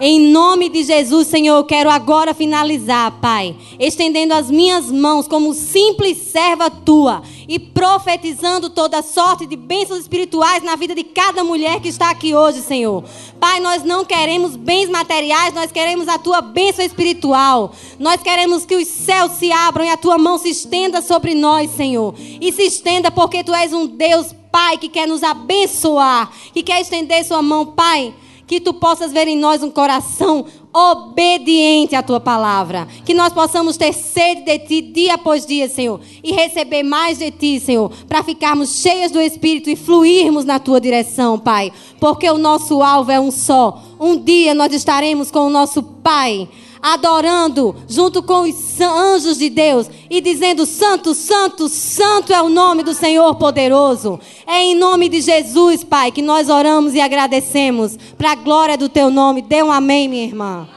Em 0.00 0.18
nome 0.18 0.68
de 0.68 0.82
Jesus, 0.82 1.28
Senhor, 1.28 1.56
eu 1.56 1.62
quero 1.62 1.88
agora 1.88 2.34
finalizar, 2.34 3.12
Pai, 3.20 3.54
estendendo 3.78 4.34
as 4.34 4.50
minhas 4.50 4.90
mãos 4.90 5.28
como 5.28 5.54
simples 5.54 6.18
serva 6.18 6.68
tua 6.68 7.22
e 7.48 7.60
profetizando 7.60 8.68
toda 8.70 9.02
sorte 9.02 9.46
de 9.46 9.54
bênçãos 9.54 10.00
espirituais 10.00 10.64
na 10.64 10.74
vida 10.74 10.96
de 10.96 11.04
cada 11.04 11.44
mulher 11.44 11.80
que 11.80 11.88
está 11.88 12.10
aqui 12.10 12.34
hoje, 12.34 12.60
Senhor. 12.60 13.04
Pai, 13.38 13.60
nós 13.60 13.84
não 13.84 14.04
queremos 14.04 14.56
bens 14.56 14.90
materiais, 14.90 15.54
nós 15.54 15.70
queremos 15.70 16.08
a 16.08 16.18
tua 16.18 16.40
bênção 16.40 16.84
espiritual. 16.84 17.72
Nós 17.96 18.20
queremos 18.20 18.66
que 18.66 18.74
os 18.74 18.88
céus 18.88 19.32
se 19.32 19.52
abram 19.52 19.84
e 19.84 19.90
a 19.90 19.96
tua 19.96 20.18
mão 20.18 20.38
se 20.38 20.48
estenda 20.48 21.00
sobre 21.02 21.36
nós, 21.36 21.70
Senhor. 21.70 22.16
E 22.18 22.52
se 22.52 22.62
estenda 22.62 23.12
porque 23.12 23.44
tu 23.44 23.54
és 23.54 23.72
um 23.72 23.86
Deus, 23.86 24.34
Pai, 24.50 24.76
que 24.76 24.88
quer 24.88 25.06
nos 25.06 25.22
abençoar, 25.22 26.32
que 26.52 26.64
quer 26.64 26.80
estender 26.80 27.24
sua 27.24 27.40
mão, 27.40 27.66
Pai 27.66 28.12
que 28.46 28.60
tu 28.60 28.74
possas 28.74 29.12
ver 29.12 29.28
em 29.28 29.36
nós 29.36 29.62
um 29.62 29.70
coração 29.70 30.44
obediente 30.72 31.94
à 31.94 32.02
tua 32.02 32.20
palavra. 32.20 32.86
Que 33.04 33.14
nós 33.14 33.32
possamos 33.32 33.76
ter 33.76 33.92
sede 33.92 34.42
de 34.42 34.58
ti 34.58 34.80
dia 34.82 35.14
após 35.14 35.46
dia, 35.46 35.68
Senhor. 35.68 36.00
E 36.22 36.32
receber 36.32 36.82
mais 36.82 37.18
de 37.18 37.30
ti, 37.30 37.60
Senhor. 37.60 37.90
Para 38.08 38.22
ficarmos 38.22 38.80
cheias 38.80 39.10
do 39.12 39.20
Espírito 39.20 39.70
e 39.70 39.76
fluirmos 39.76 40.44
na 40.44 40.58
tua 40.58 40.80
direção, 40.80 41.38
Pai. 41.38 41.72
Porque 42.00 42.28
o 42.28 42.38
nosso 42.38 42.82
alvo 42.82 43.10
é 43.10 43.20
um 43.20 43.30
só. 43.30 43.82
Um 43.98 44.16
dia 44.16 44.54
nós 44.54 44.72
estaremos 44.72 45.30
com 45.30 45.46
o 45.46 45.50
nosso 45.50 45.82
Pai 45.82 46.48
adorando 46.84 47.74
junto 47.88 48.22
com 48.22 48.42
os 48.42 48.78
anjos 48.78 49.38
de 49.38 49.48
Deus 49.48 49.88
e 50.10 50.20
dizendo: 50.20 50.66
Santo, 50.66 51.14
Santo, 51.14 51.66
Santo 51.66 52.30
é 52.30 52.42
o 52.42 52.50
nome 52.50 52.82
do 52.82 52.92
Senhor 52.92 53.34
poderoso. 53.36 54.20
É 54.46 54.62
em 54.62 54.74
nome 54.74 55.08
de 55.08 55.22
Jesus, 55.22 55.82
Pai, 55.82 56.12
que 56.12 56.20
nós 56.20 56.50
oramos 56.50 56.94
e 56.94 57.00
agradecemos. 57.00 57.96
Para 58.18 58.32
a 58.32 58.34
glória 58.34 58.76
do 58.76 58.90
teu 58.90 59.08
nome. 59.08 59.40
Dê 59.40 59.62
um 59.62 59.72
amém, 59.72 60.08
minha 60.08 60.24
irmã. 60.24 60.68